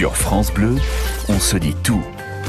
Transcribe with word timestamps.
Sur 0.00 0.16
France 0.16 0.50
Bleu, 0.50 0.76
on 1.28 1.38
se 1.38 1.58
dit 1.58 1.74
tout 1.82 2.00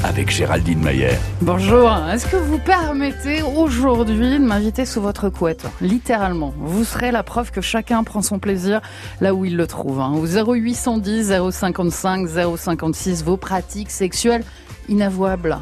avec 0.04 0.30
Géraldine 0.30 0.80
Mayer. 0.80 1.18
Bonjour, 1.42 1.92
est-ce 2.10 2.26
que 2.26 2.38
vous 2.38 2.56
permettez 2.56 3.42
aujourd'hui 3.42 4.38
de 4.38 4.42
m'inviter 4.42 4.86
sous 4.86 5.02
votre 5.02 5.28
couette? 5.28 5.66
Littéralement, 5.82 6.54
vous 6.56 6.82
serez 6.82 7.10
la 7.10 7.22
preuve 7.22 7.50
que 7.50 7.60
chacun 7.60 8.04
prend 8.04 8.22
son 8.22 8.38
plaisir 8.38 8.80
là 9.20 9.34
où 9.34 9.44
il 9.44 9.58
le 9.58 9.66
trouve. 9.66 10.00
Hein. 10.00 10.14
Au 10.14 10.24
0810 10.24 11.50
055 11.50 12.26
056, 12.56 13.22
vos 13.22 13.36
pratiques 13.36 13.90
sexuelles 13.90 14.44
inavouables. 14.88 15.58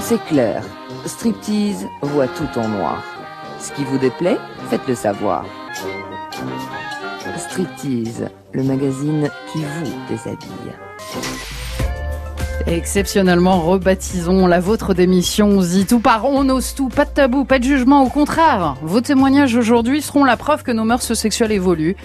C'est 0.00 0.20
clair, 0.24 0.64
striptease 1.06 1.86
voit 2.02 2.26
tout 2.26 2.58
en 2.58 2.66
noir. 2.66 3.04
Ce 3.60 3.70
qui 3.70 3.84
vous 3.84 3.98
déplaît, 3.98 4.38
faites-le 4.68 4.96
savoir. 4.96 5.44
Striptease, 7.60 8.28
le 8.52 8.62
magazine 8.62 9.28
qui 9.52 9.58
vous 9.58 9.92
déshabille. 10.08 10.72
Exceptionnellement, 12.66 13.60
rebaptisons 13.60 14.46
la 14.46 14.60
vôtre 14.60 14.94
d'émission. 14.94 15.48
On 15.48 15.60
dit 15.60 15.84
tout 15.84 16.00
par 16.00 16.24
on 16.24 16.48
ose 16.48 16.74
tout, 16.74 16.88
pas 16.88 17.04
de 17.04 17.10
tabou, 17.10 17.44
pas 17.44 17.58
de 17.58 17.64
jugement, 17.64 18.02
au 18.02 18.08
contraire. 18.08 18.76
Vos 18.82 19.02
témoignages 19.02 19.56
aujourd'hui 19.56 20.00
seront 20.00 20.24
la 20.24 20.36
preuve 20.36 20.62
que 20.62 20.70
nos 20.70 20.84
mœurs 20.84 21.12
sexuelles 21.12 21.52
évoluent. 21.52 21.96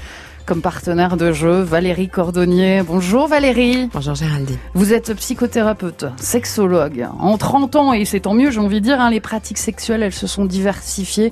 Comme 0.45 0.61
partenaire 0.61 1.17
de 1.17 1.31
jeu, 1.31 1.61
Valérie 1.61 2.09
Cordonnier. 2.09 2.83
Bonjour 2.85 3.27
Valérie. 3.27 3.89
Bonjour 3.93 4.13
Géraldine. 4.13 4.57
Vous 4.73 4.93
êtes 4.93 5.13
psychothérapeute, 5.13 6.05
sexologue. 6.17 7.07
En 7.19 7.37
30 7.37 7.75
ans, 7.75 7.93
et 7.93 8.05
c'est 8.05 8.19
tant 8.21 8.33
mieux, 8.33 8.51
j'ai 8.51 8.59
envie 8.59 8.81
de 8.81 8.85
dire, 8.85 9.01
hein, 9.01 9.09
les 9.09 9.21
pratiques 9.21 9.57
sexuelles, 9.57 10.03
elles 10.03 10.13
se 10.13 10.27
sont 10.27 10.45
diversifiées. 10.45 11.31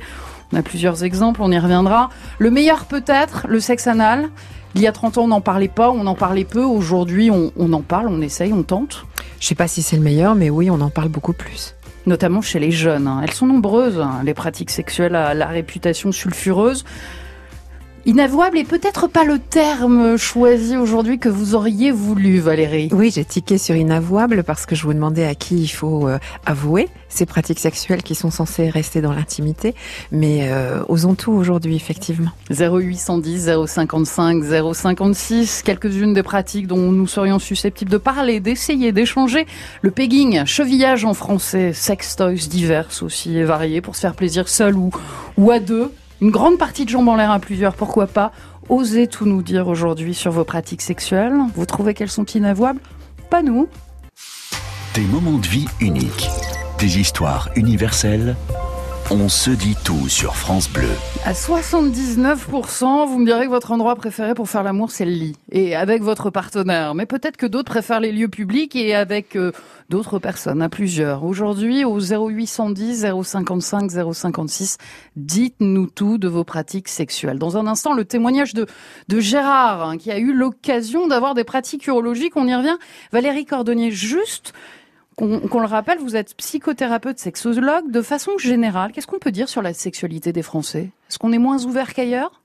On 0.53 0.55
a 0.55 0.61
plusieurs 0.61 1.03
exemples, 1.03 1.41
on 1.41 1.51
y 1.51 1.57
reviendra. 1.57 2.11
Le 2.37 2.51
meilleur 2.51 2.85
peut-être, 2.85 3.47
le 3.49 3.59
sexe 3.59 3.87
anal. 3.87 4.29
Il 4.75 4.81
y 4.81 4.87
a 4.87 4.91
30 4.91 5.17
ans, 5.17 5.23
on 5.23 5.27
n'en 5.29 5.41
parlait 5.41 5.67
pas, 5.67 5.89
on 5.89 6.05
en 6.05 6.13
parlait 6.13 6.43
peu. 6.43 6.63
Aujourd'hui, 6.63 7.31
on, 7.31 7.73
en 7.73 7.81
parle, 7.81 8.07
on 8.07 8.21
essaye, 8.21 8.53
on 8.53 8.61
tente. 8.61 9.07
Je 9.39 9.47
sais 9.47 9.55
pas 9.55 9.67
si 9.67 9.81
c'est 9.81 9.95
le 9.95 10.03
meilleur, 10.03 10.35
mais 10.35 10.51
oui, 10.51 10.69
on 10.69 10.79
en 10.79 10.91
parle 10.91 11.09
beaucoup 11.09 11.33
plus. 11.33 11.73
Notamment 12.05 12.41
chez 12.41 12.59
les 12.59 12.69
jeunes. 12.69 13.07
Hein. 13.07 13.21
Elles 13.23 13.31
sont 13.31 13.47
nombreuses, 13.47 13.99
hein, 13.99 14.21
les 14.23 14.35
pratiques 14.35 14.69
sexuelles 14.69 15.15
à 15.15 15.33
la 15.33 15.47
réputation 15.47 16.11
sulfureuse. 16.11 16.85
Inavouable 18.05 18.57
et 18.57 18.65
peut-être 18.65 19.07
pas 19.07 19.23
le 19.23 19.39
terme 19.39 20.17
choisi 20.17 20.75
aujourd'hui 20.75 21.19
que 21.19 21.29
vous 21.29 21.55
auriez 21.55 21.91
voulu, 21.91 22.39
Valérie. 22.39 22.89
Oui, 22.91 23.11
j'ai 23.15 23.23
tiqué 23.23 23.57
sur 23.57 23.77
inavouable 23.77 24.43
parce 24.43 24.65
que 24.65 24.75
je 24.75 24.83
vous 24.83 24.93
demandais 24.93 25.25
à 25.25 25.35
qui 25.35 25.55
il 25.55 25.69
faut 25.69 26.09
euh, 26.09 26.19
avouer 26.45 26.89
ces 27.07 27.25
pratiques 27.25 27.59
sexuelles 27.59 28.03
qui 28.03 28.13
sont 28.13 28.29
censées 28.29 28.69
rester 28.69 28.99
dans 28.99 29.13
l'intimité. 29.13 29.73
Mais 30.11 30.49
euh, 30.51 30.83
osons 30.89 31.15
tout 31.15 31.31
aujourd'hui, 31.31 31.77
effectivement. 31.77 32.31
0810 32.49 33.49
055 33.67 34.43
056, 34.73 35.61
quelques-unes 35.63 36.13
des 36.13 36.23
pratiques 36.23 36.67
dont 36.67 36.91
nous 36.91 37.07
serions 37.07 37.39
susceptibles 37.39 37.91
de 37.91 37.97
parler, 37.97 38.41
d'essayer, 38.41 38.91
d'échanger. 38.91 39.45
Le 39.81 39.91
pegging, 39.91 40.43
chevillage 40.45 41.05
en 41.05 41.13
français, 41.13 41.71
sex 41.71 42.17
toys 42.17 42.49
divers 42.49 42.89
aussi 43.01 43.37
et 43.37 43.45
variés 43.45 43.79
pour 43.79 43.95
se 43.95 44.01
faire 44.01 44.15
plaisir 44.15 44.49
seul 44.49 44.75
ou, 44.75 44.89
ou 45.37 45.51
à 45.51 45.59
deux 45.59 45.89
une 46.23 46.31
grande 46.31 46.57
partie 46.57 46.85
de 46.85 46.89
jambes 46.89 47.09
en 47.09 47.17
l'air 47.17 47.31
à 47.31 47.39
plusieurs, 47.39 47.75
pourquoi 47.75 48.07
pas 48.07 48.31
Osez 48.69 49.07
tout 49.07 49.25
nous 49.25 49.41
dire 49.41 49.67
aujourd'hui 49.67 50.13
sur 50.13 50.31
vos 50.31 50.45
pratiques 50.45 50.81
sexuelles? 50.81 51.33
Vous 51.53 51.65
trouvez 51.65 51.93
qu'elles 51.93 52.09
sont 52.09 52.23
inavouables? 52.23 52.79
Pas 53.29 53.41
nous. 53.41 53.67
Des 54.93 55.01
moments 55.01 55.37
de 55.37 55.45
vie 55.45 55.65
uniques, 55.81 56.29
des 56.79 56.97
histoires 56.97 57.49
universelles. 57.57 58.37
On 59.15 59.29
se 59.29 59.51
dit 59.51 59.75
tout 59.85 60.09
sur 60.09 60.35
France 60.35 60.67
Bleu. 60.67 60.89
À 61.23 61.33
79%, 61.33 63.07
vous 63.07 63.19
me 63.19 63.25
direz 63.27 63.45
que 63.45 63.51
votre 63.51 63.71
endroit 63.71 63.95
préféré 63.95 64.33
pour 64.33 64.49
faire 64.49 64.63
l'amour, 64.63 64.89
c'est 64.89 65.05
le 65.05 65.11
lit. 65.11 65.35
Et 65.51 65.75
avec 65.75 66.01
votre 66.01 66.31
partenaire. 66.31 66.95
Mais 66.95 67.05
peut-être 67.05 67.37
que 67.37 67.45
d'autres 67.45 67.71
préfèrent 67.71 67.99
les 67.99 68.11
lieux 68.11 68.27
publics 68.27 68.75
et 68.75 68.95
avec 68.95 69.35
euh, 69.35 69.51
d'autres 69.87 70.17
personnes, 70.17 70.63
à 70.63 70.69
plusieurs. 70.69 71.25
Aujourd'hui, 71.25 71.85
au 71.85 71.99
0810 71.99 73.05
055 73.23 73.91
056, 74.13 74.77
dites-nous 75.15 75.91
tout 75.91 76.17
de 76.17 76.27
vos 76.27 76.43
pratiques 76.43 76.87
sexuelles. 76.87 77.37
Dans 77.37 77.55
un 77.55 77.67
instant, 77.67 77.93
le 77.93 78.05
témoignage 78.05 78.55
de, 78.55 78.65
de 79.09 79.19
Gérard, 79.19 79.87
hein, 79.87 79.97
qui 79.97 80.09
a 80.09 80.17
eu 80.17 80.33
l'occasion 80.33 81.05
d'avoir 81.05 81.35
des 81.35 81.43
pratiques 81.43 81.85
urologiques. 81.85 82.35
On 82.35 82.47
y 82.47 82.55
revient. 82.55 82.77
Valérie 83.11 83.45
Cordonnier, 83.45 83.91
juste 83.91 84.53
qu'on 85.15 85.59
le 85.59 85.65
rappelle, 85.65 85.99
vous 85.99 86.15
êtes 86.15 86.35
psychothérapeute, 86.35 87.19
sexologue. 87.19 87.91
De 87.91 88.01
façon 88.01 88.37
générale, 88.37 88.91
qu'est-ce 88.91 89.07
qu'on 89.07 89.19
peut 89.19 89.31
dire 89.31 89.49
sur 89.49 89.61
la 89.61 89.73
sexualité 89.73 90.33
des 90.33 90.43
Français? 90.43 90.91
Est-ce 91.09 91.19
qu'on 91.19 91.31
est 91.31 91.37
moins 91.37 91.63
ouvert 91.65 91.93
qu'ailleurs? 91.93 92.43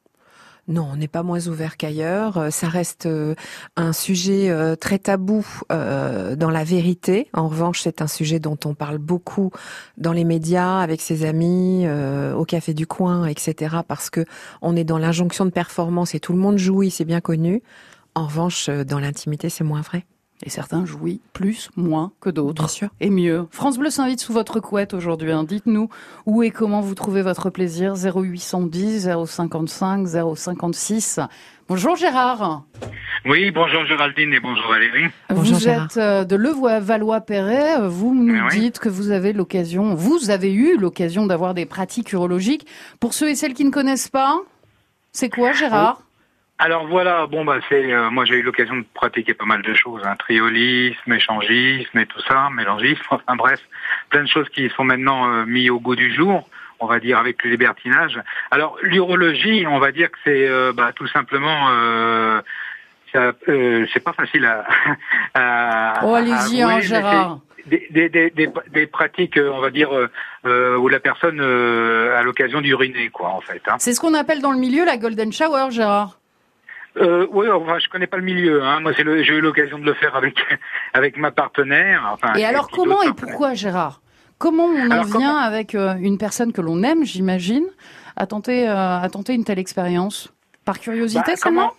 Non, 0.69 0.87
on 0.93 0.97
n'est 0.97 1.09
pas 1.09 1.23
moins 1.23 1.47
ouvert 1.47 1.79
qu'ailleurs. 1.79 2.37
Euh, 2.37 2.51
ça 2.51 2.69
reste 2.69 3.07
euh, 3.07 3.35
un 3.77 3.95
sujet 3.95 4.51
euh, 4.51 4.77
très 4.77 4.99
tabou 4.99 5.45
dans 5.71 6.51
la 6.51 6.65
vérité. 6.65 7.29
En 7.33 7.49
revanche, 7.49 7.81
c'est 7.81 8.03
un 8.03 8.07
sujet 8.07 8.39
dont 8.39 8.59
on 8.67 8.75
parle 8.75 8.99
beaucoup 8.99 9.51
dans 9.97 10.13
les 10.13 10.25
médias, 10.25 10.81
avec 10.81 11.01
ses 11.01 11.25
amis, 11.25 11.87
au 11.89 12.45
café 12.45 12.75
du 12.75 12.87
coin, 12.87 13.27
etc. 13.27 13.77
Parce 13.87 14.11
que 14.11 14.25
on 14.61 14.77
est 14.77 14.85
dans 14.85 14.99
l'injonction 14.99 15.47
de 15.47 15.51
performance 15.51 16.15
et 16.15 16.21
tout 16.21 16.33
le 16.33 16.39
monde 16.39 16.59
jouit, 16.59 16.91
c'est 16.91 17.05
bien 17.05 17.21
connu. 17.21 17.63
En 18.15 18.27
revanche, 18.27 18.69
dans 18.69 18.99
l'intimité, 18.99 19.49
c'est 19.49 19.65
moins 19.65 19.81
vrai. 19.81 20.05
Et 20.45 20.51
certains 20.51 20.85
jouent 20.85 21.19
plus, 21.33 21.71
moins 21.77 22.13
que 22.21 22.31
d'autres. 22.31 22.63
Bien 22.63 22.69
sûr. 22.69 22.89
Et 23.01 23.11
mieux. 23.11 23.49
France 23.51 23.79
Bleu 23.79 23.91
s'invite 23.91 24.21
sous 24.21 24.33
votre 24.33 24.61
couette 24.61 24.95
aujourd'hui. 24.95 25.33
Hein. 25.33 25.45
Dites-nous 25.45 25.89
où 26.27 26.43
et 26.43 26.51
comment 26.51 26.81
vous 26.81 26.95
trouvez 26.95 27.23
votre 27.23 27.51
plaisir. 27.51 27.95
0810 27.97 29.09
055 29.27 30.07
056. 30.37 31.21
Bonjour 31.69 31.97
Gérard. 31.97 32.63
Oui, 33.27 33.51
bonjour 33.51 33.85
Géraldine 33.85 34.33
et 34.33 34.41
bonjour 34.41 34.71
Valérie. 34.71 35.11
Vous 35.29 35.69
êtes 35.69 35.97
euh, 35.97 36.25
de 36.25 36.37
Levallois-Perret. 36.37 37.89
Vous 37.89 38.15
nous 38.15 38.41
ah 38.43 38.49
dites 38.49 38.79
que 38.79 38.89
vous 38.89 39.11
avez 39.11 39.33
l'occasion, 39.33 39.95
vous 39.95 40.31
avez 40.31 40.53
eu 40.53 40.79
l'occasion 40.79 41.27
d'avoir 41.27 41.53
des 41.53 41.67
pratiques 41.67 42.13
urologiques. 42.13 42.67
Pour 43.01 43.13
ceux 43.13 43.29
et 43.29 43.35
celles 43.35 43.55
qui 43.55 43.65
ne 43.65 43.71
connaissent 43.71 44.09
pas, 44.09 44.39
c'est 45.13 45.29
quoi 45.29 45.53
Gérard? 45.53 46.03
Alors 46.61 46.89
voilà, 46.89 47.27
bon 47.29 47.45
bah 47.45 47.59
c'est 47.69 47.93
euh, 47.93 48.11
moi 48.11 48.25
j'ai 48.25 48.35
eu 48.35 48.43
l'occasion 48.43 48.77
de 48.77 48.85
pratiquer 48.93 49.33
pas 49.33 49.45
mal 49.45 49.63
de 49.63 49.75
choses, 49.75 50.03
hein, 50.05 50.17
triolisme, 50.19 51.13
échangisme 51.13 51.99
et 51.99 52.07
tout 52.07 52.21
ça, 52.23 52.49
mélangisme, 52.51 53.01
enfin 53.11 53.37
bref, 53.37 53.61
plein 54.11 54.23
de 54.23 54.29
choses 54.29 54.49
qui 54.49 54.69
sont 54.71 54.83
maintenant 54.83 55.31
euh, 55.31 55.45
mis 55.45 55.71
au 55.71 55.79
goût 55.79 55.95
du 55.95 56.13
jour, 56.13 56.49
on 56.81 56.87
va 56.87 56.99
dire 56.99 57.19
avec 57.19 57.45
le 57.45 57.51
libertinage. 57.51 58.21
Alors 58.51 58.77
l'urologie, 58.83 59.67
on 59.69 59.79
va 59.79 59.93
dire 59.93 60.11
que 60.11 60.19
c'est 60.25 60.49
euh, 60.49 60.73
bah, 60.73 60.91
tout 60.93 61.07
simplement 61.07 61.69
ça, 63.13 63.33
c'est 63.47 64.03
pas 64.03 64.13
facile 64.13 64.45
à. 64.45 64.67
à 65.35 66.01
oh 66.05 66.15
allez-y 66.15 66.61
hein, 66.63 66.81
Gérard. 66.81 67.39
Des, 67.67 67.87
des, 67.91 68.09
des, 68.09 68.31
des, 68.31 68.87
pratiques, 68.87 69.39
on 69.39 69.61
va 69.61 69.69
dire, 69.69 69.91
où 70.45 70.89
la 70.89 71.01
personne 71.01 71.39
a 71.39 72.23
l'occasion 72.23 72.63
d'uriner, 72.63 73.11
quoi, 73.11 73.29
en 73.29 73.43
fait. 73.43 73.61
Hein. 73.67 73.77
C'est 73.79 73.93
ce 73.93 74.01
qu'on 74.01 74.15
appelle 74.15 74.41
dans 74.41 74.53
le 74.53 74.59
milieu 74.59 74.87
la 74.87 74.97
golden 74.97 75.31
shower, 75.33 75.71
Gérard. 75.71 76.18
Euh, 76.99 77.27
oui, 77.31 77.49
enfin, 77.49 77.79
je 77.79 77.89
connais 77.89 78.07
pas 78.07 78.17
le 78.17 78.23
milieu. 78.23 78.63
Hein. 78.63 78.81
Moi, 78.81 78.93
j'ai 78.93 79.03
eu 79.03 79.41
l'occasion 79.41 79.79
de 79.79 79.85
le 79.85 79.95
faire 79.95 80.17
avec 80.17 80.39
avec 80.95 81.17
ma 81.17 81.31
partenaire. 81.31 82.09
Enfin, 82.13 82.35
et 82.35 82.45
alors, 82.45 82.69
comment 82.69 83.03
et 83.03 83.13
pourquoi, 83.13 83.55
Gérard? 83.55 84.01
Comment 84.39 84.67
on 84.67 84.91
en 84.91 85.03
vient 85.03 85.37
avec 85.37 85.75
euh, 85.75 85.95
une 86.01 86.17
personne 86.17 86.53
que 86.53 86.61
l'on 86.61 86.83
aime, 86.85 87.05
j'imagine, 87.05 87.67
à 88.17 88.27
tenter 88.27 88.69
euh, 88.69 89.01
à 89.01 89.09
tenter 89.11 89.35
une 89.35 89.45
telle 89.45 89.59
expérience? 89.59 90.33
Par 90.65 90.79
curiosité 90.81 91.33
bah, 91.33 91.37
seulement 91.37 91.73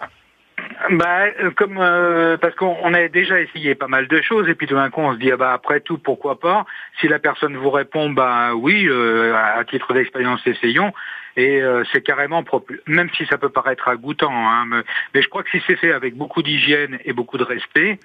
bah, 0.92 1.26
euh, 1.42 1.52
comme 1.52 1.78
euh, 1.78 2.38
parce 2.38 2.56
qu'on 2.56 2.94
a 2.94 3.08
déjà 3.08 3.40
essayé 3.40 3.76
pas 3.76 3.88
mal 3.88 4.08
de 4.08 4.22
choses 4.22 4.48
et 4.50 4.56
puis 4.56 4.68
tout 4.68 4.76
d'un 4.76 4.90
coup 4.90 5.02
on 5.02 5.14
se 5.14 5.20
dit 5.20 5.32
ah 5.32 5.38
bah 5.38 5.54
après 5.54 5.82
tout 5.82 5.98
pourquoi 5.98 6.40
pas? 6.40 6.66
Si 7.00 7.08
la 7.08 7.20
personne 7.20 7.56
vous 7.58 7.70
répond 7.70 8.10
bah 8.10 8.54
oui 8.56 8.88
euh, 8.88 9.36
à 9.36 9.64
titre 9.66 9.94
d'expérience 9.94 10.42
essayons 10.46 10.94
et 11.40 11.62
c'est 11.92 12.02
carrément 12.02 12.44
même 12.88 13.10
si 13.16 13.26
ça 13.28 13.38
peut 13.38 13.50
paraître 13.50 13.88
agoûtant 13.88 14.32
hein, 14.32 14.66
mais, 15.14 15.22
je 15.22 15.28
crois 15.28 15.44
que 15.44 15.50
si 15.52 15.62
c'est 15.68 15.76
fait 15.76 15.92
avec 15.92 16.16
beaucoup 16.16 16.42
d'hygiène 16.42 17.00
et 17.06 17.14
beaucoup 17.14 17.38
de 17.38 17.44
respect 17.44 18.00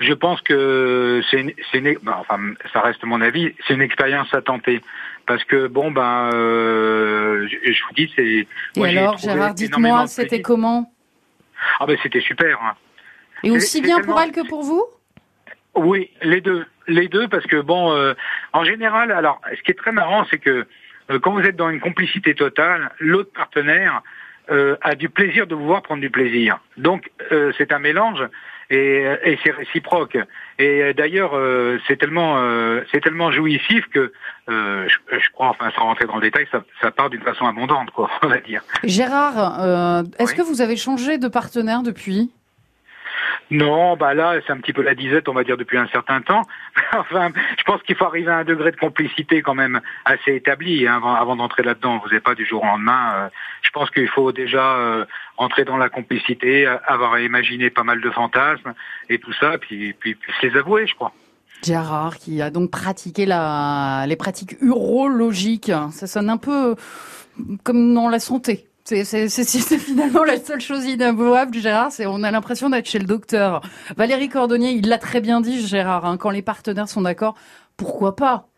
je 0.00 0.12
pense 0.12 0.40
que 0.40 1.22
c'est 1.30 1.54
bah, 2.02 2.18
enfin 2.20 2.38
ça 2.72 2.80
reste 2.80 3.04
mon 3.04 3.20
avis 3.20 3.54
c'est 3.66 3.74
une 3.74 3.82
expérience 3.82 4.32
à 4.34 4.42
tenter 4.42 4.80
parce 5.26 5.44
que 5.44 5.66
bon 5.66 5.90
ben 5.90 6.30
je, 6.32 7.84
vous 7.86 7.94
dis 7.94 8.12
c'est 8.16 8.46
et 8.76 8.98
alors 8.98 9.18
Gérard 9.18 9.54
dites-moi 9.54 10.06
c'était 10.06 10.42
comment? 10.42 10.92
Ah 11.80 11.86
ben 11.86 11.96
c'était 12.02 12.20
super. 12.20 12.60
Hein. 12.62 12.74
Et 13.42 13.50
aussi 13.50 13.80
bien 13.80 14.00
pour 14.00 14.20
elle 14.20 14.32
que 14.32 14.46
pour 14.46 14.62
vous? 14.62 14.84
Oui, 15.74 16.10
les 16.22 16.40
deux. 16.40 16.66
Les 16.88 17.08
deux 17.08 17.28
parce 17.28 17.46
que 17.46 17.60
bon, 17.60 17.92
euh, 17.92 18.14
en 18.52 18.64
général, 18.64 19.12
alors 19.12 19.40
ce 19.56 19.62
qui 19.62 19.70
est 19.70 19.78
très 19.78 19.92
marrant, 19.92 20.26
c'est 20.30 20.38
que 20.38 20.50
euh, 20.50 20.66
quand 21.22 21.32
vous 21.32 21.40
êtes 21.40 21.56
dans 21.56 21.70
une 21.70 21.80
complicité 21.80 22.34
totale, 22.34 22.90
l'autre 22.98 23.32
partenaire 23.32 24.02
euh, 24.50 24.76
a 24.80 24.94
du 24.94 25.08
plaisir 25.08 25.46
de 25.46 25.54
vous 25.54 25.66
voir 25.66 25.82
prendre 25.82 26.00
du 26.00 26.10
plaisir. 26.10 26.58
Donc 26.76 27.10
c'est 27.58 27.72
un 27.72 27.78
mélange 27.78 28.22
et, 28.70 29.04
et 29.24 29.38
c'est 29.44 29.50
réciproque. 29.50 30.18
Et 30.58 30.94
d'ailleurs, 30.94 31.32
c'est 31.86 31.96
tellement, 31.96 32.38
c'est 32.90 33.00
tellement 33.00 33.30
jouissif 33.30 33.86
que 33.88 34.12
je, 34.48 35.30
crois, 35.32 35.48
enfin, 35.48 35.70
sans 35.76 35.82
rentrer 35.82 36.06
dans 36.06 36.16
le 36.16 36.22
détail, 36.22 36.46
ça, 36.50 36.64
ça 36.80 36.90
part 36.90 37.10
d'une 37.10 37.22
façon 37.22 37.46
abondante, 37.46 37.90
quoi, 37.90 38.10
on 38.22 38.28
va 38.28 38.38
dire. 38.38 38.62
Gérard, 38.84 40.04
est-ce 40.18 40.34
que 40.34 40.42
vous 40.42 40.60
avez 40.60 40.76
changé 40.76 41.18
de 41.18 41.28
partenaire 41.28 41.82
depuis? 41.82 42.30
Non, 43.50 43.96
bah 43.96 44.14
là, 44.14 44.40
c'est 44.46 44.52
un 44.52 44.58
petit 44.58 44.72
peu 44.72 44.82
la 44.82 44.94
disette, 44.94 45.28
on 45.28 45.34
va 45.34 45.44
dire, 45.44 45.56
depuis 45.56 45.76
un 45.76 45.86
certain 45.88 46.20
temps. 46.22 46.42
enfin, 46.96 47.30
je 47.58 47.62
pense 47.64 47.82
qu'il 47.82 47.96
faut 47.96 48.06
arriver 48.06 48.30
à 48.30 48.38
un 48.38 48.44
degré 48.44 48.70
de 48.70 48.76
complicité 48.76 49.42
quand 49.42 49.54
même 49.54 49.80
assez 50.04 50.34
établi 50.34 50.86
hein, 50.86 51.02
avant, 51.04 51.36
d'entrer 51.36 51.62
là-dedans. 51.62 52.00
Vous 52.02 52.10
n'êtes 52.10 52.22
pas 52.22 52.34
du 52.34 52.46
jour 52.46 52.62
au 52.62 52.66
lendemain. 52.66 53.12
Euh, 53.14 53.28
je 53.62 53.70
pense 53.70 53.90
qu'il 53.90 54.08
faut 54.08 54.32
déjà 54.32 54.76
euh, 54.76 55.04
entrer 55.36 55.64
dans 55.64 55.76
la 55.76 55.88
complicité, 55.88 56.66
avoir 56.86 57.18
imaginé 57.20 57.70
pas 57.70 57.82
mal 57.82 58.00
de 58.00 58.10
fantasmes 58.10 58.74
et 59.08 59.18
tout 59.18 59.32
ça, 59.34 59.58
puis, 59.58 59.92
puis, 59.92 60.14
puis 60.14 60.32
se 60.40 60.46
les 60.46 60.56
avouer, 60.56 60.86
je 60.86 60.94
crois. 60.94 61.12
Gérard, 61.62 62.16
qui 62.16 62.42
a 62.42 62.50
donc 62.50 62.70
pratiqué 62.70 63.24
la, 63.24 64.04
les 64.08 64.16
pratiques 64.16 64.56
urologiques. 64.60 65.70
Ça 65.92 66.06
sonne 66.06 66.28
un 66.28 66.36
peu 66.36 66.74
comme 67.62 67.94
dans 67.94 68.08
la 68.08 68.18
santé. 68.18 68.66
C'est 68.84 69.28
finalement 69.78 70.24
la 70.24 70.38
seule 70.38 70.60
chose 70.60 70.84
inavouable, 70.84 71.54
Gérard. 71.58 71.92
C'est 71.92 72.06
on 72.06 72.22
a 72.22 72.30
l'impression 72.30 72.68
d'être 72.70 72.88
chez 72.88 72.98
le 72.98 73.06
docteur. 73.06 73.60
Valérie 73.96 74.28
Cordonnier, 74.28 74.72
il 74.72 74.88
l'a 74.88 74.98
très 74.98 75.20
bien 75.20 75.40
dit, 75.40 75.64
Gérard. 75.66 76.04
Hein, 76.04 76.16
quand 76.16 76.30
les 76.30 76.42
partenaires 76.42 76.88
sont 76.88 77.02
d'accord, 77.02 77.34
pourquoi 77.76 78.16
pas? 78.16 78.48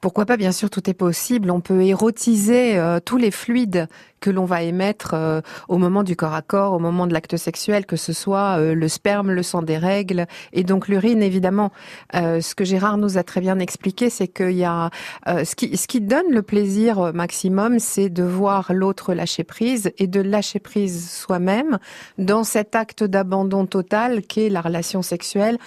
Pourquoi 0.00 0.26
pas 0.26 0.36
Bien 0.36 0.52
sûr, 0.52 0.70
tout 0.70 0.88
est 0.88 0.94
possible. 0.94 1.50
On 1.50 1.60
peut 1.60 1.82
érotiser 1.82 2.78
euh, 2.78 3.00
tous 3.04 3.16
les 3.16 3.30
fluides 3.30 3.88
que 4.20 4.30
l'on 4.30 4.44
va 4.44 4.62
émettre 4.62 5.12
euh, 5.14 5.40
au 5.68 5.78
moment 5.78 6.02
du 6.02 6.16
corps 6.16 6.34
à 6.34 6.42
corps, 6.42 6.72
au 6.72 6.78
moment 6.78 7.06
de 7.06 7.12
l'acte 7.12 7.36
sexuel, 7.36 7.86
que 7.86 7.96
ce 7.96 8.12
soit 8.12 8.58
euh, 8.58 8.74
le 8.74 8.88
sperme, 8.88 9.30
le 9.30 9.42
sang 9.42 9.62
des 9.62 9.78
règles 9.78 10.26
et 10.52 10.64
donc 10.64 10.88
l'urine, 10.88 11.22
évidemment. 11.22 11.70
ce 12.12 12.54
que 12.54 12.64
Gérard 12.64 12.98
nous 12.98 13.18
a 13.18 13.22
très 13.22 13.40
bien 13.40 13.58
expliqué, 13.58 14.10
c'est 14.10 14.28
qu'il 14.28 14.52
y 14.52 14.64
a 14.64 14.90
ce 15.26 15.54
qui 15.54 15.76
ce 15.76 15.86
qui 15.86 16.00
donne 16.00 16.30
le 16.30 16.42
plaisir 16.42 17.12
maximum, 17.12 17.78
c'est 17.78 18.08
de 18.08 18.22
voir 18.22 18.72
l'autre 18.72 19.14
lâcher 19.14 19.44
prise 19.44 19.92
et 19.98 20.06
de 20.06 20.20
lâcher 20.20 20.60
prise 20.60 21.10
soi-même 21.10 21.78
dans 22.18 22.44
cet 22.44 22.74
acte 22.74 23.04
d'abandon 23.04 23.66
total 23.66 24.22
qu'est 24.22 24.48
la 24.48 24.60
relation 24.60 25.02
sexuelle 25.02 25.58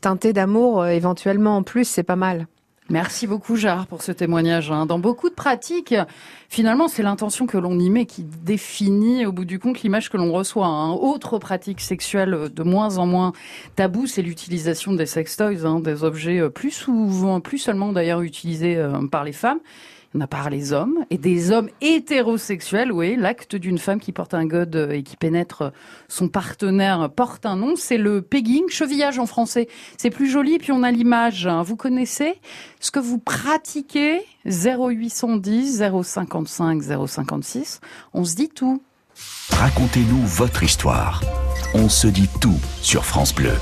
teintée 0.00 0.32
d'amour 0.32 0.86
éventuellement 0.86 1.56
en 1.56 1.62
plus, 1.62 1.84
c'est 1.84 2.02
pas 2.02 2.16
mal. 2.16 2.46
Merci 2.92 3.26
beaucoup, 3.26 3.56
Gérard, 3.56 3.86
pour 3.86 4.02
ce 4.02 4.12
témoignage. 4.12 4.70
Hein. 4.70 4.84
Dans 4.84 4.98
beaucoup 4.98 5.30
de 5.30 5.34
pratiques, 5.34 5.94
finalement, 6.50 6.88
c'est 6.88 7.02
l'intention 7.02 7.46
que 7.46 7.56
l'on 7.56 7.78
y 7.78 7.88
met 7.88 8.04
qui 8.04 8.22
définit, 8.22 9.24
au 9.24 9.32
bout 9.32 9.46
du 9.46 9.58
compte, 9.58 9.80
l'image 9.80 10.10
que 10.10 10.18
l'on 10.18 10.30
reçoit. 10.30 10.66
Hein. 10.66 10.92
Autre 10.92 11.38
pratique 11.38 11.80
sexuelle 11.80 12.50
de 12.54 12.62
moins 12.62 12.98
en 12.98 13.06
moins 13.06 13.32
tabou, 13.76 14.06
c'est 14.06 14.20
l'utilisation 14.20 14.92
des 14.92 15.06
sextoys, 15.06 15.64
hein, 15.64 15.80
des 15.80 16.04
objets 16.04 16.38
euh, 16.38 16.50
plus 16.50 16.70
souvent, 16.70 17.40
plus 17.40 17.56
seulement 17.56 17.92
d'ailleurs 17.94 18.20
utilisés 18.20 18.76
euh, 18.76 19.06
par 19.06 19.24
les 19.24 19.32
femmes 19.32 19.60
a 20.20 20.26
parlé 20.26 20.58
les 20.58 20.72
hommes 20.72 21.04
et 21.10 21.18
des 21.18 21.50
hommes 21.50 21.70
hétérosexuels. 21.80 22.92
Oui, 22.92 23.16
l'acte 23.16 23.56
d'une 23.56 23.78
femme 23.78 24.00
qui 24.00 24.12
porte 24.12 24.34
un 24.34 24.44
god 24.44 24.88
et 24.92 25.02
qui 25.02 25.16
pénètre 25.16 25.72
son 26.08 26.28
partenaire 26.28 27.10
porte 27.10 27.46
un 27.46 27.56
nom. 27.56 27.74
C'est 27.76 27.98
le 27.98 28.20
pegging, 28.22 28.68
chevillage 28.68 29.18
en 29.18 29.26
français. 29.26 29.68
C'est 29.96 30.10
plus 30.10 30.30
joli. 30.30 30.58
Puis 30.58 30.72
on 30.72 30.82
a 30.82 30.90
l'image. 30.90 31.48
Vous 31.64 31.76
connaissez 31.76 32.34
ce 32.80 32.90
que 32.90 33.00
vous 33.00 33.18
pratiquez? 33.18 34.20
0810 34.44 35.82
055 36.02 36.82
056. 36.82 37.80
On 38.12 38.24
se 38.24 38.34
dit 38.34 38.48
tout. 38.48 38.82
Racontez-nous 39.50 40.26
votre 40.26 40.62
histoire. 40.62 41.22
On 41.74 41.88
se 41.88 42.06
dit 42.06 42.28
tout 42.40 42.60
sur 42.80 43.04
France 43.04 43.34
Bleu. 43.34 43.54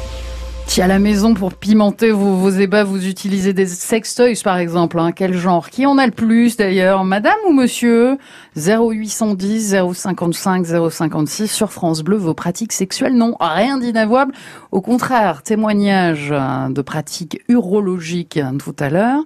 Si 0.70 0.81
à 0.81 0.87
la 0.87 1.00
maison 1.00 1.34
pour 1.34 1.52
pimenter 1.52 2.12
vos, 2.12 2.37
vos 2.37 2.50
ébats, 2.50 2.84
vous 2.84 3.08
utilisez 3.08 3.52
des 3.52 3.67
sextoys 3.67 4.40
par 4.44 4.56
exemple, 4.56 5.00
hein, 5.00 5.11
quel 5.11 5.37
genre? 5.37 5.69
Qui 5.69 5.84
en 5.84 5.99
a 5.99 6.06
le 6.06 6.12
plus 6.12 6.56
d'ailleurs? 6.56 7.02
Madame 7.02 7.40
ou 7.49 7.52
monsieur? 7.52 8.19
0810 8.55 9.75
055 9.93 10.64
056 10.88 11.49
sur 11.49 11.72
France 11.72 12.02
Bleu, 12.02 12.19
vos 12.19 12.34
pratiques 12.34 12.72
sexuelles 12.72 13.17
n'ont 13.17 13.34
rien 13.40 13.78
d'inavouable. 13.78 14.32
Au 14.70 14.81
contraire, 14.81 15.43
témoignage 15.43 16.31
hein, 16.31 16.70
de 16.70 16.82
pratiques 16.82 17.43
urologiques 17.49 18.37
hein, 18.37 18.56
tout 18.56 18.76
à 18.78 18.90
l'heure. 18.90 19.25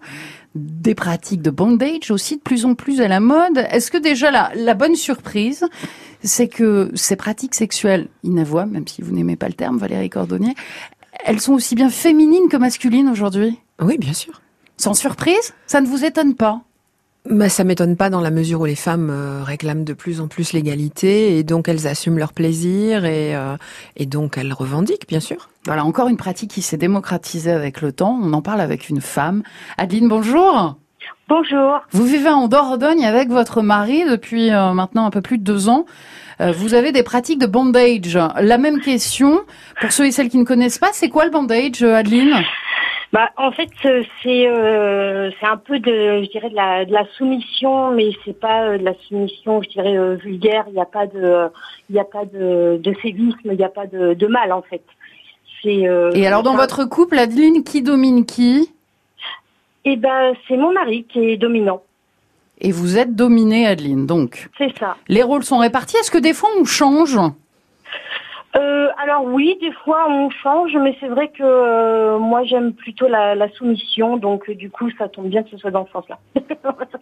Des 0.54 0.94
pratiques 0.94 1.42
de 1.42 1.50
bondage 1.50 2.10
aussi 2.10 2.36
de 2.36 2.40
plus 2.40 2.64
en 2.64 2.74
plus 2.74 3.02
à 3.02 3.08
la 3.08 3.20
mode. 3.20 3.66
Est-ce 3.70 3.90
que 3.90 3.98
déjà 3.98 4.30
la, 4.30 4.50
la 4.54 4.72
bonne 4.72 4.94
surprise, 4.94 5.66
c'est 6.22 6.48
que 6.48 6.90
ces 6.94 7.16
pratiques 7.16 7.54
sexuelles 7.54 8.08
inavouables, 8.22 8.72
même 8.72 8.88
si 8.88 9.02
vous 9.02 9.12
n'aimez 9.12 9.36
pas 9.36 9.48
le 9.48 9.52
terme, 9.52 9.76
Valérie 9.76 10.08
Cordonnier, 10.08 10.54
elles 11.24 11.40
sont 11.40 11.54
aussi 11.54 11.74
bien 11.74 11.90
féminines 11.90 12.48
que 12.48 12.56
masculines 12.56 13.08
aujourd'hui 13.08 13.58
Oui, 13.80 13.98
bien 13.98 14.12
sûr. 14.12 14.40
Sans 14.76 14.94
surprise 14.94 15.54
Ça 15.66 15.80
ne 15.80 15.86
vous 15.86 16.04
étonne 16.04 16.34
pas? 16.34 16.60
Bah, 17.28 17.48
ça 17.48 17.64
m'étonne 17.64 17.96
pas 17.96 18.10
dans 18.10 18.20
la 18.20 18.30
mesure 18.30 18.60
où 18.60 18.64
les 18.66 18.74
femmes 18.74 19.08
euh, 19.10 19.42
réclament 19.42 19.84
de 19.84 19.94
plus 19.94 20.20
en 20.20 20.28
plus 20.28 20.52
l'égalité 20.52 21.38
et 21.38 21.42
donc 21.42 21.68
elles 21.68 21.86
assument 21.86 22.18
leur 22.18 22.34
plaisir 22.34 23.06
et, 23.06 23.34
euh, 23.34 23.56
et 23.96 24.04
donc 24.04 24.36
elles 24.36 24.52
revendiquent, 24.52 25.08
bien 25.08 25.20
sûr. 25.20 25.48
Voilà, 25.64 25.86
encore 25.86 26.08
une 26.08 26.18
pratique 26.18 26.50
qui 26.50 26.60
s'est 26.60 26.76
démocratisée 26.76 27.50
avec 27.50 27.80
le 27.80 27.92
temps. 27.92 28.18
On 28.22 28.34
en 28.34 28.42
parle 28.42 28.60
avec 28.60 28.90
une 28.90 29.00
femme. 29.00 29.42
Adeline, 29.78 30.06
bonjour. 30.06 30.76
Bonjour. 31.26 31.80
Vous 31.92 32.04
vivez 32.04 32.28
en 32.28 32.48
Dordogne 32.48 33.06
avec 33.06 33.30
votre 33.30 33.62
mari 33.62 34.04
depuis 34.04 34.52
euh, 34.52 34.74
maintenant 34.74 35.06
un 35.06 35.10
peu 35.10 35.22
plus 35.22 35.38
de 35.38 35.44
deux 35.44 35.70
ans. 35.70 35.86
Euh, 36.40 36.52
vous 36.52 36.74
avez 36.74 36.92
des 36.92 37.02
pratiques 37.02 37.40
de 37.40 37.46
bandage. 37.46 38.18
La 38.40 38.58
même 38.58 38.80
question 38.80 39.40
pour 39.80 39.92
ceux 39.92 40.06
et 40.06 40.10
celles 40.10 40.28
qui 40.28 40.38
ne 40.38 40.44
connaissent 40.44 40.78
pas. 40.78 40.90
C'est 40.92 41.08
quoi 41.08 41.24
le 41.24 41.30
bandage, 41.30 41.82
Adeline? 41.82 42.42
Bah, 43.12 43.30
en 43.36 43.52
fait, 43.52 43.68
c'est 44.24 44.48
euh, 44.48 45.30
c'est 45.38 45.46
un 45.46 45.56
peu 45.56 45.78
de, 45.78 46.24
je 46.24 46.30
dirais 46.32 46.50
de 46.50 46.56
la, 46.56 46.84
de 46.84 46.92
la 46.92 47.06
soumission, 47.16 47.92
mais 47.92 48.10
c'est 48.24 48.38
pas 48.38 48.64
euh, 48.64 48.78
de 48.78 48.84
la 48.84 48.94
soumission, 49.06 49.62
je 49.62 49.68
dirais 49.68 49.96
euh, 49.96 50.16
vulgaire. 50.16 50.64
Il 50.66 50.74
n'y 50.74 50.80
a 50.80 50.84
pas 50.84 51.06
de, 51.06 51.46
il 51.90 51.94
y 51.94 52.00
a 52.00 52.04
pas 52.04 52.24
de, 52.24 52.80
de 52.82 52.94
sévisme, 53.02 53.38
il 53.44 53.56
n'y 53.56 53.62
a 53.62 53.68
pas 53.68 53.86
de, 53.86 54.14
de 54.14 54.26
mal 54.26 54.50
en 54.52 54.62
fait. 54.62 54.82
C'est. 55.62 55.86
Et 56.14 56.26
alors 56.26 56.42
dans 56.42 56.56
votre 56.56 56.84
couple, 56.86 57.16
Adeline, 57.16 57.62
qui 57.62 57.82
domine 57.82 58.26
qui? 58.26 58.68
Eh 59.84 59.94
ben, 59.94 60.34
c'est 60.48 60.56
mon 60.56 60.72
mari 60.72 61.04
qui 61.04 61.20
est 61.20 61.36
dominant. 61.36 61.82
Et 62.60 62.72
vous 62.72 62.98
êtes 62.98 63.14
dominée, 63.14 63.66
Adeline, 63.66 64.06
donc. 64.06 64.48
C'est 64.58 64.76
ça. 64.78 64.96
Les 65.08 65.22
rôles 65.22 65.44
sont 65.44 65.58
répartis. 65.58 65.96
Est-ce 65.96 66.10
que 66.10 66.18
des 66.18 66.34
fois 66.34 66.50
on 66.58 66.64
change 66.64 67.18
euh, 68.56 68.86
alors 69.02 69.24
oui, 69.24 69.58
des 69.60 69.72
fois 69.72 70.06
on 70.08 70.30
change, 70.30 70.76
mais 70.80 70.96
c'est 71.00 71.08
vrai 71.08 71.26
que 71.26 71.42
euh, 71.42 72.20
moi 72.20 72.44
j'aime 72.44 72.72
plutôt 72.72 73.08
la, 73.08 73.48
soumission, 73.54 74.16
donc 74.16 74.48
euh, 74.48 74.54
du 74.54 74.70
coup 74.70 74.88
ça 74.96 75.08
tombe 75.08 75.26
bien 75.26 75.42
que 75.42 75.50
ce 75.50 75.56
soit 75.56 75.72
dans 75.72 75.84
ce 75.86 75.90
sens-là. 75.90 76.20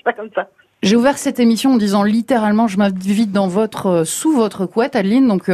pas 0.04 0.14
comme 0.14 0.30
ça. 0.34 0.48
J'ai 0.82 0.96
ouvert 0.96 1.18
cette 1.18 1.38
émission 1.40 1.72
en 1.72 1.76
disant 1.76 2.04
littéralement 2.04 2.68
je 2.68 2.78
m'invite 2.78 3.32
dans 3.32 3.48
votre 3.48 4.04
sous 4.04 4.32
votre 4.32 4.64
couette, 4.64 4.96
Adeline. 4.96 5.28
Donc 5.28 5.50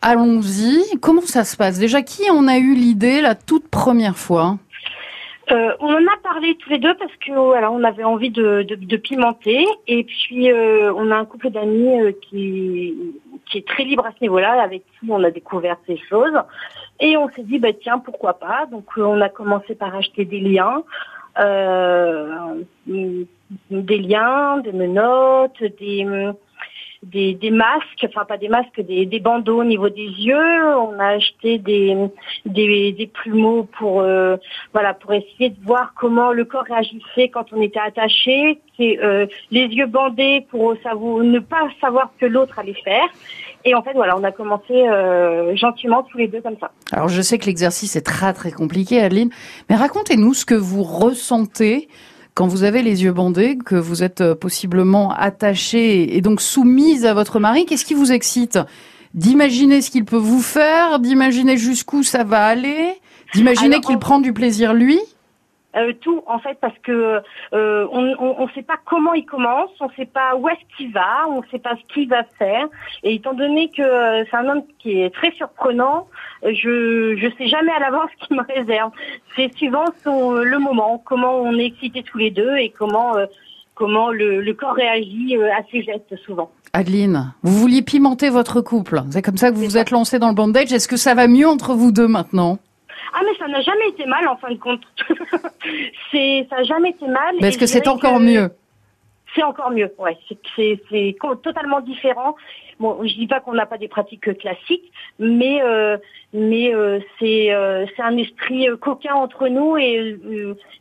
allons-y. 0.00 0.98
Comment 1.00 1.20
ça 1.20 1.44
se 1.44 1.56
passe? 1.56 1.78
Déjà, 1.78 2.00
qui 2.00 2.30
en 2.30 2.48
a 2.48 2.56
eu 2.56 2.74
l'idée 2.74 3.20
la 3.20 3.34
toute 3.34 3.68
première 3.68 4.16
fois? 4.16 4.56
Euh, 5.52 5.72
on 5.78 5.94
en 5.94 6.06
a 6.06 6.16
parlé 6.24 6.56
tous 6.56 6.70
les 6.70 6.78
deux 6.78 6.94
parce 6.96 7.14
que 7.16 7.32
voilà, 7.32 7.70
on 7.70 7.84
avait 7.84 8.02
envie 8.02 8.30
de, 8.30 8.62
de, 8.62 8.96
pimenter 8.96 9.64
et 9.86 10.02
puis 10.02 10.50
euh, 10.50 10.92
on 10.94 11.12
a 11.12 11.16
un 11.16 11.24
couple 11.24 11.50
d'amis 11.50 12.00
euh, 12.00 12.12
qui, 12.20 13.14
qui 13.48 13.58
est 13.58 13.66
très 13.66 13.84
libre 13.84 14.04
à 14.04 14.10
ce 14.10 14.22
niveau-là, 14.22 14.60
avec 14.60 14.82
qui 14.82 15.08
on 15.08 15.22
a 15.22 15.30
découvert 15.30 15.76
ces 15.86 15.98
choses 15.98 16.36
et 16.98 17.16
on 17.16 17.28
s'est 17.30 17.44
dit 17.44 17.60
bah 17.60 17.72
tiens 17.80 18.00
pourquoi 18.00 18.34
pas? 18.34 18.66
Donc 18.72 18.86
on 18.96 19.20
a 19.20 19.28
commencé 19.28 19.76
par 19.76 19.94
acheter 19.94 20.24
des 20.24 20.40
liens, 20.40 20.82
des 22.88 23.98
liens, 23.98 24.58
des 24.58 24.72
menottes, 24.72 25.62
des 25.78 26.32
des, 27.10 27.50
masques, 27.50 28.04
enfin 28.04 28.24
pas 28.24 28.36
des 28.36 28.48
masques, 28.48 28.80
des, 28.80 29.20
bandeaux 29.20 29.60
au 29.60 29.64
niveau 29.64 29.88
des 29.88 30.06
yeux. 30.06 30.76
On 30.76 30.98
a 30.98 31.16
acheté 31.16 31.58
des, 31.58 31.96
des, 32.44 33.10
plumeaux 33.12 33.68
pour 33.78 34.00
euh, 34.00 34.36
voilà 34.72 34.94
pour 34.94 35.12
essayer 35.12 35.50
de 35.50 35.64
voir 35.64 35.92
comment 35.94 36.32
le 36.32 36.44
corps 36.44 36.64
réagissait 36.64 37.28
quand 37.28 37.52
on 37.52 37.60
était 37.60 37.80
attaché. 37.80 38.58
Euh, 38.78 39.26
les 39.50 39.66
yeux 39.66 39.86
bandés 39.86 40.46
pour 40.50 40.74
ne 40.74 41.38
pas 41.38 41.68
savoir 41.80 42.10
ce 42.14 42.26
que 42.26 42.30
l'autre 42.30 42.58
allait 42.58 42.76
faire. 42.84 43.08
Et 43.64 43.74
en 43.74 43.82
fait, 43.82 43.94
voilà, 43.94 44.16
on 44.16 44.22
a 44.22 44.32
commencé 44.32 44.72
euh, 44.72 45.56
gentiment 45.56 46.02
tous 46.04 46.18
les 46.18 46.28
deux 46.28 46.40
comme 46.40 46.56
ça. 46.60 46.70
Alors, 46.92 47.08
je 47.08 47.20
sais 47.20 47.38
que 47.38 47.46
l'exercice 47.46 47.96
est 47.96 48.06
très 48.06 48.32
très 48.32 48.52
compliqué, 48.52 49.00
Adeline, 49.00 49.30
mais 49.68 49.76
racontez-nous 49.76 50.34
ce 50.34 50.44
que 50.44 50.54
vous 50.54 50.82
ressentez 50.82 51.88
quand 52.36 52.46
vous 52.46 52.64
avez 52.64 52.82
les 52.82 53.02
yeux 53.02 53.12
bandés, 53.12 53.56
que 53.56 53.76
vous 53.76 54.02
êtes 54.02 54.20
euh, 54.20 54.34
possiblement 54.34 55.10
attachée 55.10 56.18
et 56.18 56.20
donc 56.20 56.42
soumise 56.42 57.06
à 57.06 57.14
votre 57.14 57.40
mari, 57.40 57.64
qu'est-ce 57.64 57.86
qui 57.86 57.94
vous 57.94 58.12
excite? 58.12 58.58
D'imaginer 59.14 59.80
ce 59.80 59.90
qu'il 59.90 60.04
peut 60.04 60.18
vous 60.18 60.42
faire, 60.42 60.98
d'imaginer 60.98 61.56
jusqu'où 61.56 62.02
ça 62.02 62.24
va 62.24 62.44
aller, 62.44 62.92
d'imaginer 63.32 63.80
qu'il 63.80 63.98
prend 63.98 64.18
du 64.18 64.34
plaisir 64.34 64.74
lui? 64.74 65.00
Euh, 65.76 65.92
tout 66.00 66.22
en 66.26 66.38
fait 66.38 66.58
parce 66.60 66.76
que 66.82 67.20
euh, 67.52 67.86
on 67.92 68.44
ne 68.44 68.50
sait 68.54 68.62
pas 68.62 68.78
comment 68.84 69.12
il 69.14 69.24
commence, 69.26 69.70
on 69.80 69.88
ne 69.88 69.92
sait 69.94 70.06
pas 70.06 70.34
où 70.36 70.48
est-ce 70.48 70.76
qu'il 70.76 70.92
va, 70.92 71.28
on 71.28 71.42
ne 71.42 71.46
sait 71.50 71.58
pas 71.58 71.76
ce 71.76 71.94
qu'il 71.94 72.08
va 72.08 72.24
faire. 72.38 72.66
Et 73.02 73.14
étant 73.14 73.34
donné 73.34 73.70
que 73.70 73.82
euh, 73.82 74.24
c'est 74.30 74.36
un 74.36 74.48
homme 74.48 74.62
qui 74.78 75.00
est 75.02 75.14
très 75.14 75.32
surprenant, 75.32 76.08
je 76.42 77.16
je 77.16 77.28
sais 77.36 77.48
jamais 77.48 77.72
à 77.72 77.80
l'avance 77.80 78.10
ce 78.20 78.26
qu'il 78.26 78.36
me 78.36 78.42
réserve. 78.42 78.90
C'est 79.36 79.54
suivant 79.54 79.84
son, 80.02 80.32
le 80.32 80.58
moment, 80.58 81.02
comment 81.04 81.36
on 81.36 81.54
est 81.58 81.66
excités 81.66 82.02
tous 82.02 82.18
les 82.18 82.30
deux 82.30 82.56
et 82.56 82.70
comment 82.70 83.14
comment 83.74 84.10
le, 84.10 84.40
le 84.40 84.54
corps 84.54 84.74
réagit 84.74 85.36
à 85.36 85.62
ses 85.70 85.82
gestes 85.82 86.16
souvent. 86.24 86.50
Adeline, 86.72 87.32
vous 87.42 87.58
vouliez 87.58 87.82
pimenter 87.82 88.30
votre 88.30 88.60
couple. 88.60 89.02
C'est 89.10 89.22
comme 89.22 89.36
ça 89.36 89.50
que 89.50 89.56
vous 89.56 89.64
vous 89.64 89.78
êtes 89.78 89.90
lancé 89.90 90.18
dans 90.18 90.28
le 90.28 90.34
bandage. 90.34 90.72
Est-ce 90.72 90.88
que 90.88 90.96
ça 90.96 91.14
va 91.14 91.26
mieux 91.26 91.48
entre 91.48 91.74
vous 91.74 91.92
deux 91.92 92.08
maintenant? 92.08 92.58
Ah 93.12 93.20
mais 93.24 93.36
ça 93.38 93.48
n'a 93.48 93.60
jamais 93.60 93.88
été 93.88 94.06
mal 94.06 94.26
en 94.28 94.36
fin 94.36 94.50
de 94.50 94.58
compte. 94.58 94.82
c'est 96.10 96.46
ça 96.50 96.56
n'a 96.56 96.62
jamais 96.64 96.90
été 96.90 97.06
mal. 97.06 97.34
Mais 97.40 97.48
est-ce 97.48 97.58
que 97.58 97.66
c'est 97.66 97.88
encore 97.88 98.20
mieux? 98.20 98.50
C'est 99.34 99.42
encore 99.42 99.70
mieux. 99.70 99.92
Ouais, 99.98 100.16
c'est 100.56 100.80
c'est 100.90 101.16
totalement 101.42 101.80
différent. 101.80 102.36
Bon, 102.78 102.98
je 103.02 103.14
dis 103.14 103.26
pas 103.26 103.40
qu'on 103.40 103.54
n'a 103.54 103.66
pas 103.66 103.78
des 103.78 103.88
pratiques 103.88 104.38
classiques, 104.38 104.92
mais 105.18 105.62
euh, 105.62 105.96
mais 106.32 106.74
euh, 106.74 107.00
c'est 107.18 107.52
euh, 107.52 107.86
c'est 107.94 108.02
un 108.02 108.16
esprit 108.16 108.68
coquin 108.80 109.14
entre 109.14 109.48
nous 109.48 109.76
et 109.76 110.18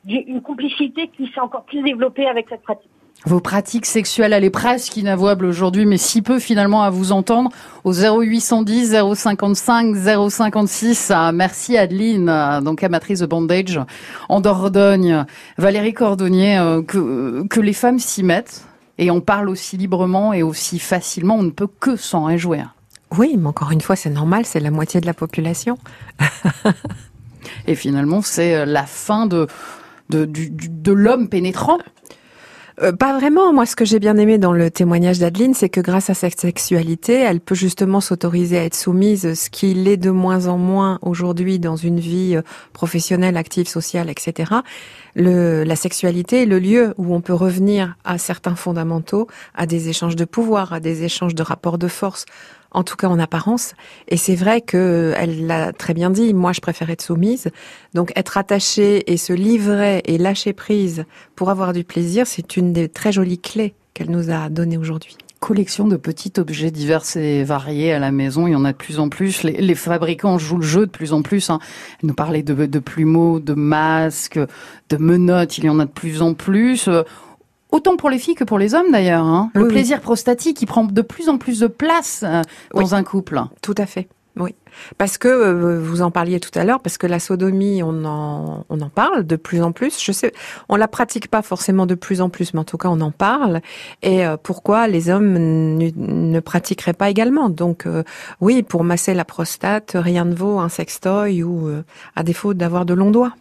une 0.05 0.41
complicité 0.41 1.09
qui 1.09 1.27
s'est 1.31 1.39
encore 1.39 1.63
plus 1.63 1.81
développée 1.81 2.27
avec 2.27 2.47
cette 2.49 2.63
pratique. 2.63 2.91
Vos 3.23 3.39
pratiques 3.39 3.87
sexuelles, 3.87 4.33
elle 4.33 4.43
est 4.43 4.51
presque 4.51 4.97
inavouable 4.97 5.45
aujourd'hui, 5.45 5.87
mais 5.87 5.97
si 5.97 6.21
peu 6.21 6.37
finalement 6.37 6.83
à 6.83 6.91
vous 6.91 7.11
entendre 7.11 7.49
au 7.83 7.91
0810 7.91 8.95
055 9.15 9.95
056. 10.29 11.11
Merci 11.33 11.75
Adeline, 11.75 12.61
donc 12.63 12.83
amatrice 12.83 13.21
de 13.21 13.25
Bondage 13.25 13.79
en 14.29 14.41
Dordogne. 14.41 15.25
Valérie 15.57 15.93
Cordonnier, 15.93 16.59
euh, 16.59 16.83
que, 16.83 17.47
que 17.47 17.59
les 17.59 17.73
femmes 17.73 17.97
s'y 17.97 18.21
mettent 18.21 18.63
et 18.99 19.09
on 19.09 19.21
parle 19.21 19.49
aussi 19.49 19.75
librement 19.75 20.31
et 20.31 20.43
aussi 20.43 20.77
facilement, 20.77 21.37
on 21.37 21.43
ne 21.43 21.49
peut 21.51 21.69
que 21.79 21.95
s'en 21.95 22.25
réjouir. 22.25 22.75
Oui, 23.17 23.37
mais 23.39 23.47
encore 23.47 23.71
une 23.71 23.81
fois, 23.81 23.95
c'est 23.95 24.11
normal, 24.11 24.45
c'est 24.45 24.59
la 24.59 24.71
moitié 24.71 25.01
de 25.01 25.07
la 25.07 25.15
population. 25.15 25.79
et 27.67 27.73
finalement, 27.73 28.21
c'est 28.21 28.67
la 28.67 28.85
fin 28.85 29.25
de, 29.25 29.47
de, 30.09 30.25
de 30.25 30.91
l'homme 30.91 31.27
pénétrant 31.27 31.79
euh, 32.81 32.91
pas 32.91 33.17
vraiment. 33.17 33.53
Moi, 33.53 33.65
ce 33.65 33.75
que 33.75 33.85
j'ai 33.85 33.99
bien 33.99 34.17
aimé 34.17 34.37
dans 34.37 34.51
le 34.51 34.69
témoignage 34.69 35.19
d'Adeline, 35.19 35.53
c'est 35.53 35.69
que 35.69 35.79
grâce 35.79 36.09
à 36.09 36.13
cette 36.13 36.39
sexualité, 36.39 37.13
elle 37.13 37.39
peut 37.39 37.55
justement 37.55 38.01
s'autoriser 38.01 38.57
à 38.57 38.63
être 38.65 38.75
soumise, 38.75 39.33
ce 39.33 39.49
qui 39.49 39.73
l'est 39.73 39.97
de 39.97 40.09
moins 40.09 40.47
en 40.47 40.57
moins 40.57 40.99
aujourd'hui 41.01 41.59
dans 41.59 41.77
une 41.77 41.99
vie 41.99 42.35
euh, 42.35 42.41
professionnelle, 42.73 43.37
active, 43.37 43.67
sociale, 43.67 44.09
etc. 44.09 44.51
Le, 45.15 45.63
la 45.63 45.75
sexualité 45.77 46.43
est 46.43 46.45
le 46.45 46.59
lieu 46.59 46.93
où 46.97 47.15
on 47.15 47.21
peut 47.21 47.33
revenir 47.33 47.95
à 48.03 48.17
certains 48.17 48.55
fondamentaux, 48.55 49.27
à 49.53 49.65
des 49.65 49.87
échanges 49.87 50.17
de 50.17 50.25
pouvoir, 50.25 50.73
à 50.73 50.81
des 50.81 51.03
échanges 51.03 51.35
de 51.35 51.43
rapports 51.43 51.77
de 51.77 51.87
force 51.87 52.25
en 52.75 52.83
tout 52.83 52.95
cas 52.95 53.07
en 53.07 53.19
apparence. 53.19 53.73
Et 54.07 54.17
c'est 54.17 54.35
vrai 54.35 54.61
que 54.61 55.13
elle 55.17 55.47
l'a 55.47 55.73
très 55.73 55.93
bien 55.93 56.09
dit. 56.09 56.33
Moi, 56.33 56.53
je 56.53 56.61
préfère 56.61 56.89
être 56.89 57.01
soumise. 57.01 57.49
Donc, 57.93 58.11
être 58.15 58.37
attachée 58.37 59.11
et 59.11 59.17
se 59.17 59.33
livrer 59.33 60.01
et 60.05 60.17
lâcher 60.17 60.53
prise 60.53 61.05
pour 61.35 61.49
avoir 61.49 61.73
du 61.73 61.83
plaisir, 61.83 62.27
c'est 62.27 62.57
une 62.57 62.73
des 62.73 62.89
très 62.89 63.11
jolies 63.11 63.39
clés 63.39 63.73
qu'elle 63.93 64.11
nous 64.11 64.29
a 64.29 64.49
données 64.49 64.77
aujourd'hui 64.77 65.17
collection 65.45 65.87
de 65.87 65.95
petits 65.95 66.33
objets 66.37 66.71
divers 66.71 67.03
et 67.17 67.43
variés 67.43 67.93
à 67.93 67.99
la 67.99 68.11
maison. 68.11 68.47
Il 68.47 68.53
y 68.53 68.55
en 68.55 68.65
a 68.65 68.71
de 68.71 68.77
plus 68.77 68.97
en 68.97 69.09
plus. 69.09 69.43
Les, 69.43 69.75
fabricants 69.75 70.39
jouent 70.39 70.57
le 70.57 70.65
jeu 70.65 70.87
de 70.87 70.91
plus 70.91 71.13
en 71.13 71.21
plus. 71.21 71.51
Hein. 71.51 71.59
Elle 72.01 72.07
nous 72.07 72.15
parlait 72.15 72.41
de, 72.41 72.65
de 72.65 72.79
plumeaux, 72.79 73.39
de 73.39 73.53
masques, 73.53 74.39
de 74.89 74.97
menottes. 74.97 75.59
Il 75.59 75.65
y 75.65 75.69
en 75.69 75.79
a 75.79 75.85
de 75.85 75.91
plus 75.91 76.23
en 76.23 76.33
plus. 76.33 76.89
Autant 77.75 77.97
pour 77.97 78.09
les 78.09 78.19
filles 78.19 78.35
que 78.35 78.45
pour 78.45 78.57
les 78.57 78.73
hommes 78.73 78.89
d'ailleurs. 78.89 79.25
Hein. 79.25 79.51
Le 79.53 79.67
plaisir 79.67 79.99
prostatique 79.99 80.55
qui 80.55 80.65
prend 80.65 80.85
de 80.85 81.01
plus 81.01 81.27
en 81.27 81.37
plus 81.37 81.59
de 81.59 81.67
place 81.67 82.23
euh, 82.23 82.41
dans 82.73 82.95
un 82.95 83.03
couple. 83.03 83.41
Tout 83.61 83.75
à 83.77 83.85
fait. 83.85 84.07
Oui, 84.37 84.55
parce 84.97 85.17
que 85.17 85.27
euh, 85.27 85.81
vous 85.81 86.01
en 86.01 86.09
parliez 86.09 86.39
tout 86.39 86.57
à 86.57 86.63
l'heure, 86.63 86.79
parce 86.79 86.97
que 86.97 87.05
la 87.05 87.19
sodomie, 87.19 87.83
on 87.83 88.05
en 88.05 88.63
on 88.69 88.79
en 88.79 88.87
parle 88.87 89.25
de 89.25 89.35
plus 89.35 89.61
en 89.61 89.73
plus. 89.73 90.01
Je 90.01 90.13
sais, 90.13 90.31
on 90.69 90.77
la 90.77 90.87
pratique 90.87 91.29
pas 91.29 91.41
forcément 91.41 91.85
de 91.85 91.95
plus 91.95 92.21
en 92.21 92.29
plus, 92.29 92.53
mais 92.53 92.61
en 92.61 92.63
tout 92.63 92.77
cas 92.77 92.87
on 92.87 93.01
en 93.01 93.11
parle. 93.11 93.59
Et 94.01 94.25
euh, 94.25 94.37
pourquoi 94.41 94.87
les 94.87 95.09
hommes 95.09 95.33
ne 95.37 96.39
pratiqueraient 96.39 96.93
pas 96.93 97.09
également? 97.09 97.49
Donc 97.49 97.85
oui, 98.39 98.63
pour 98.63 98.85
masser 98.85 99.13
la 99.13 99.25
prostate, 99.25 99.97
rien 99.99 100.23
ne 100.23 100.33
vaut 100.33 100.59
un 100.59 100.69
sextoy 100.69 101.43
ou 101.43 101.69
à 102.15 102.23
défaut 102.23 102.53
d'avoir 102.53 102.85
de 102.85 102.93
longs 102.93 103.11
doigts. 103.11 103.33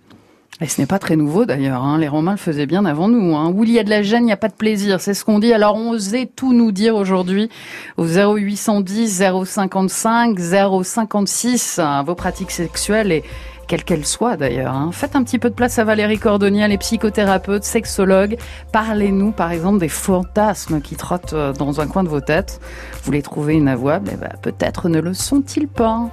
Et 0.60 0.68
ce 0.68 0.80
n'est 0.80 0.86
pas 0.86 1.00
très 1.00 1.16
nouveau 1.16 1.46
d'ailleurs, 1.46 1.82
hein. 1.82 1.98
les 1.98 2.06
Romains 2.06 2.32
le 2.32 2.38
faisaient 2.38 2.66
bien 2.66 2.84
avant 2.84 3.08
nous. 3.08 3.34
Hein. 3.36 3.52
Où 3.54 3.64
il 3.64 3.72
y 3.72 3.78
a 3.78 3.84
de 3.84 3.90
la 3.90 4.02
gêne, 4.02 4.22
il 4.22 4.26
n'y 4.26 4.32
a 4.32 4.36
pas 4.36 4.48
de 4.48 4.54
plaisir, 4.54 5.00
c'est 5.00 5.14
ce 5.14 5.24
qu'on 5.24 5.40
dit. 5.40 5.52
Alors 5.52 5.76
osait 5.76 6.26
tout 6.26 6.52
nous 6.52 6.70
dire 6.70 6.94
aujourd'hui 6.94 7.50
au 7.96 8.04
0810 8.04 9.22
055 9.44 10.38
056 10.38 11.80
vos 12.06 12.14
pratiques 12.14 12.52
sexuelles 12.52 13.10
et 13.10 13.24
quelles 13.66 13.82
qu'elles 13.82 14.06
soient 14.06 14.36
d'ailleurs. 14.36 14.74
Hein. 14.74 14.90
Faites 14.92 15.16
un 15.16 15.24
petit 15.24 15.38
peu 15.38 15.50
de 15.50 15.54
place 15.54 15.78
à 15.78 15.84
Valérie 15.84 16.18
Cordonnier, 16.18 16.68
les 16.68 16.78
psychothérapeutes, 16.78 17.64
sexologues. 17.64 18.36
Parlez-nous 18.72 19.32
par 19.32 19.50
exemple 19.50 19.78
des 19.78 19.88
fantasmes 19.88 20.80
qui 20.80 20.94
trottent 20.94 21.32
euh, 21.32 21.52
dans 21.52 21.80
un 21.80 21.86
coin 21.86 22.04
de 22.04 22.08
vos 22.08 22.20
têtes. 22.20 22.60
Vous 23.02 23.12
les 23.12 23.22
trouvez 23.22 23.54
inavouables? 23.54 24.10
Eh 24.12 24.16
ben, 24.16 24.32
peut-être 24.42 24.88
ne 24.88 25.00
le 25.00 25.14
sont-ils 25.14 25.68
pas. 25.68 26.08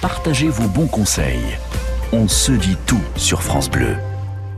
Partagez 0.00 0.48
vos 0.48 0.68
bons 0.68 0.86
conseils 0.86 1.58
on 2.14 2.28
se 2.28 2.52
dit 2.52 2.76
tout 2.86 3.02
sur 3.16 3.42
France 3.42 3.68
Bleu. 3.68 3.96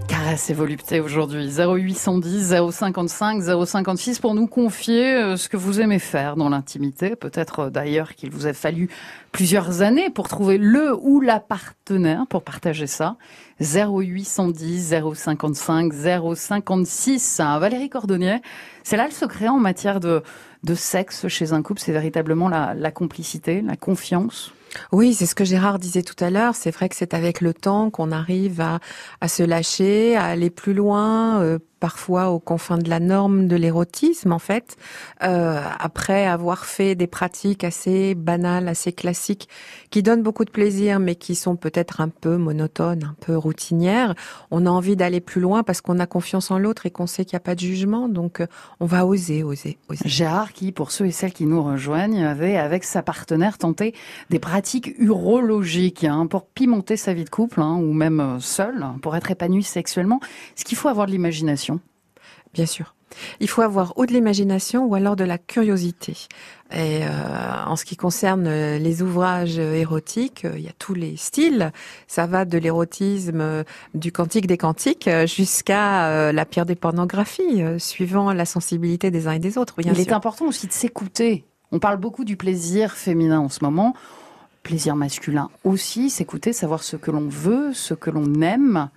Caresse 0.09 0.51
et 0.51 0.55
volupté 0.55 1.01
aujourd'hui. 1.01 1.49
0810 1.49 2.55
055 2.71 3.43
056 3.67 4.19
pour 4.19 4.35
nous 4.35 4.47
confier 4.47 5.15
euh, 5.15 5.37
ce 5.39 5.49
que 5.49 5.57
vous 5.57 5.81
aimez 5.81 5.99
faire 5.99 6.37
dans 6.37 6.51
l'intimité. 6.51 7.17
Peut-être 7.17 7.61
euh, 7.61 7.71
d'ailleurs 7.71 8.15
qu'il 8.15 8.31
vous 8.31 8.47
a 8.47 8.53
fallu 8.53 8.91
plusieurs 9.33 9.81
années 9.81 10.11
pour 10.11 10.29
trouver 10.29 10.59
le 10.59 10.95
ou 11.01 11.23
la 11.23 11.41
partenaire 11.41 12.27
pour 12.29 12.43
partager 12.43 12.87
ça. 12.87 13.17
0810 13.61 14.95
055 15.15 15.93
056. 16.35 17.41
Valérie 17.59 17.89
Cordonnier, 17.89 18.43
c'est 18.85 18.99
là 18.99 19.07
le 19.07 19.13
secret 19.13 19.49
en 19.49 19.59
matière 19.59 19.99
de, 19.99 20.23
de 20.67 20.75
sexe 20.75 21.29
chez 21.29 21.53
un 21.53 21.63
couple, 21.63 21.81
c'est 21.81 21.93
véritablement 21.93 22.49
la, 22.49 22.91
complicité, 22.91 23.63
la 23.63 23.77
confiance 23.77 24.53
oui, 24.93 25.15
c'est 25.15 25.25
ce 25.25 25.35
que 25.35 25.45
Gérard 25.45 25.79
disait 25.79 26.03
tout 26.03 26.23
à 26.23 26.29
l'heure. 26.29 26.55
C'est 26.55 26.71
vrai 26.71 26.91
que 26.91 26.97
c'est 26.97 27.15
avec 27.15 27.41
le 27.41 27.55
temps 27.55 27.89
qu'on 27.89 28.13
arrive 28.13 28.61
à, 28.61 28.81
à, 29.23 29.29
se 29.29 29.43
lâcher, 29.43 30.17
à 30.17 30.25
aller 30.25 30.51
plus 30.51 30.75
loin, 30.75 31.41
euh, 31.41 31.59
parfois 31.81 32.31
aux 32.31 32.39
confins 32.39 32.79
de 32.79 32.89
la 32.89 33.01
norme 33.01 33.49
de 33.49 33.57
l'érotisme 33.57 34.33
en 34.33 34.39
fait, 34.39 34.77
euh, 35.23 35.61
après 35.79 36.27
avoir 36.27 36.65
fait 36.65 36.95
des 36.95 37.07
pratiques 37.07 37.65
assez 37.65 38.15
banales, 38.15 38.69
assez 38.69 38.93
classiques, 38.93 39.49
qui 39.91 40.03
donnent 40.03 40.23
beaucoup 40.23 40.45
de 40.45 40.51
plaisir 40.51 40.99
mais 40.99 41.15
qui 41.15 41.35
sont 41.35 41.57
peut-être 41.57 42.01
un 42.01 42.09
peu 42.09 42.37
monotones, 42.37 43.05
un 43.05 43.17
peu 43.21 43.37
routinières, 43.37 44.15
on 44.51 44.67
a 44.67 44.71
envie 44.71 44.97
d'aller 44.97 45.21
plus 45.21 45.41
loin 45.41 45.63
parce 45.63 45.81
qu'on 45.81 45.99
a 45.99 46.07
confiance 46.07 46.51
en 46.51 46.59
l'autre 46.59 46.87
et 46.87 46.91
qu'on 46.91 47.07
sait 47.07 47.25
qu'il 47.25 47.37
n'y 47.37 47.39
a 47.39 47.41
pas 47.41 47.55
de 47.55 47.61
jugement, 47.61 48.09
donc 48.09 48.41
euh, 48.41 48.47
on 48.81 48.87
va 48.87 49.07
oser, 49.07 49.43
oser, 49.43 49.79
oser. 49.89 50.09
Gérard 50.09 50.53
qui, 50.53 50.73
pour 50.73 50.91
ceux 50.91 51.07
et 51.07 51.11
celles 51.11 51.33
qui 51.33 51.47
nous 51.47 51.63
rejoignent, 51.63 52.25
avait 52.25 52.57
avec 52.57 52.85
sa 52.85 53.03
partenaire 53.03 53.59
tenté 53.59 53.95
des 54.31 54.39
pratiques 54.39 54.95
urologiques 54.99 56.05
hein, 56.05 56.27
pour 56.27 56.47
pimenter 56.47 56.97
sa 56.97 57.15
vie 57.15 57.25
de 57.25 57.31
couple 57.31 57.61
hein, 57.61 57.77
ou 57.77 57.93
même 57.93 58.21
euh, 58.21 58.41
seul, 58.41 58.87
pour 59.03 59.17
être 59.17 59.31
épanoui 59.31 59.63
sexuellement. 59.63 60.21
Ce 60.55 60.65
qu'il 60.65 60.77
faut 60.77 60.89
avoir 60.89 61.07
de 61.07 61.13
l'imagination 61.13 61.76
Bien 62.57 62.67
sûr. 62.67 62.95
Il 63.39 63.49
faut 63.49 63.63
avoir 63.63 63.97
ou 63.99 64.07
de 64.07 64.13
l'imagination 64.13 64.87
ou 64.87 64.95
alors 64.95 65.15
de 65.15 65.25
la 65.25 65.39
curiosité. 65.39 66.17
Et 66.73 67.05
euh, 67.05 67.09
en 67.67 67.77
ce 67.77 67.85
qui 67.85 67.97
concerne 67.97 68.47
euh, 68.47 68.79
les 68.79 69.03
ouvrages 69.03 69.59
érotiques, 69.59 70.45
euh, 70.45 70.55
il 70.57 70.65
y 70.65 70.69
a 70.69 70.73
tous 70.79 70.95
les 70.95 71.17
styles. 71.17 71.71
Ça 72.09 72.27
va 72.27 72.45
de 72.45 72.59
l'érotisme 72.59 73.65
du 73.95 74.11
cantique 74.11 74.47
des 74.47 74.57
cantiques 74.57 75.09
jusqu'à 75.27 76.33
la 76.33 76.45
pire 76.45 76.67
des 76.67 76.75
pornographies, 76.75 77.63
suivant 77.79 78.33
la 78.33 78.45
sensibilité 78.45 79.11
des 79.11 79.29
uns 79.29 79.33
et 79.33 79.39
des 79.39 79.59
autres. 79.59 79.75
il 79.79 80.01
est 80.01 80.13
important 80.13 80.47
aussi 80.47 80.67
de 80.67 80.73
s'écouter. 80.73 81.45
On 81.73 81.79
parle 81.79 81.99
beaucoup 81.99 82.25
du 82.25 82.37
plaisir 82.37 82.93
féminin 82.93 83.41
en 83.41 83.49
ce 83.49 83.63
moment. 83.63 83.95
Plaisir 84.63 84.97
masculin 84.97 85.51
aussi, 85.63 86.11
s'écouter, 86.11 86.53
savoir 86.53 86.83
ce 86.83 86.97
que 86.97 87.11
l'on 87.11 87.29
veut, 87.29 87.73
ce 87.73 87.95
que 87.95 88.11
l'on 88.11 88.41
aime. 88.41 88.91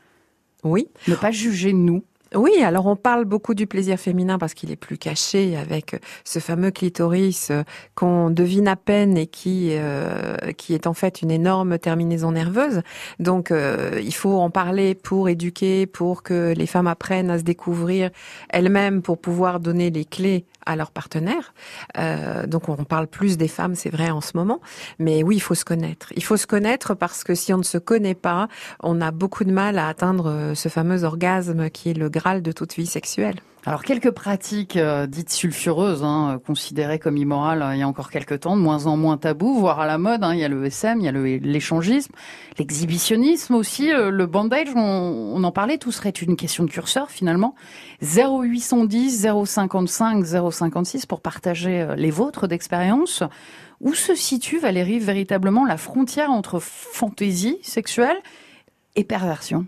Oui. 0.63 0.87
Ne 1.07 1.15
pas 1.15 1.31
juger 1.31 1.73
nous. 1.73 2.03
Oui, 2.35 2.61
alors 2.63 2.85
on 2.85 2.95
parle 2.95 3.25
beaucoup 3.25 3.55
du 3.55 3.65
plaisir 3.65 3.99
féminin 3.99 4.37
parce 4.37 4.53
qu'il 4.53 4.69
est 4.69 4.75
plus 4.75 4.99
caché 4.99 5.57
avec 5.57 5.99
ce 6.23 6.37
fameux 6.37 6.69
clitoris 6.69 7.49
euh, 7.49 7.63
qu'on 7.95 8.29
devine 8.29 8.67
à 8.67 8.75
peine 8.75 9.17
et 9.17 9.25
qui 9.25 9.69
euh, 9.71 10.35
qui 10.57 10.75
est 10.75 10.85
en 10.85 10.93
fait 10.93 11.23
une 11.23 11.31
énorme 11.31 11.79
terminaison 11.79 12.31
nerveuse. 12.31 12.81
Donc 13.17 13.49
euh, 13.49 13.99
il 14.03 14.13
faut 14.13 14.37
en 14.37 14.51
parler 14.51 14.93
pour 14.93 15.27
éduquer, 15.27 15.87
pour 15.87 16.21
que 16.21 16.53
les 16.55 16.67
femmes 16.67 16.85
apprennent 16.85 17.31
à 17.31 17.39
se 17.39 17.43
découvrir 17.43 18.11
elles-mêmes 18.49 19.01
pour 19.01 19.17
pouvoir 19.17 19.59
donner 19.59 19.89
les 19.89 20.05
clés 20.05 20.45
à 20.67 20.75
leur 20.75 20.91
partenaire. 20.91 21.55
Euh, 21.97 22.45
donc 22.45 22.69
on 22.69 22.83
parle 22.83 23.07
plus 23.07 23.37
des 23.37 23.47
femmes, 23.47 23.73
c'est 23.73 23.89
vrai 23.89 24.11
en 24.11 24.21
ce 24.21 24.37
moment. 24.37 24.59
Mais 24.99 25.23
oui, 25.23 25.37
il 25.37 25.41
faut 25.41 25.55
se 25.55 25.65
connaître. 25.65 26.13
Il 26.15 26.23
faut 26.23 26.37
se 26.37 26.45
connaître 26.45 26.93
parce 26.93 27.23
que 27.23 27.33
si 27.33 27.53
on 27.53 27.57
ne 27.57 27.63
se 27.63 27.79
connaît 27.79 28.13
pas, 28.13 28.47
on 28.83 29.01
a 29.01 29.09
beaucoup 29.09 29.45
de 29.45 29.51
mal 29.51 29.79
à 29.79 29.87
atteindre 29.87 30.53
ce 30.53 30.69
fameux 30.69 31.03
orgasme 31.03 31.71
qui 31.71 31.89
est 31.89 31.93
le 31.93 32.09
de 32.41 32.51
toute 32.51 32.75
vie 32.75 32.85
sexuelle. 32.85 33.35
Alors 33.65 33.83
quelques 33.83 34.11
pratiques 34.11 34.77
euh, 34.77 35.05
dites 35.05 35.29
sulfureuses, 35.29 36.01
hein, 36.03 36.39
considérées 36.45 36.97
comme 36.97 37.17
immorales 37.17 37.61
euh, 37.61 37.75
il 37.75 37.79
y 37.79 37.81
a 37.81 37.87
encore 37.87 38.09
quelques 38.09 38.39
temps, 38.39 38.55
de 38.55 38.61
moins 38.61 38.85
en 38.85 38.95
moins 38.95 39.17
tabou, 39.17 39.59
voire 39.59 39.81
à 39.81 39.85
la 39.85 39.97
mode. 39.97 40.23
Hein. 40.23 40.33
Il 40.33 40.39
y 40.39 40.45
a 40.45 40.47
le 40.47 40.65
SM, 40.65 40.99
il 40.99 41.05
y 41.05 41.07
a 41.09 41.11
l'échangisme, 41.11 42.13
l'exhibitionnisme 42.57 43.55
aussi, 43.55 43.91
euh, 43.91 44.11
le 44.11 44.25
bandage. 44.27 44.69
On, 44.75 44.79
on, 45.35 45.43
en 45.43 45.51
parlait, 45.51 45.77
tout 45.77 45.91
serait 45.91 46.09
une 46.09 46.37
question 46.37 46.63
de 46.63 46.69
curseur 46.69 47.11
finalement. 47.11 47.53
0810 48.01 49.27
055 49.45 50.25
056 50.25 51.05
pour 51.05 51.19
partager 51.21 51.85
les 51.97 52.11
vôtres 52.11 52.47
d'expérience. 52.47 53.23
Où 53.81 53.93
se 53.93 54.15
situe 54.15 54.59
Valérie 54.59 54.99
véritablement 54.99 55.65
la 55.65 55.77
frontière 55.77 56.31
entre 56.31 56.59
fantaisie 56.59 57.59
sexuelle 57.61 58.17
et 58.95 59.03
perversion? 59.03 59.65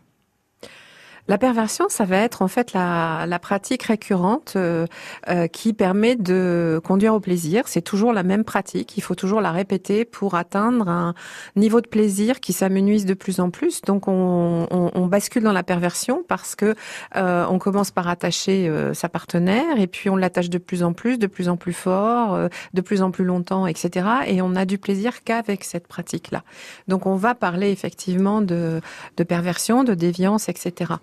La 1.27 1.37
perversion, 1.37 1.85
ça 1.89 2.05
va 2.05 2.17
être 2.17 2.41
en 2.41 2.47
fait 2.47 2.73
la, 2.73 3.25
la 3.27 3.39
pratique 3.39 3.83
récurrente 3.83 4.53
euh, 4.55 4.87
euh, 5.29 5.47
qui 5.47 5.73
permet 5.73 6.15
de 6.15 6.81
conduire 6.83 7.13
au 7.13 7.19
plaisir. 7.19 7.67
C'est 7.67 7.81
toujours 7.81 8.13
la 8.13 8.23
même 8.23 8.43
pratique. 8.43 8.97
Il 8.97 9.01
faut 9.01 9.15
toujours 9.15 9.41
la 9.41 9.51
répéter 9.51 10.03
pour 10.03 10.35
atteindre 10.35 10.89
un 10.89 11.13
niveau 11.55 11.81
de 11.81 11.87
plaisir 11.87 12.39
qui 12.39 12.53
s'amenuise 12.53 13.05
de 13.05 13.13
plus 13.13 13.39
en 13.39 13.49
plus. 13.49 13.81
Donc 13.81 14.07
on, 14.07 14.67
on, 14.71 14.91
on, 14.93 15.05
bascule 15.07 15.43
dans 15.43 15.53
la 15.53 15.63
perversion 15.63 16.23
parce 16.27 16.55
que 16.55 16.75
euh, 17.15 17.45
on 17.49 17.59
commence 17.59 17.91
par 17.91 18.07
attacher 18.07 18.67
euh, 18.67 18.93
sa 18.93 19.09
partenaire 19.09 19.79
et 19.79 19.87
puis 19.87 20.09
on 20.09 20.15
l'attache 20.15 20.49
de 20.49 20.57
plus 20.57 20.83
en 20.83 20.93
plus, 20.93 21.17
de 21.17 21.27
plus 21.27 21.49
en 21.49 21.57
plus 21.57 21.73
fort, 21.73 22.33
euh, 22.33 22.47
de 22.73 22.81
plus 22.81 23.01
en 23.01 23.11
plus 23.11 23.25
longtemps, 23.25 23.67
etc. 23.67 24.07
Et 24.27 24.41
on 24.41 24.55
a 24.55 24.65
du 24.65 24.77
plaisir 24.77 25.23
qu'avec 25.23 25.63
cette 25.63 25.87
pratique-là. 25.87 26.43
Donc 26.87 27.05
on 27.05 27.15
va 27.15 27.35
parler 27.35 27.71
effectivement 27.71 28.41
de, 28.41 28.81
de 29.17 29.23
perversion, 29.23 29.83
de 29.83 29.93
déviance, 29.93 30.49
etc. 30.49 30.93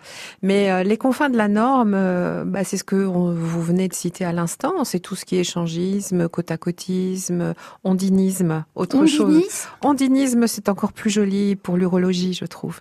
Mais 0.42 0.70
euh, 0.70 0.82
les 0.82 0.96
confins 0.96 1.28
de 1.30 1.36
la 1.36 1.48
norme, 1.48 1.94
euh, 1.94 2.44
bah, 2.44 2.64
c'est 2.64 2.76
ce 2.76 2.84
que 2.84 2.96
vous 2.96 3.62
venez 3.62 3.88
de 3.88 3.94
citer 3.94 4.24
à 4.24 4.32
l'instant. 4.32 4.84
C'est 4.84 5.00
tout 5.00 5.16
ce 5.16 5.24
qui 5.24 5.36
est 5.36 5.40
échangisme, 5.40 6.28
côte 6.28 6.50
à 6.50 6.56
côtisme, 6.56 7.54
ondinisme, 7.84 8.64
autre 8.74 8.96
Ondinisme. 8.96 9.16
chose. 9.16 9.66
Ondinisme, 9.82 10.46
c'est 10.46 10.68
encore 10.68 10.92
plus 10.92 11.10
joli 11.10 11.56
pour 11.56 11.76
l'urologie, 11.76 12.34
je 12.34 12.44
trouve. 12.44 12.80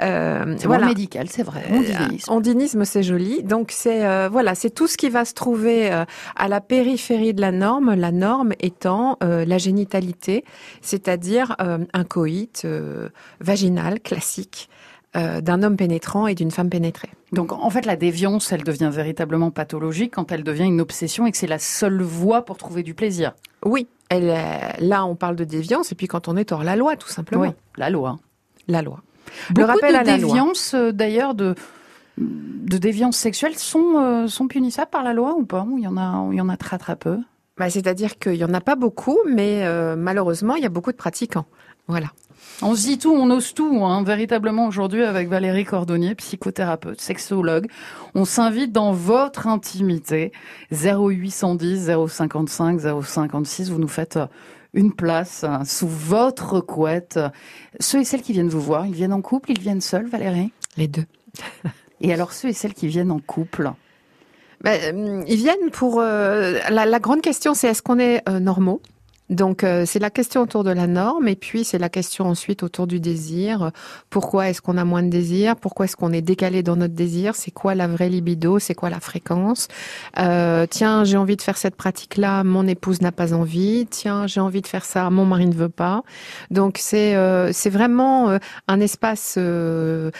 Euh, 0.00 0.54
c'est 0.58 0.66
voilà. 0.66 0.86
médical, 0.86 1.28
c'est 1.28 1.42
vrai. 1.42 1.64
Ondinisme. 1.70 2.32
ondinisme, 2.32 2.84
c'est 2.84 3.02
joli. 3.02 3.42
Donc 3.42 3.70
c'est 3.72 4.04
euh, 4.04 4.28
voilà, 4.30 4.54
c'est 4.54 4.70
tout 4.70 4.86
ce 4.86 4.96
qui 4.96 5.08
va 5.08 5.24
se 5.24 5.34
trouver 5.34 5.92
euh, 5.92 6.04
à 6.36 6.48
la 6.48 6.60
périphérie 6.60 7.34
de 7.34 7.40
la 7.40 7.52
norme. 7.52 7.94
La 7.94 8.12
norme 8.12 8.52
étant 8.60 9.18
la 9.20 9.58
génitalité, 9.58 10.44
c'est-à-dire 10.80 11.56
un 11.58 12.04
coït 12.04 12.66
vaginal 13.40 14.00
classique 14.00 14.68
euh, 15.16 15.40
d'un 15.40 15.62
homme 15.62 15.76
pénétrant 15.76 16.26
et 16.26 16.34
d'une 16.34 16.50
femme 16.50 16.68
pénétrée. 16.70 17.08
Donc 17.32 17.52
en 17.52 17.70
fait 17.70 17.86
la 17.86 17.96
déviance, 17.96 18.52
elle 18.52 18.62
devient 18.62 18.90
véritablement 18.92 19.50
pathologique 19.50 20.14
quand 20.14 20.30
elle 20.32 20.44
devient 20.44 20.64
une 20.64 20.80
obsession 20.80 21.26
et 21.26 21.32
que 21.32 21.38
c'est 21.38 21.46
la 21.46 21.58
seule 21.58 22.02
voie 22.02 22.44
pour 22.44 22.56
trouver 22.56 22.82
du 22.82 22.94
plaisir. 22.94 23.32
Oui, 23.64 23.88
elle, 24.08 24.34
là 24.78 25.04
on 25.04 25.16
parle 25.16 25.36
de 25.36 25.44
déviance 25.44 25.90
et 25.92 25.94
puis 25.94 26.06
quand 26.06 26.28
on 26.28 26.36
est 26.36 26.52
hors 26.52 26.64
la 26.64 26.76
loi 26.76 26.96
tout 26.96 27.08
simplement. 27.08 27.42
Oui, 27.42 27.48
la 27.76 27.90
loi. 27.90 28.18
La 28.68 28.82
loi. 28.82 29.00
Beaucoup 29.50 29.60
Le 29.60 29.64
rappel 29.66 29.92
de 29.92 29.98
à 29.98 30.04
la 30.04 30.16
déviance 30.18 30.74
euh, 30.74 30.92
d'ailleurs 30.92 31.34
de 31.34 31.54
de 32.18 32.78
déviance 32.78 33.16
sexuelle 33.16 33.56
sont 33.56 33.98
euh, 33.98 34.26
sont 34.26 34.48
punissables 34.48 34.90
par 34.90 35.02
la 35.02 35.12
loi 35.12 35.34
ou 35.36 35.44
pas? 35.44 35.66
Il 35.76 35.82
y 35.82 35.88
en 35.88 35.96
a 35.96 36.28
il 36.30 36.36
y 36.36 36.40
en 36.40 36.48
a 36.48 36.56
très 36.56 36.78
très 36.78 36.96
peu? 36.96 37.18
Bah, 37.58 37.70
c'est-à-dire 37.70 38.18
qu'il 38.18 38.34
y 38.34 38.44
en 38.44 38.52
a 38.52 38.60
pas 38.60 38.76
beaucoup, 38.76 39.18
mais 39.26 39.64
euh, 39.64 39.96
malheureusement 39.96 40.56
il 40.56 40.62
y 40.62 40.66
a 40.66 40.70
beaucoup 40.70 40.92
de 40.92 40.96
pratiquants. 40.96 41.46
Voilà. 41.88 42.08
On 42.62 42.74
se 42.74 42.86
dit 42.86 42.96
tout, 42.96 43.12
on 43.12 43.30
ose 43.30 43.52
tout, 43.52 43.84
hein, 43.84 44.02
véritablement 44.02 44.66
aujourd'hui 44.66 45.02
avec 45.02 45.28
Valérie 45.28 45.64
Cordonnier, 45.64 46.14
psychothérapeute, 46.14 47.02
sexologue. 47.02 47.66
On 48.14 48.24
s'invite 48.24 48.72
dans 48.72 48.92
votre 48.92 49.46
intimité. 49.46 50.32
0810 50.72 51.90
055 52.08 52.80
056, 53.04 53.70
vous 53.70 53.78
nous 53.78 53.88
faites 53.88 54.16
euh, 54.16 54.26
une 54.72 54.94
place 54.94 55.44
hein, 55.44 55.66
sous 55.66 55.86
votre 55.86 56.60
couette. 56.60 57.20
Ceux 57.78 58.00
et 58.00 58.04
celles 58.04 58.22
qui 58.22 58.32
viennent 58.32 58.48
vous 58.48 58.60
voir, 58.60 58.86
ils 58.86 58.94
viennent 58.94 59.12
en 59.12 59.20
couple, 59.22 59.50
ils 59.50 59.60
viennent 59.60 59.82
seuls, 59.82 60.06
Valérie? 60.06 60.50
Les 60.78 60.88
deux. 60.88 61.04
et 62.00 62.14
alors 62.14 62.32
ceux 62.32 62.48
et 62.48 62.54
celles 62.54 62.74
qui 62.74 62.88
viennent 62.88 63.10
en 63.10 63.20
couple? 63.20 63.70
Ben, 64.62 65.24
Ils 65.28 65.36
viennent 65.36 65.70
pour... 65.72 66.00
Euh, 66.00 66.58
la, 66.70 66.86
la, 66.86 66.98
grande 67.00 67.20
question, 67.20 67.52
c'est 67.52 67.68
est-ce 67.68 67.82
qu'on 67.82 67.98
est 67.98 68.26
euh, 68.30 68.40
normaux? 68.40 68.80
Donc 69.30 69.64
euh, 69.64 69.84
c'est 69.86 69.98
la 69.98 70.10
question 70.10 70.42
autour 70.42 70.62
de 70.64 70.70
la 70.70 70.86
norme 70.86 71.28
et 71.28 71.36
puis 71.36 71.64
c'est 71.64 71.78
la 71.78 71.88
question 71.88 72.26
ensuite 72.26 72.62
autour 72.62 72.86
du 72.86 73.00
désir. 73.00 73.72
Pourquoi 74.10 74.48
est-ce 74.48 74.62
qu'on 74.62 74.78
a 74.78 74.84
moins 74.84 75.02
de 75.02 75.08
désir? 75.08 75.56
Pourquoi 75.56 75.86
est-ce 75.86 75.96
qu'on 75.96 76.12
est 76.12 76.22
décalé 76.22 76.62
dans 76.62 76.76
notre 76.76 76.94
désir? 76.94 77.34
C'est 77.34 77.50
quoi 77.50 77.74
la 77.74 77.88
vraie 77.88 78.08
libido? 78.08 78.58
C'est 78.58 78.74
quoi 78.74 78.90
la 78.90 79.00
fréquence? 79.00 79.68
Euh, 80.18 80.66
Tiens, 80.68 81.04
j'ai 81.04 81.16
envie 81.16 81.36
de 81.36 81.42
faire 81.42 81.56
cette 81.56 81.76
pratique-là, 81.76 82.44
mon 82.44 82.66
épouse 82.66 83.00
n'a 83.00 83.12
pas 83.12 83.34
envie. 83.34 83.86
Tiens, 83.90 84.26
j'ai 84.26 84.40
envie 84.40 84.62
de 84.62 84.66
faire 84.66 84.84
ça, 84.84 85.10
mon 85.10 85.24
mari 85.24 85.46
ne 85.46 85.54
veut 85.54 85.68
pas. 85.68 86.02
Donc 86.50 86.76
c'est 86.78 87.16
euh, 87.16 87.52
c'est 87.52 87.70
vraiment 87.70 88.30
euh, 88.30 88.38
un 88.68 88.80
espace 88.80 89.34
euh, 89.38 90.10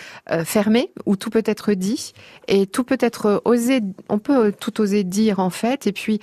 fermé 0.45 0.91
où 1.05 1.17
tout 1.17 1.31
peut 1.31 1.43
être 1.47 1.73
dit 1.73 2.13
et 2.49 2.67
tout 2.67 2.85
peut 2.85 2.99
être 3.01 3.43
osé. 3.45 3.81
On 4.09 4.19
peut 4.19 4.53
tout 4.53 4.81
oser 4.81 5.05
dire 5.05 5.39
en 5.39 5.51
fait 5.51 5.87
et 5.87 5.93
puis 5.93 6.21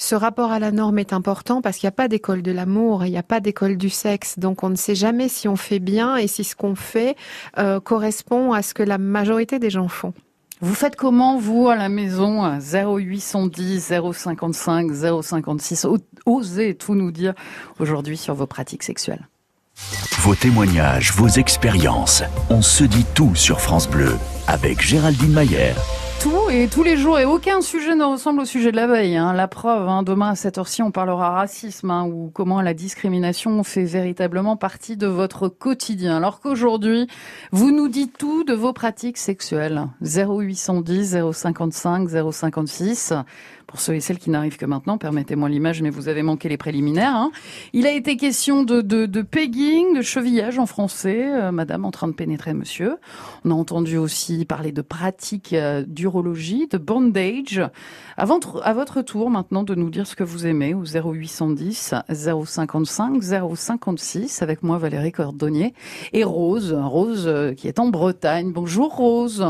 ce 0.00 0.14
rapport 0.14 0.50
à 0.50 0.58
la 0.58 0.72
norme 0.72 0.98
est 0.98 1.12
important 1.12 1.60
parce 1.60 1.76
qu'il 1.76 1.86
n'y 1.86 1.90
a 1.90 1.92
pas 1.92 2.08
d'école 2.08 2.40
de 2.40 2.50
l'amour, 2.50 3.04
il 3.04 3.10
n'y 3.10 3.18
a 3.18 3.22
pas 3.22 3.38
d'école 3.38 3.76
du 3.76 3.90
sexe, 3.90 4.38
donc 4.38 4.62
on 4.62 4.70
ne 4.70 4.74
sait 4.74 4.94
jamais 4.94 5.28
si 5.28 5.46
on 5.46 5.56
fait 5.56 5.78
bien 5.78 6.16
et 6.16 6.26
si 6.26 6.42
ce 6.42 6.56
qu'on 6.56 6.74
fait 6.74 7.16
euh, 7.58 7.80
correspond 7.80 8.54
à 8.54 8.62
ce 8.62 8.72
que 8.72 8.82
la 8.82 8.96
majorité 8.96 9.58
des 9.58 9.68
gens 9.68 9.88
font. 9.88 10.14
Vous 10.62 10.74
faites 10.74 10.96
comment, 10.96 11.38
vous, 11.38 11.68
à 11.68 11.76
la 11.76 11.90
maison, 11.90 12.58
0810 12.58 13.92
055 14.12 14.90
056 15.22 15.86
Osez 16.24 16.74
tout 16.76 16.94
nous 16.94 17.10
dire 17.10 17.34
aujourd'hui 17.78 18.16
sur 18.16 18.34
vos 18.34 18.46
pratiques 18.46 18.82
sexuelles. 18.82 19.28
Vos 20.20 20.34
témoignages, 20.34 21.12
vos 21.12 21.28
expériences. 21.28 22.22
On 22.48 22.62
se 22.62 22.84
dit 22.84 23.04
tout 23.14 23.34
sur 23.34 23.60
France 23.60 23.88
Bleu 23.88 24.16
avec 24.46 24.80
Géraldine 24.80 25.32
Mayer 25.32 25.74
tout 26.20 26.50
et 26.50 26.68
tous 26.68 26.82
les 26.82 26.98
jours 26.98 27.18
et 27.18 27.24
aucun 27.24 27.62
sujet 27.62 27.94
ne 27.94 28.04
ressemble 28.04 28.40
au 28.40 28.44
sujet 28.44 28.70
de 28.72 28.76
la 28.76 28.86
veille. 28.86 29.16
Hein. 29.16 29.32
La 29.32 29.48
preuve, 29.48 29.88
hein, 29.88 30.02
demain 30.02 30.30
à 30.30 30.34
cette 30.34 30.58
heure-ci, 30.58 30.82
on 30.82 30.90
parlera 30.90 31.30
racisme 31.30 31.90
hein, 31.90 32.04
ou 32.04 32.30
comment 32.34 32.60
la 32.60 32.74
discrimination 32.74 33.62
fait 33.62 33.84
véritablement 33.84 34.56
partie 34.56 34.98
de 34.98 35.06
votre 35.06 35.48
quotidien. 35.48 36.18
Alors 36.18 36.40
qu'aujourd'hui, 36.40 37.06
vous 37.52 37.70
nous 37.70 37.88
dites 37.88 38.18
tout 38.18 38.44
de 38.44 38.52
vos 38.52 38.74
pratiques 38.74 39.16
sexuelles. 39.16 39.86
0810 40.02 41.16
055 41.32 42.08
056. 42.30 43.14
Pour 43.70 43.80
ceux 43.80 43.94
et 43.94 44.00
celles 44.00 44.18
qui 44.18 44.30
n'arrivent 44.30 44.56
que 44.56 44.66
maintenant, 44.66 44.98
permettez-moi 44.98 45.48
l'image, 45.48 45.80
mais 45.80 45.90
vous 45.90 46.08
avez 46.08 46.24
manqué 46.24 46.48
les 46.48 46.56
préliminaires. 46.56 47.14
Hein. 47.14 47.30
Il 47.72 47.86
a 47.86 47.92
été 47.92 48.16
question 48.16 48.64
de, 48.64 48.80
de, 48.80 49.22
pegging, 49.22 49.96
de 49.96 50.02
chevillage 50.02 50.58
en 50.58 50.66
français, 50.66 51.32
euh, 51.32 51.52
madame 51.52 51.84
en 51.84 51.92
train 51.92 52.08
de 52.08 52.12
pénétrer 52.12 52.52
monsieur. 52.52 52.96
On 53.44 53.52
a 53.52 53.54
entendu 53.54 53.96
aussi 53.96 54.44
parler 54.44 54.72
de 54.72 54.82
pratiques 54.82 55.52
euh, 55.52 55.84
d'urologie, 55.86 56.66
de 56.66 56.78
bondage. 56.78 57.62
Avant, 58.16 58.40
à 58.64 58.72
votre 58.72 59.02
tour 59.02 59.30
maintenant 59.30 59.62
de 59.62 59.76
nous 59.76 59.88
dire 59.88 60.08
ce 60.08 60.16
que 60.16 60.24
vous 60.24 60.48
aimez 60.48 60.74
au 60.74 60.82
0810 60.82 61.94
055 62.12 63.22
056 63.22 64.42
avec 64.42 64.64
moi 64.64 64.78
Valérie 64.78 65.12
Cordonnier 65.12 65.74
et 66.12 66.24
Rose, 66.24 66.72
Rose 66.76 67.28
euh, 67.28 67.54
qui 67.54 67.68
est 67.68 67.78
en 67.78 67.86
Bretagne. 67.86 68.50
Bonjour 68.50 68.96
Rose. 68.96 69.46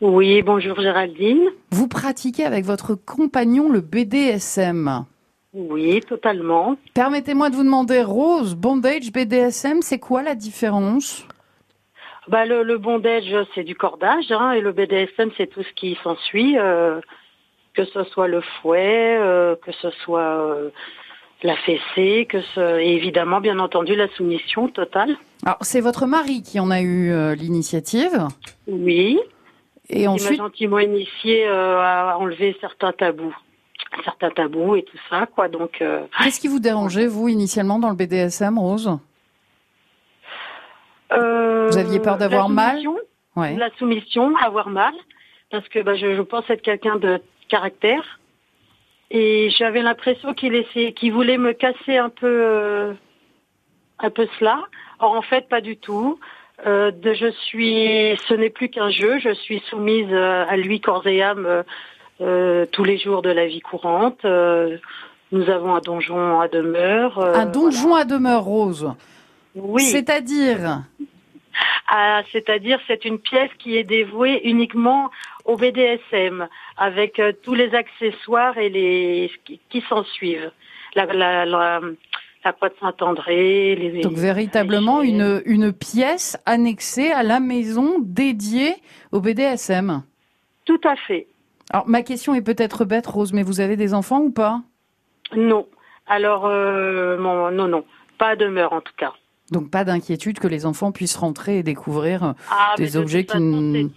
Oui, 0.00 0.40
bonjour 0.40 0.80
Géraldine. 0.80 1.50
Vous 1.72 1.86
pratiquez 1.86 2.44
avec 2.46 2.64
votre 2.64 2.94
compagnon 2.94 3.68
le 3.68 3.80
BDSM 3.82 5.04
Oui, 5.52 6.00
totalement. 6.00 6.76
Permettez-moi 6.94 7.50
de 7.50 7.56
vous 7.56 7.64
demander, 7.64 8.02
Rose, 8.02 8.54
bondage, 8.54 9.12
BDSM, 9.12 9.82
c'est 9.82 9.98
quoi 9.98 10.22
la 10.22 10.34
différence? 10.34 11.26
Bah, 12.28 12.46
le, 12.46 12.62
le 12.62 12.78
bondage, 12.78 13.34
c'est 13.54 13.64
du 13.64 13.74
cordage, 13.74 14.30
hein, 14.30 14.52
et 14.52 14.62
le 14.62 14.72
BDSM, 14.72 15.30
c'est 15.36 15.48
tout 15.48 15.62
ce 15.62 15.72
qui 15.74 15.98
s'ensuit, 16.02 16.56
euh, 16.58 17.00
que 17.74 17.84
ce 17.84 18.02
soit 18.04 18.28
le 18.28 18.40
fouet, 18.40 19.18
euh, 19.20 19.54
que 19.56 19.72
ce 19.72 19.90
soit 20.04 20.20
euh, 20.46 20.70
la 21.42 21.56
fessée, 21.56 22.26
que 22.26 22.40
ce, 22.54 22.78
et 22.78 22.94
évidemment, 22.94 23.40
bien 23.42 23.58
entendu, 23.58 23.96
la 23.96 24.08
soumission 24.08 24.68
totale. 24.68 25.16
Alors, 25.44 25.58
c'est 25.60 25.80
votre 25.82 26.06
mari 26.06 26.42
qui 26.42 26.58
en 26.58 26.70
a 26.70 26.80
eu 26.80 27.34
l'initiative 27.34 28.28
Oui. 28.66 29.18
Et 29.90 30.06
ensuite, 30.06 30.30
il 30.30 30.38
m'a 30.38 30.44
gentiment 30.44 30.78
initié 30.78 31.46
euh, 31.46 31.80
à 31.80 32.16
enlever 32.16 32.56
certains 32.60 32.92
tabous, 32.92 33.36
certains 34.04 34.30
tabous 34.30 34.76
et 34.76 34.84
tout 34.84 34.98
ça, 35.10 35.26
quoi. 35.26 35.48
Donc, 35.48 35.82
euh, 35.82 36.04
qu'est-ce 36.22 36.40
qui 36.40 36.48
vous 36.48 36.60
dérangeait, 36.60 37.08
vous, 37.08 37.28
initialement, 37.28 37.78
dans 37.80 37.90
le 37.90 37.96
BDSM, 37.96 38.58
Rose? 38.58 38.98
Euh, 41.12 41.68
Vous 41.70 41.78
aviez 41.78 41.98
peur 41.98 42.18
d'avoir 42.18 42.48
mal? 42.48 42.80
Ouais. 43.36 43.56
La 43.56 43.70
soumission, 43.78 44.36
avoir 44.36 44.68
mal, 44.68 44.94
parce 45.50 45.68
que 45.68 45.80
bah, 45.80 45.96
je, 45.96 46.14
je 46.14 46.22
pense 46.22 46.48
être 46.50 46.62
quelqu'un 46.62 46.96
de 46.96 47.20
caractère. 47.48 48.20
Et 49.10 49.50
j'avais 49.58 49.82
l'impression 49.82 50.34
qu'il 50.34 50.54
essayait, 50.54 50.92
qu'il 50.92 51.12
voulait 51.12 51.38
me 51.38 51.52
casser 51.52 51.96
un 51.96 52.10
peu, 52.10 52.28
euh, 52.28 52.92
un 53.98 54.10
peu 54.10 54.28
cela. 54.38 54.62
Or 55.00 55.12
en 55.14 55.22
fait, 55.22 55.48
pas 55.48 55.60
du 55.60 55.76
tout. 55.76 56.20
Euh, 56.66 56.90
de, 56.90 57.14
je 57.14 57.30
suis, 57.30 58.18
ce 58.28 58.34
n'est 58.34 58.50
plus 58.50 58.68
qu'un 58.68 58.90
jeu. 58.90 59.18
Je 59.18 59.32
suis 59.32 59.60
soumise 59.70 60.08
euh, 60.10 60.44
à 60.48 60.56
lui 60.56 60.80
corps 60.80 61.06
et 61.06 61.22
âme 61.22 61.64
euh, 62.20 62.66
tous 62.72 62.84
les 62.84 62.98
jours 62.98 63.22
de 63.22 63.30
la 63.30 63.46
vie 63.46 63.60
courante. 63.60 64.24
Nous 65.32 65.48
avons 65.48 65.74
un 65.74 65.80
donjon 65.80 66.40
à 66.40 66.48
demeure. 66.48 67.18
Un 67.18 67.46
donjon 67.46 67.94
à 67.94 68.04
demeure, 68.04 68.42
Rose. 68.42 68.92
Oui. 69.54 69.82
C'est-à-dire 69.82 70.82
Ah, 71.88 72.22
c'est-à-dire 72.32 72.80
c'est 72.86 73.04
une 73.04 73.18
pièce 73.18 73.50
qui 73.58 73.76
est 73.76 73.84
dévouée 73.84 74.40
uniquement 74.44 75.10
au 75.44 75.56
BDSM, 75.56 76.46
avec 76.76 77.18
euh, 77.18 77.32
tous 77.42 77.54
les 77.54 77.74
accessoires 77.74 78.56
et 78.58 78.68
les 78.68 79.30
qui, 79.44 79.60
qui 79.70 79.80
s'en 79.88 80.04
suivent. 80.04 80.52
La, 80.94 81.06
la, 81.06 81.46
la, 81.46 81.80
la 82.44 82.52
croix 82.52 82.68
de 82.70 82.74
Saint-André, 82.80 83.74
les 83.76 84.00
Donc 84.02 84.14
véritablement 84.14 85.00
les- 85.00 85.10
une, 85.10 85.42
une 85.46 85.72
pièce 85.72 86.38
annexée 86.46 87.10
à 87.10 87.22
la 87.22 87.40
maison 87.40 87.96
dédiée 88.00 88.74
au 89.12 89.20
BDSM. 89.20 90.02
Tout 90.64 90.80
à 90.84 90.96
fait. 90.96 91.26
Alors 91.72 91.86
ma 91.88 92.02
question 92.02 92.34
est 92.34 92.42
peut-être 92.42 92.84
bête, 92.84 93.06
Rose, 93.06 93.32
mais 93.32 93.42
vous 93.42 93.60
avez 93.60 93.76
des 93.76 93.94
enfants 93.94 94.20
ou 94.20 94.30
pas? 94.30 94.60
Non. 95.36 95.66
Alors 96.06 96.46
euh, 96.46 97.16
non 97.52 97.68
non, 97.68 97.84
pas 98.18 98.28
à 98.30 98.36
demeure 98.36 98.72
en 98.72 98.80
tout 98.80 98.92
cas. 98.96 99.12
Donc 99.52 99.68
pas 99.70 99.82
d'inquiétude 99.82 100.38
que 100.38 100.46
les 100.46 100.64
enfants 100.64 100.92
puissent 100.92 101.16
rentrer 101.16 101.58
et 101.58 101.62
découvrir. 101.64 102.22
euh, 102.24 102.32
Ah, 102.52 102.74
Des 102.76 102.92
de 102.92 102.98
objets 102.98 103.24
qui 103.24 103.36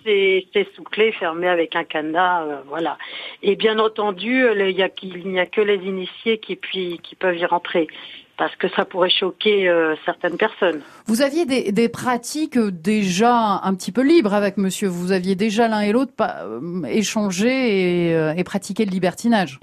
c'est- 0.04 0.48
c'est 0.52 0.68
sous 0.76 0.82
clé, 0.84 1.12
fermé 1.12 1.48
avec 1.48 1.76
un 1.76 1.84
cadenas, 1.84 2.44
euh, 2.44 2.62
voilà. 2.68 2.98
Et 3.44 3.56
bien 3.56 3.78
entendu, 3.78 4.46
il 4.52 4.82
a 4.82 4.90
n'y 5.26 5.40
a 5.40 5.46
que 5.46 5.62
les 5.62 5.76
initiés 5.76 6.40
qui 6.40 6.56
puis 6.56 7.00
qui 7.04 7.16
peuvent 7.16 7.38
y 7.38 7.46
rentrer, 7.46 7.88
parce 8.38 8.56
que 8.56 8.68
ça 8.70 8.86
pourrait 8.86 9.10
choquer 9.10 9.70
euh, 9.70 9.96
certaines 10.06 10.38
personnes. 10.38 10.82
Vous 11.06 11.22
aviez 11.22 11.46
des, 11.46 11.72
des 11.72 11.90
pratiques 11.90 12.58
euh, 12.58 12.72
déjà 12.72 13.62
un 13.64 13.76
petit 13.76 13.92
peu 13.92 14.02
libres 14.02 14.34
avec 14.34 14.58
monsieur. 14.58 14.88
Vous 14.88 15.12
aviez 15.12 15.36
déjà 15.36 15.68
l'un 15.68 15.82
et 15.82 15.92
l'autre 15.92 16.14
euh, 16.20 16.84
échangé 16.86 18.10
et, 18.10 18.16
euh, 18.16 18.34
et 18.34 18.44
pratiqué 18.44 18.86
le 18.86 18.92
libertinage. 18.92 19.60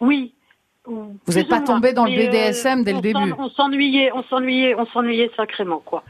Oui. 0.00 0.34
Vous 0.86 1.16
n'êtes 1.28 1.48
pas 1.48 1.60
tombé 1.60 1.94
dans 1.94 2.04
le 2.04 2.14
BDSM 2.14 2.84
dès 2.84 2.92
le 2.92 3.00
début. 3.00 3.32
On 3.38 3.48
s'ennuyait, 3.48 4.12
on 4.12 4.22
s'ennuyait, 4.24 4.74
on 4.74 4.84
s'ennuyait 4.86 5.30
sacrément, 5.34 5.78
quoi. 5.78 6.04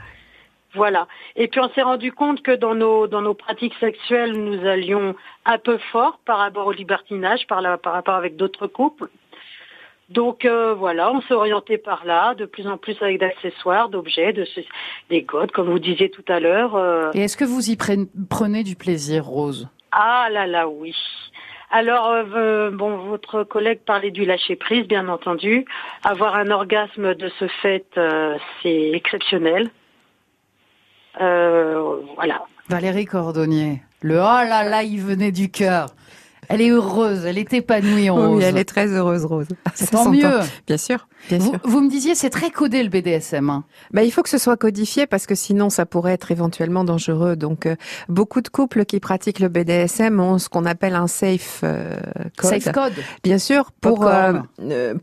Voilà. 0.75 1.07
Et 1.37 1.47
puis 1.47 1.61
on 1.61 1.69
s'est 1.71 1.83
rendu 1.83 2.11
compte 2.11 2.43
que 2.43 2.51
dans 2.51 2.75
nos 2.75 3.07
dans 3.07 3.23
nos 3.23 3.35
pratiques 3.35 3.75
sexuelles, 3.79 4.33
nous 4.33 4.67
allions 4.67 5.15
un 5.45 5.59
peu 5.59 5.79
fort 5.93 6.19
par 6.25 6.39
rapport 6.39 6.67
au 6.67 6.73
libertinage, 6.73 7.47
par, 7.47 7.61
la, 7.61 7.79
par 7.79 7.93
rapport 7.93 8.15
avec 8.15 8.35
d'autres 8.35 8.67
couples. 8.67 9.09
Donc 10.15 10.45
euh, 10.45 10.75
voilà, 10.75 11.13
on 11.13 11.21
s'est 11.23 11.35
orienté 11.35 11.77
par 11.77 12.05
là, 12.05 12.35
de 12.37 12.47
plus 12.47 12.67
en 12.69 12.77
plus 12.79 12.97
avec 13.03 13.19
d'accessoires, 13.19 13.89
d'objets, 13.89 14.33
de 14.33 14.45
ce- 14.45 14.61
des 15.11 15.23
godes, 15.23 15.51
comme 15.51 15.69
vous 15.69 15.81
disiez 15.81 16.09
tout 16.09 16.25
à 16.29 16.39
l'heure. 16.39 16.77
euh, 16.77 17.11
Et 17.15 17.23
est-ce 17.25 17.37
que 17.37 17.45
vous 17.45 17.69
y 17.71 17.77
prenez, 17.77 18.63
du 18.63 18.77
plaisir, 18.77 19.25
Rose? 19.25 19.69
Ah 19.91 20.29
là 20.31 20.47
là, 20.47 20.69
oui. 20.69 20.95
Alors, 21.71 22.07
euh, 22.11 22.71
bon, 22.71 22.97
votre 22.99 23.43
collègue 23.43 23.81
parlait 23.85 24.13
du 24.13 24.25
lâcher 24.25 24.55
prise, 24.55 24.87
bien 24.87 25.09
entendu. 25.09 25.65
Avoir 26.05 26.37
un 26.37 26.51
orgasme 26.53 27.15
de 27.17 27.29
ce 27.41 27.49
fait, 27.63 27.87
c'est 28.63 28.91
exceptionnel. 28.93 29.71
Voilà. 31.19 32.43
Valérie 32.69 33.05
Cordonnier, 33.05 33.83
le 34.01 34.15
oh 34.15 34.43
là 34.49 34.63
là, 34.69 34.83
il 34.85 35.01
venait 35.01 35.33
du 35.33 35.51
cœur. 35.51 35.87
Elle 36.49 36.61
est 36.61 36.71
heureuse, 36.71 37.25
elle 37.25 37.39
est 37.39 37.53
épanouie, 37.53 38.11
Rose. 38.11 38.37
Oui, 38.39 38.43
elle 38.45 38.59
est 38.59 38.65
très 38.65 38.87
heureuse, 38.89 39.25
Rose. 39.25 39.47
C'est 39.75 39.87
Ça 39.87 39.91
tant 39.93 40.11
mieux. 40.11 40.41
Bien 40.67 40.77
sûr, 40.77 41.07
bien 41.29 41.39
Vous, 41.39 41.51
sûr. 41.51 41.61
vous 41.65 41.81
me 41.81 41.89
disiez, 41.91 42.15
c'est 42.15 42.31
très 42.31 42.51
codé 42.51 42.83
le 42.83 42.89
BDSM. 42.89 43.51
hein. 43.51 43.65
Bah, 43.93 44.03
il 44.03 44.11
faut 44.11 44.23
que 44.23 44.29
ce 44.29 44.39
soit 44.39 44.57
codifié 44.57 45.07
parce 45.07 45.27
que 45.27 45.35
sinon 45.35 45.71
ça 45.71 45.87
pourrait 45.87 46.13
être 46.13 46.31
éventuellement 46.31 46.85
dangereux. 46.85 47.37
Donc 47.37 47.67
euh, 47.67 47.77
beaucoup 48.09 48.41
de 48.41 48.49
couples 48.49 48.85
qui 48.85 49.01
pratiquent 49.01 49.41
le 49.41 49.49
BDSM 49.49 50.21
ont 50.21 50.39
ce 50.39 50.49
qu'on 50.49 50.65
appelle 50.65 50.95
un 50.95 51.07
safe 51.07 51.61
euh, 51.65 51.99
code. 52.37 52.61
Safe 52.61 52.73
code. 52.73 52.93
Bien 53.23 53.39
sûr, 53.39 53.71
pour 53.81 54.07
euh, 54.07 54.33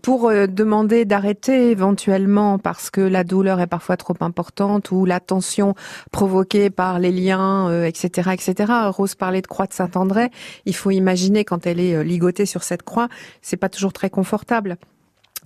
pour 0.02 0.32
demander 0.32 1.06
d'arrêter 1.06 1.72
éventuellement 1.72 2.58
parce 2.60 2.90
que 2.90 3.02
la 3.02 3.24
douleur 3.24 3.60
est 3.60 3.68
parfois 3.68 3.98
trop 3.98 4.16
importante 4.22 4.92
ou 4.92 5.06
la 5.06 5.20
tension 5.20 5.76
provoquée 6.12 6.70
par 6.70 7.00
les 7.00 7.12
liens, 7.12 7.70
euh, 7.70 7.86
etc., 7.86 8.32
etc. 8.34 8.72
Rose 8.88 9.16
parlait 9.16 9.42
de 9.42 9.48
croix 9.48 9.66
de 9.68 9.74
Saint-André. 9.74 10.30
Il 10.66 10.76
faut 10.76 10.92
imaginer 10.92 11.41
quand 11.46 11.66
elle 11.66 11.80
est 11.80 11.96
euh, 11.96 12.04
ligotée 12.04 12.46
sur 12.46 12.64
cette 12.64 12.84
croix, 12.84 13.10
c'est 13.42 13.58
pas 13.58 13.70
toujours 13.70 13.94
très 13.94 14.10
confortable. 14.10 14.78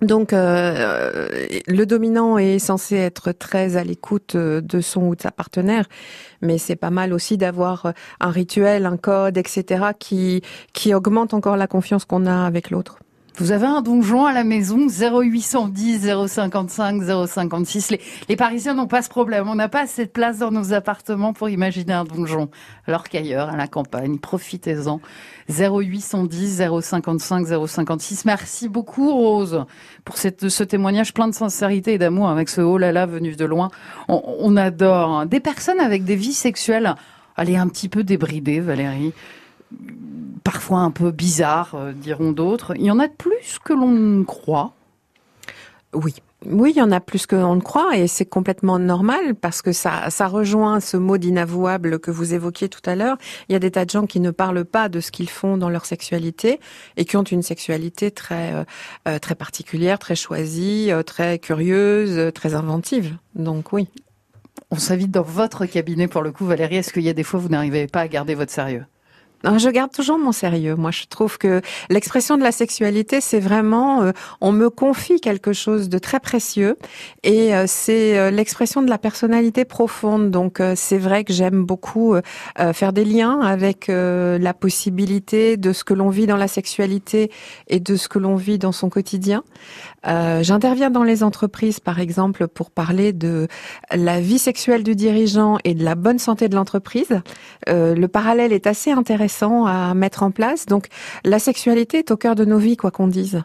Donc, 0.02 0.34
euh, 0.34 1.28
le 1.66 1.86
dominant 1.86 2.36
est 2.36 2.58
censé 2.58 2.96
être 2.96 3.32
très 3.32 3.76
à 3.78 3.84
l'écoute 3.84 4.34
euh, 4.34 4.60
de 4.60 4.82
son 4.82 5.04
ou 5.04 5.16
de 5.16 5.22
sa 5.22 5.30
partenaire, 5.30 5.86
mais 6.42 6.58
c'est 6.58 6.76
pas 6.76 6.90
mal 6.90 7.14
aussi 7.14 7.38
d'avoir 7.38 7.94
un 8.20 8.30
rituel, 8.30 8.84
un 8.84 8.98
code, 8.98 9.38
etc., 9.38 9.86
qui 9.98 10.42
qui 10.74 10.92
augmente 10.92 11.32
encore 11.32 11.56
la 11.56 11.66
confiance 11.66 12.04
qu'on 12.04 12.26
a 12.26 12.46
avec 12.46 12.70
l'autre. 12.70 12.98
Vous 13.38 13.52
avez 13.52 13.66
un 13.66 13.82
donjon 13.82 14.24
à 14.24 14.32
la 14.32 14.44
maison 14.44 14.86
0810 14.88 16.08
055 16.26 17.02
056. 17.26 17.90
Les, 17.90 18.00
les 18.30 18.36
Parisiens 18.36 18.72
n'ont 18.72 18.86
pas 18.86 19.02
ce 19.02 19.10
problème. 19.10 19.46
On 19.48 19.54
n'a 19.54 19.68
pas 19.68 19.82
assez 19.82 20.06
de 20.06 20.10
place 20.10 20.38
dans 20.38 20.50
nos 20.50 20.72
appartements 20.72 21.34
pour 21.34 21.50
imaginer 21.50 21.92
un 21.92 22.04
donjon. 22.04 22.48
Alors 22.86 23.04
qu'ailleurs, 23.04 23.50
à 23.50 23.56
la 23.56 23.68
campagne, 23.68 24.18
profitez-en. 24.18 25.00
0810 25.50 26.62
055 26.80 27.46
056. 27.66 28.24
Merci 28.24 28.70
beaucoup, 28.70 29.12
Rose, 29.12 29.66
pour 30.06 30.16
cette, 30.16 30.48
ce 30.48 30.64
témoignage 30.64 31.12
plein 31.12 31.28
de 31.28 31.34
sincérité 31.34 31.92
et 31.92 31.98
d'amour 31.98 32.30
avec 32.30 32.48
ce 32.48 32.62
oh 32.62 32.78
là 32.78 32.90
là 32.90 33.04
venu 33.04 33.36
de 33.36 33.44
loin. 33.44 33.70
On, 34.08 34.22
on 34.38 34.56
adore. 34.56 35.10
hein. 35.10 35.26
Des 35.26 35.40
personnes 35.40 35.80
avec 35.80 36.04
des 36.04 36.16
vies 36.16 36.32
sexuelles, 36.32 36.94
allez, 37.36 37.56
un 37.56 37.68
petit 37.68 37.90
peu 37.90 38.02
débridées, 38.02 38.60
Valérie 38.60 39.12
parfois 40.46 40.78
un 40.78 40.92
peu 40.92 41.10
bizarre, 41.10 41.74
euh, 41.74 41.92
diront 41.92 42.30
d'autres. 42.30 42.74
Il 42.76 42.84
y 42.84 42.90
en 42.92 43.00
a 43.00 43.08
de 43.08 43.12
plus 43.12 43.58
que 43.64 43.72
l'on 43.72 43.90
ne 43.90 44.22
croit. 44.22 44.74
Oui. 45.92 46.14
Oui, 46.44 46.72
il 46.76 46.78
y 46.78 46.82
en 46.82 46.92
a 46.92 47.00
plus 47.00 47.26
qu'on 47.26 47.56
ne 47.56 47.60
croit 47.60 47.96
et 47.96 48.06
c'est 48.06 48.26
complètement 48.26 48.78
normal 48.78 49.34
parce 49.34 49.60
que 49.60 49.72
ça, 49.72 50.08
ça 50.10 50.28
rejoint 50.28 50.78
ce 50.78 50.96
mot 50.96 51.18
d'inavouable 51.18 51.98
que 51.98 52.12
vous 52.12 52.34
évoquiez 52.34 52.68
tout 52.68 52.82
à 52.88 52.94
l'heure. 52.94 53.16
Il 53.48 53.54
y 53.54 53.56
a 53.56 53.58
des 53.58 53.72
tas 53.72 53.84
de 53.84 53.90
gens 53.90 54.06
qui 54.06 54.20
ne 54.20 54.30
parlent 54.30 54.64
pas 54.64 54.88
de 54.88 55.00
ce 55.00 55.10
qu'ils 55.10 55.30
font 55.30 55.56
dans 55.56 55.70
leur 55.70 55.84
sexualité 55.84 56.60
et 56.96 57.04
qui 57.04 57.16
ont 57.16 57.24
une 57.24 57.42
sexualité 57.42 58.12
très, 58.12 58.52
euh, 58.52 58.64
euh, 59.08 59.18
très 59.18 59.34
particulière, 59.34 59.98
très 59.98 60.14
choisie, 60.14 60.92
très 61.06 61.40
curieuse, 61.40 62.32
très 62.34 62.54
inventive. 62.54 63.16
Donc 63.34 63.72
oui. 63.72 63.88
On 64.70 64.76
s'invite 64.76 65.10
dans 65.10 65.22
votre 65.22 65.66
cabinet 65.66 66.06
pour 66.06 66.22
le 66.22 66.30
coup, 66.30 66.46
Valérie. 66.46 66.76
Est-ce 66.76 66.92
qu'il 66.92 67.02
y 67.02 67.08
a 67.08 67.14
des 67.14 67.24
fois 67.24 67.40
où 67.40 67.42
vous 67.44 67.48
n'arrivez 67.48 67.88
pas 67.88 68.02
à 68.02 68.08
garder 68.08 68.36
votre 68.36 68.52
sérieux? 68.52 68.84
Je 69.44 69.68
garde 69.68 69.92
toujours 69.92 70.18
mon 70.18 70.32
sérieux. 70.32 70.76
Moi, 70.76 70.90
je 70.90 71.04
trouve 71.04 71.38
que 71.38 71.60
l'expression 71.90 72.36
de 72.36 72.42
la 72.42 72.52
sexualité, 72.52 73.20
c'est 73.20 73.38
vraiment, 73.38 74.02
euh, 74.02 74.12
on 74.40 74.50
me 74.50 74.70
confie 74.70 75.20
quelque 75.20 75.52
chose 75.52 75.88
de 75.88 75.98
très 75.98 76.20
précieux, 76.20 76.76
et 77.22 77.54
euh, 77.54 77.64
c'est 77.66 78.18
euh, 78.18 78.30
l'expression 78.30 78.82
de 78.82 78.88
la 78.88 78.98
personnalité 78.98 79.64
profonde. 79.64 80.30
Donc, 80.30 80.60
c'est 80.74 80.98
vrai 80.98 81.24
que 81.24 81.32
j'aime 81.32 81.64
beaucoup 81.64 82.16
faire 82.72 82.92
des 82.92 83.04
liens 83.04 83.40
avec 83.40 83.88
la 83.88 84.54
possibilité 84.54 85.56
de 85.56 85.72
ce 85.72 85.84
que 85.84 85.94
l'on 85.94 86.08
vit 86.08 86.26
dans 86.26 86.36
la 86.36 86.48
sexualité 86.48 87.30
et 87.68 87.80
de 87.80 87.96
ce 87.96 88.08
que 88.08 88.18
l'on 88.18 88.36
vit 88.36 88.58
dans 88.58 88.72
son 88.72 88.88
quotidien. 88.88 89.42
J'interviens 90.04 90.90
dans 90.90 91.02
les 91.02 91.22
entreprises, 91.22 91.80
par 91.80 92.00
exemple, 92.00 92.48
pour 92.48 92.70
parler 92.70 93.12
de 93.12 93.48
la 93.92 94.20
vie 94.20 94.38
sexuelle 94.38 94.82
du 94.82 94.94
dirigeant 94.94 95.58
et 95.64 95.74
de 95.74 95.84
la 95.84 95.94
bonne 95.94 96.18
santé 96.18 96.48
de 96.48 96.54
l'entreprise. 96.54 97.20
Le 97.66 98.06
parallèle 98.06 98.52
est 98.52 98.66
assez 98.66 98.90
intéressant 98.90 99.25
à 99.66 99.94
mettre 99.94 100.22
en 100.22 100.30
place. 100.30 100.66
Donc, 100.66 100.88
la 101.24 101.38
sexualité 101.38 101.98
est 101.98 102.10
au 102.10 102.16
cœur 102.16 102.34
de 102.34 102.44
nos 102.44 102.58
vies, 102.58 102.76
quoi 102.76 102.90
qu'on 102.90 103.08
dise. 103.08 103.42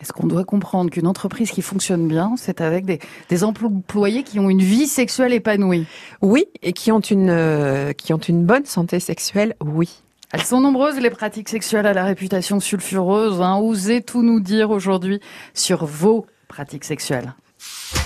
Est-ce 0.00 0.12
qu'on 0.12 0.26
doit 0.26 0.44
comprendre 0.44 0.90
qu'une 0.90 1.06
entreprise 1.06 1.52
qui 1.52 1.62
fonctionne 1.62 2.08
bien, 2.08 2.34
c'est 2.36 2.60
avec 2.60 2.84
des, 2.84 2.98
des 3.28 3.44
employés 3.44 4.24
qui 4.24 4.40
ont 4.40 4.50
une 4.50 4.60
vie 4.60 4.88
sexuelle 4.88 5.32
épanouie? 5.32 5.86
Oui, 6.20 6.46
et 6.62 6.72
qui 6.72 6.90
ont 6.90 7.00
une 7.00 7.30
euh, 7.30 7.92
qui 7.92 8.12
ont 8.12 8.18
une 8.18 8.44
bonne 8.44 8.66
santé 8.66 8.98
sexuelle, 8.98 9.54
oui. 9.64 10.02
Elles 10.32 10.42
sont 10.42 10.60
nombreuses, 10.60 10.98
les 10.98 11.10
pratiques 11.10 11.48
sexuelles 11.48 11.86
à 11.86 11.92
la 11.92 12.04
réputation 12.04 12.58
sulfureuse. 12.58 13.40
Hein. 13.40 13.58
Osez 13.58 14.00
tout 14.00 14.22
nous 14.22 14.40
dire 14.40 14.70
aujourd'hui 14.70 15.20
sur 15.54 15.84
vos 15.84 16.26
pratiques 16.48 16.84
sexuelles. 16.84 17.34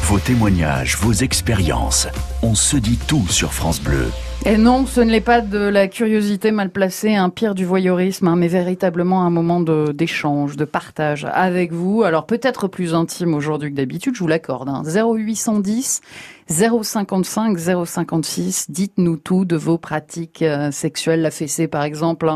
Vos 0.03 0.19
témoignages, 0.19 0.97
vos 0.99 1.13
expériences. 1.13 2.09
On 2.43 2.55
se 2.55 2.77
dit 2.77 2.99
tout 3.09 3.27
sur 3.29 3.53
France 3.53 3.81
Bleu. 3.81 4.07
Et 4.45 4.57
non, 4.57 4.87
ce 4.87 5.01
ne 5.01 5.11
l'est 5.11 5.21
pas 5.21 5.41
de 5.41 5.59
la 5.59 5.89
curiosité 5.89 6.53
mal 6.53 6.71
placée, 6.71 7.17
un 7.17 7.31
pire 7.31 7.57
du 7.57 7.65
voyeurisme, 7.65 8.29
hein, 8.29 8.37
mais 8.37 8.47
véritablement 8.47 9.25
un 9.25 9.31
moment 9.31 9.61
d'échange, 9.61 10.57
de, 10.57 10.65
partage 10.65 11.27
avec 11.33 11.73
vous. 11.73 12.05
Alors 12.05 12.27
peut-être 12.27 12.69
plus 12.69 12.95
intime 12.95 13.35
aujourd'hui 13.35 13.71
que 13.71 13.77
d'habitude, 13.77 14.15
je 14.15 14.21
vous 14.21 14.29
l'accorde. 14.29 14.69
Hein. 14.69 14.85
0810 14.85 16.01
055 16.49 17.59
056, 17.87 18.67
dites-nous 18.71 19.17
tout 19.17 19.45
de 19.45 19.57
vos 19.57 19.79
pratiques 19.79 20.43
euh, 20.43 20.71
sexuelles, 20.71 21.23
la 21.23 21.33
fessée 21.33 21.67
par 21.67 21.83
exemple. 21.83 22.31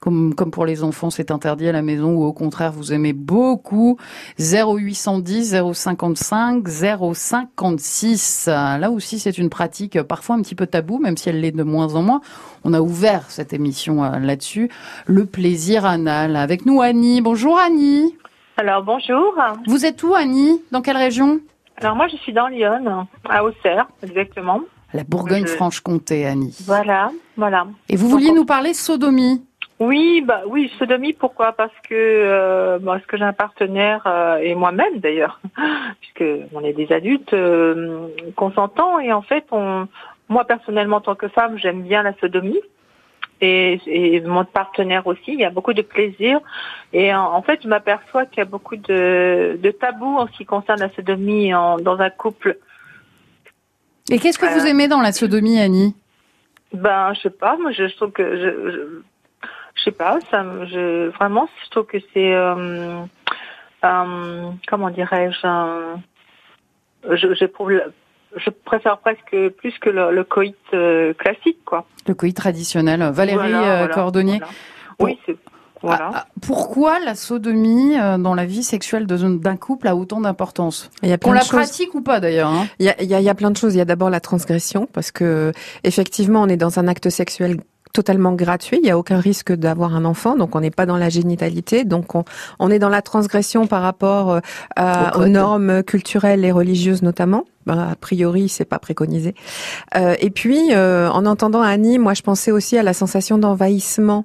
Comme, 0.00 0.34
comme 0.34 0.50
pour 0.50 0.64
les 0.64 0.82
enfants, 0.82 1.10
c'est 1.10 1.30
interdit 1.30 1.68
à 1.68 1.72
la 1.72 1.82
maison 1.82 2.14
ou 2.14 2.24
au 2.24 2.32
contraire, 2.32 2.72
vous 2.72 2.92
aimez 2.92 3.12
beaucoup. 3.12 3.98
0810 4.38 5.56
055 5.72 6.66
056. 6.66 8.46
Là 8.46 8.90
aussi, 8.90 9.18
c'est 9.18 9.36
une 9.36 9.50
pratique 9.50 10.02
parfois 10.02 10.36
un 10.36 10.42
petit 10.42 10.54
peu 10.54 10.66
tabou, 10.66 10.98
même 10.98 11.16
si 11.16 11.28
elle 11.28 11.40
l'est 11.40 11.52
de 11.52 11.62
moins 11.62 11.94
en 11.94 12.02
moins. 12.02 12.20
On 12.64 12.72
a 12.72 12.80
ouvert 12.80 13.30
cette 13.30 13.52
émission 13.52 14.02
euh, 14.04 14.18
là-dessus. 14.18 14.70
Le 15.06 15.26
plaisir 15.26 15.84
anal. 15.84 16.36
Avec 16.36 16.66
nous, 16.66 16.80
Annie. 16.80 17.20
Bonjour, 17.20 17.58
Annie. 17.58 18.16
Alors, 18.56 18.82
bonjour. 18.82 19.34
Vous 19.66 19.86
êtes 19.86 20.02
où, 20.02 20.14
Annie? 20.14 20.62
Dans 20.70 20.82
quelle 20.82 20.96
région? 20.96 21.40
Alors, 21.78 21.96
moi, 21.96 22.08
je 22.08 22.16
suis 22.16 22.32
dans 22.32 22.48
Lyon, 22.48 23.06
à 23.28 23.44
Auxerre, 23.44 23.88
exactement. 24.02 24.60
La 24.92 25.04
Bourgogne-Franche-Comté, 25.04 26.26
Annie. 26.26 26.56
Voilà, 26.66 27.10
voilà. 27.36 27.66
Et 27.88 27.96
vous 27.96 28.08
vouliez 28.08 28.32
nous 28.32 28.44
parler 28.44 28.74
sodomie? 28.74 29.42
Oui, 29.80 30.20
bah 30.20 30.42
oui, 30.46 30.70
sodomie. 30.78 31.14
Pourquoi? 31.14 31.52
Parce 31.52 31.72
que 31.88 31.94
euh, 31.94 32.78
parce 32.78 33.04
que 33.06 33.16
j'ai 33.16 33.24
un 33.24 33.32
partenaire 33.32 34.02
euh, 34.06 34.36
et 34.36 34.54
moi-même 34.54 34.98
d'ailleurs, 34.98 35.40
puisque 36.00 36.48
on 36.52 36.62
est 36.62 36.74
des 36.74 36.92
adultes 36.92 37.32
euh, 37.32 38.08
consentants 38.36 39.00
et 39.00 39.10
en 39.10 39.22
fait, 39.22 39.44
on, 39.50 39.88
moi 40.28 40.44
personnellement 40.44 40.98
en 40.98 41.00
tant 41.00 41.14
que 41.14 41.28
femme, 41.28 41.58
j'aime 41.58 41.82
bien 41.82 42.02
la 42.02 42.12
sodomie. 42.18 42.60
Et, 43.42 43.80
et, 43.86 44.20
mon 44.20 44.44
partenaire 44.44 45.06
aussi, 45.06 45.32
il 45.32 45.40
y 45.40 45.46
a 45.46 45.50
beaucoup 45.50 45.72
de 45.72 45.80
plaisir. 45.80 46.40
Et 46.92 47.14
en, 47.14 47.40
fait, 47.40 47.60
je 47.62 47.68
m'aperçois 47.68 48.26
qu'il 48.26 48.36
y 48.36 48.42
a 48.42 48.44
beaucoup 48.44 48.76
de, 48.76 49.58
de 49.58 49.70
tabous 49.70 50.18
en 50.18 50.26
ce 50.26 50.32
qui 50.32 50.44
concerne 50.44 50.80
la 50.80 50.90
sodomie 50.90 51.54
en, 51.54 51.78
dans 51.78 51.98
un 52.00 52.10
couple. 52.10 52.58
Et 54.10 54.18
qu'est-ce 54.18 54.38
que 54.38 54.44
vous 54.44 54.66
aimez 54.66 54.88
dans 54.88 55.00
la 55.00 55.12
sodomie, 55.12 55.58
Annie? 55.58 55.94
Ben, 56.74 57.14
je 57.14 57.20
sais 57.22 57.30
pas. 57.30 57.56
Moi, 57.56 57.72
je, 57.72 57.84
trouve 57.96 58.12
que 58.12 58.36
je 58.36 59.00
je 59.74 59.82
sais 59.84 59.90
pas, 59.90 60.18
ça, 60.30 60.44
je, 60.66 61.08
vraiment, 61.10 61.48
je 61.64 61.70
trouve 61.70 61.86
que 61.86 61.98
c'est, 62.12 62.34
euh, 62.34 63.02
euh, 63.84 64.50
comment 64.68 64.90
dirais-je, 64.90 65.46
je, 67.10 67.34
je, 67.34 67.46
je 68.36 68.50
préfère 68.64 68.98
presque 68.98 69.36
plus 69.58 69.78
que 69.78 69.90
le, 69.90 70.12
le 70.12 70.24
coït 70.24 70.56
euh, 70.74 71.14
classique, 71.14 71.64
quoi. 71.64 71.86
Le 72.06 72.14
coït 72.14 72.34
traditionnel. 72.34 73.02
Valérie 73.12 73.54
euh, 73.54 73.88
Cordonnier. 73.88 74.40
Oui, 74.98 75.18
c'est. 75.26 75.36
Voilà. 75.82 76.10
Ah, 76.12 76.24
ah, 76.26 76.26
pourquoi 76.46 76.98
la 77.00 77.14
sodomie 77.14 77.96
dans 78.18 78.34
la 78.34 78.44
vie 78.44 78.62
sexuelle 78.62 79.06
d'un 79.06 79.56
couple 79.56 79.88
a 79.88 79.96
autant 79.96 80.20
d'importance? 80.20 80.90
Qu'on 81.22 81.32
la 81.32 81.40
pratique 81.40 81.94
ou 81.94 82.02
pas 82.02 82.20
d'ailleurs 82.20 82.50
hein? 82.50 82.66
Il, 82.78 82.84
y 82.84 82.90
a, 82.90 83.02
il, 83.02 83.08
y 83.08 83.14
a, 83.14 83.20
il 83.20 83.24
y 83.24 83.30
a 83.30 83.34
plein 83.34 83.50
de 83.50 83.56
choses. 83.56 83.74
Il 83.74 83.78
y 83.78 83.80
a 83.80 83.86
d'abord 83.86 84.10
la 84.10 84.20
transgression 84.20 84.86
parce 84.92 85.10
que 85.10 85.52
effectivement 85.82 86.42
on 86.42 86.48
est 86.48 86.58
dans 86.58 86.78
un 86.78 86.86
acte 86.86 87.08
sexuel 87.08 87.60
totalement 87.92 88.32
gratuit. 88.32 88.78
Il 88.80 88.84
n'y 88.84 88.90
a 88.90 88.98
aucun 88.98 89.18
risque 89.18 89.52
d'avoir 89.52 89.94
un 89.94 90.04
enfant, 90.04 90.36
donc 90.36 90.54
on 90.54 90.60
n'est 90.60 90.70
pas 90.70 90.86
dans 90.86 90.96
la 90.96 91.08
génitalité. 91.08 91.84
Donc 91.84 92.14
on, 92.14 92.24
on 92.58 92.70
est 92.70 92.78
dans 92.78 92.88
la 92.88 93.02
transgression 93.02 93.66
par 93.66 93.82
rapport 93.82 94.40
euh, 94.78 95.10
aux 95.16 95.26
normes 95.26 95.82
culturelles 95.82 96.44
et 96.44 96.52
religieuses 96.52 97.02
notamment. 97.02 97.44
Ben, 97.66 97.78
a 97.78 97.94
priori, 97.94 98.48
c'est 98.48 98.64
pas 98.64 98.78
préconisé. 98.78 99.34
Euh, 99.94 100.16
et 100.18 100.30
puis, 100.30 100.72
euh, 100.72 101.10
en 101.10 101.26
entendant 101.26 101.60
Annie, 101.60 101.98
moi, 101.98 102.14
je 102.14 102.22
pensais 102.22 102.50
aussi 102.50 102.78
à 102.78 102.82
la 102.82 102.94
sensation 102.94 103.36
d'envahissement 103.36 104.24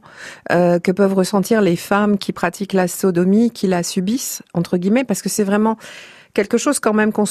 euh, 0.54 0.80
que 0.80 0.92
peuvent 0.92 1.14
ressentir 1.14 1.62
les 1.62 1.76
femmes 1.76 2.18
qui 2.18 2.32
pratiquent 2.32 2.72
la 2.72 2.88
sodomie, 2.88 3.52
qui 3.52 3.68
la 3.68 3.84
subissent 3.84 4.42
entre 4.54 4.78
guillemets, 4.78 5.04
parce 5.04 5.22
que 5.22 5.28
c'est 5.28 5.44
vraiment 5.44 5.78
quelque 6.36 6.60
chose 6.60 6.80
quand 6.80 6.94
même 6.94 7.12
qu'on 7.12 7.26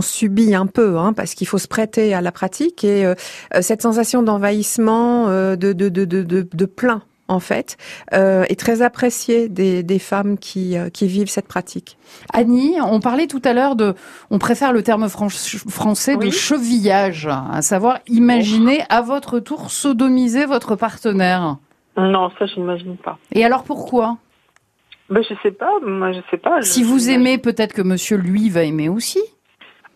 subit 0.00 0.54
un 0.54 0.66
peu, 0.66 0.96
hein, 0.96 1.12
parce 1.12 1.34
qu'il 1.34 1.46
faut 1.46 1.58
se 1.58 1.68
prêter 1.68 2.14
à 2.14 2.22
la 2.22 2.32
pratique 2.32 2.82
et 2.84 3.04
euh, 3.04 3.14
euh, 3.54 3.60
cette 3.60 3.82
sensation 3.82 4.22
d'envahissement, 4.22 5.28
euh, 5.28 5.56
de, 5.56 5.74
de, 5.74 5.90
de, 5.90 6.06
de, 6.06 6.48
de 6.50 6.64
plein 6.64 7.02
en 7.28 7.38
fait, 7.38 7.76
euh, 8.12 8.44
est 8.48 8.58
très 8.58 8.82
appréciée 8.82 9.48
des, 9.48 9.84
des 9.84 9.98
femmes 10.00 10.36
qui, 10.36 10.76
qui 10.92 11.06
vivent 11.06 11.28
cette 11.30 11.46
pratique. 11.46 11.96
Annie, 12.32 12.76
on 12.80 12.98
parlait 12.98 13.28
tout 13.28 13.42
à 13.44 13.52
l'heure 13.52 13.76
de, 13.76 13.94
on 14.30 14.38
préfère 14.38 14.72
le 14.72 14.82
terme 14.82 15.08
français 15.08 16.16
de 16.16 16.30
chevillage, 16.30 17.28
à 17.28 17.62
savoir 17.62 18.00
imaginer 18.08 18.82
à 18.88 19.00
votre 19.00 19.38
tour 19.38 19.70
sodomiser 19.70 20.44
votre 20.44 20.74
partenaire. 20.74 21.58
Non, 21.96 22.30
ça 22.36 22.46
je 22.46 22.56
n'imagine 22.58 22.96
pas. 22.96 23.18
Et 23.32 23.44
alors 23.44 23.62
pourquoi? 23.62 24.16
Ben, 25.10 25.22
je 25.22 25.34
sais 25.42 25.50
pas, 25.50 25.78
moi 25.82 26.12
je 26.12 26.20
sais 26.30 26.36
pas. 26.36 26.62
Si 26.62 26.82
vous 26.84 27.10
aimez, 27.10 27.38
peut-être 27.38 27.72
que 27.74 27.82
monsieur 27.82 28.16
lui 28.16 28.48
va 28.48 28.62
aimer 28.62 28.88
aussi. 28.88 29.20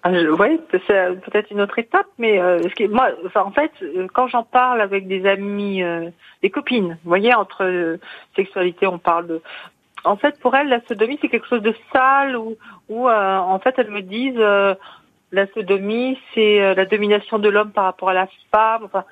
Ah, 0.06 0.10
oui, 0.10 0.60
c'est 0.70 1.20
peut-être 1.22 1.50
une 1.50 1.62
autre 1.62 1.78
étape, 1.78 2.06
mais 2.18 2.38
euh, 2.38 2.60
ce 2.62 2.74
qui, 2.74 2.88
moi, 2.88 3.08
enfin, 3.24 3.40
en 3.40 3.52
fait, 3.52 3.70
quand 4.12 4.28
j'en 4.28 4.42
parle 4.42 4.82
avec 4.82 5.08
des 5.08 5.24
amis, 5.24 5.82
euh, 5.82 6.10
des 6.42 6.50
copines, 6.50 6.98
vous 7.04 7.08
voyez, 7.08 7.32
entre 7.32 7.64
euh, 7.64 7.96
sexualité, 8.36 8.86
on 8.86 8.98
parle 8.98 9.28
de. 9.28 9.42
En 10.04 10.16
fait, 10.16 10.38
pour 10.40 10.54
elles, 10.54 10.68
la 10.68 10.82
sodomie, 10.82 11.18
c'est 11.22 11.30
quelque 11.30 11.48
chose 11.48 11.62
de 11.62 11.74
sale, 11.90 12.36
ou, 12.36 12.56
ou 12.90 13.08
en 13.08 13.58
fait, 13.60 13.76
elles 13.78 13.90
me 13.90 14.02
disent, 14.02 14.36
la 14.36 15.46
sodomie, 15.54 16.18
c'est 16.34 16.74
la 16.74 16.84
domination 16.84 17.38
de 17.38 17.48
l'homme 17.48 17.70
par 17.70 17.84
rapport 17.84 18.10
à 18.10 18.12
la 18.14 18.28
femme. 18.52 18.82
Enfin, 18.84 19.04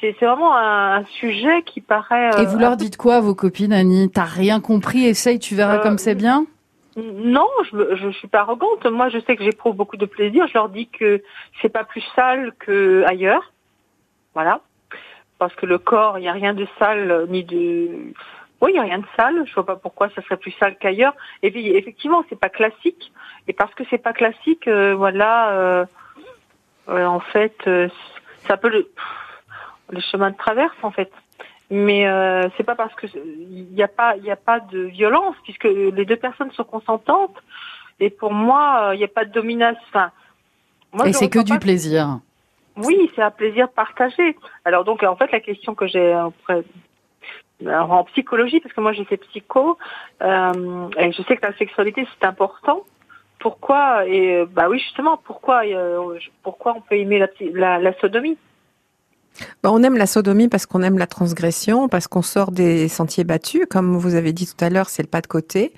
c'est 0.00 0.12
vraiment 0.20 0.56
un, 0.56 1.04
sujet 1.04 1.62
qui 1.62 1.80
paraît. 1.80 2.30
Et 2.40 2.46
vous 2.46 2.58
leur 2.58 2.76
dites 2.76 2.96
quoi, 2.96 3.20
vos 3.20 3.34
copines, 3.34 3.72
Annie? 3.72 4.10
T'as 4.10 4.24
rien 4.24 4.60
compris 4.60 5.06
Essaye, 5.06 5.38
tu 5.38 5.54
verras 5.54 5.78
comme 5.78 5.98
c'est 5.98 6.14
bien? 6.14 6.46
Non, 6.96 7.46
je, 7.70 7.94
je 7.96 8.08
suis 8.10 8.28
pas 8.28 8.40
arrogante. 8.40 8.86
Moi, 8.86 9.10
je 9.10 9.18
sais 9.20 9.36
que 9.36 9.44
j'éprouve 9.44 9.76
beaucoup 9.76 9.98
de 9.98 10.06
plaisir. 10.06 10.46
Je 10.48 10.54
leur 10.54 10.70
dis 10.70 10.88
que 10.88 11.22
c'est 11.60 11.68
pas 11.68 11.84
plus 11.84 12.02
sale 12.14 12.52
que 12.58 13.04
ailleurs. 13.06 13.52
Voilà. 14.34 14.60
Parce 15.38 15.54
que 15.54 15.66
le 15.66 15.78
corps, 15.78 16.18
il 16.18 16.22
n'y 16.22 16.28
a 16.28 16.32
rien 16.32 16.54
de 16.54 16.66
sale 16.78 17.26
ni 17.28 17.44
de. 17.44 18.12
Oui, 18.62 18.70
il 18.70 18.72
n'y 18.72 18.78
a 18.78 18.82
rien 18.82 18.98
de 18.98 19.06
sale. 19.16 19.44
Je 19.46 19.54
vois 19.54 19.66
pas 19.66 19.76
pourquoi 19.76 20.08
ça 20.10 20.22
serait 20.22 20.38
plus 20.38 20.52
sale 20.52 20.76
qu'ailleurs. 20.78 21.14
Et 21.42 21.50
puis, 21.50 21.68
effectivement, 21.68 22.24
c'est 22.30 22.40
pas 22.40 22.48
classique. 22.48 23.12
Et 23.48 23.52
parce 23.52 23.74
que 23.74 23.84
c'est 23.90 23.98
pas 23.98 24.12
classique, 24.12 24.66
euh, 24.66 24.94
voilà. 24.94 25.50
Euh, 25.50 25.86
euh, 26.88 27.04
en 27.04 27.20
fait, 27.20 27.68
ça 28.46 28.56
peut 28.56 28.70
le 28.70 28.88
le 29.90 30.00
chemin 30.00 30.30
de 30.30 30.36
traverse 30.36 30.76
en 30.82 30.90
fait. 30.90 31.10
Mais 31.70 32.06
euh, 32.06 32.48
c'est 32.56 32.64
pas 32.64 32.76
parce 32.76 32.94
que 32.94 33.06
il 33.14 33.68
n'y 33.72 33.82
a 33.82 33.88
pas 33.88 34.16
il 34.16 34.24
y 34.24 34.30
a 34.30 34.36
pas 34.36 34.60
de 34.60 34.80
violence 34.80 35.34
puisque 35.42 35.64
les 35.64 36.04
deux 36.04 36.16
personnes 36.16 36.52
sont 36.52 36.64
consentantes 36.64 37.36
et 37.98 38.10
pour 38.10 38.32
moi 38.32 38.92
il 38.94 38.98
n'y 38.98 39.04
a 39.04 39.08
pas 39.08 39.24
de 39.24 39.32
domination. 39.32 39.80
Enfin, 39.88 40.12
et 41.04 41.12
c'est 41.12 41.28
que 41.28 41.40
du 41.40 41.58
plaisir. 41.58 42.20
Oui, 42.76 43.10
c'est 43.14 43.22
un 43.22 43.30
plaisir 43.30 43.68
partagé. 43.68 44.36
Alors 44.64 44.84
donc 44.84 45.02
en 45.02 45.16
fait 45.16 45.32
la 45.32 45.40
question 45.40 45.74
que 45.74 45.86
j'ai 45.88 46.14
en 47.64 48.04
psychologie 48.04 48.60
parce 48.60 48.74
que 48.74 48.80
moi 48.80 48.92
fait 48.92 49.16
psycho 49.16 49.76
euh, 50.22 50.88
et 50.98 51.10
je 51.10 51.22
sais 51.22 51.36
que 51.36 51.46
la 51.46 51.56
sexualité 51.56 52.06
c'est 52.18 52.26
important. 52.26 52.84
Pourquoi 53.40 54.06
et 54.06 54.44
bah 54.46 54.68
oui 54.68 54.78
justement 54.78 55.16
pourquoi 55.16 55.64
euh, 55.64 56.18
pourquoi 56.44 56.74
on 56.76 56.80
peut 56.80 56.96
aimer 56.96 57.18
la, 57.18 57.28
la, 57.52 57.78
la 57.78 57.92
sodomie? 57.98 58.38
On 59.64 59.82
aime 59.82 59.96
la 59.96 60.06
sodomie 60.06 60.48
parce 60.48 60.66
qu'on 60.66 60.82
aime 60.82 60.98
la 60.98 61.06
transgression, 61.06 61.88
parce 61.88 62.06
qu'on 62.08 62.22
sort 62.22 62.52
des 62.52 62.88
sentiers 62.88 63.24
battus, 63.24 63.66
comme 63.68 63.96
vous 63.96 64.14
avez 64.14 64.32
dit 64.32 64.46
tout 64.46 64.64
à 64.64 64.70
l'heure, 64.70 64.88
c'est 64.88 65.02
le 65.02 65.08
pas 65.08 65.20
de 65.20 65.26
côté, 65.26 65.72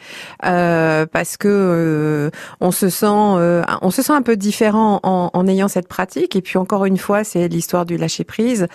euh, 0.45 1.07
parce 1.07 1.37
que 1.37 1.49
euh, 1.49 2.31
on 2.61 2.71
se 2.71 2.89
sent, 2.89 3.07
euh, 3.09 3.63
on 3.83 3.91
se 3.91 4.03
sent 4.03 4.13
un 4.13 4.23
peu 4.23 4.37
différent 4.37 5.01
en, 5.03 5.47
ayant 5.47 5.69
cette 5.69 5.89
pratique. 5.89 6.37
Et 6.37 6.43
puis 6.43 6.59
encore 6.59 6.85
une 6.85 6.99
fois, 6.99 7.25
c'est 7.25 7.49
l'histoire 7.49 7.87
du 7.87 7.97
lâcher 7.97 8.25
prise, 8.25 8.67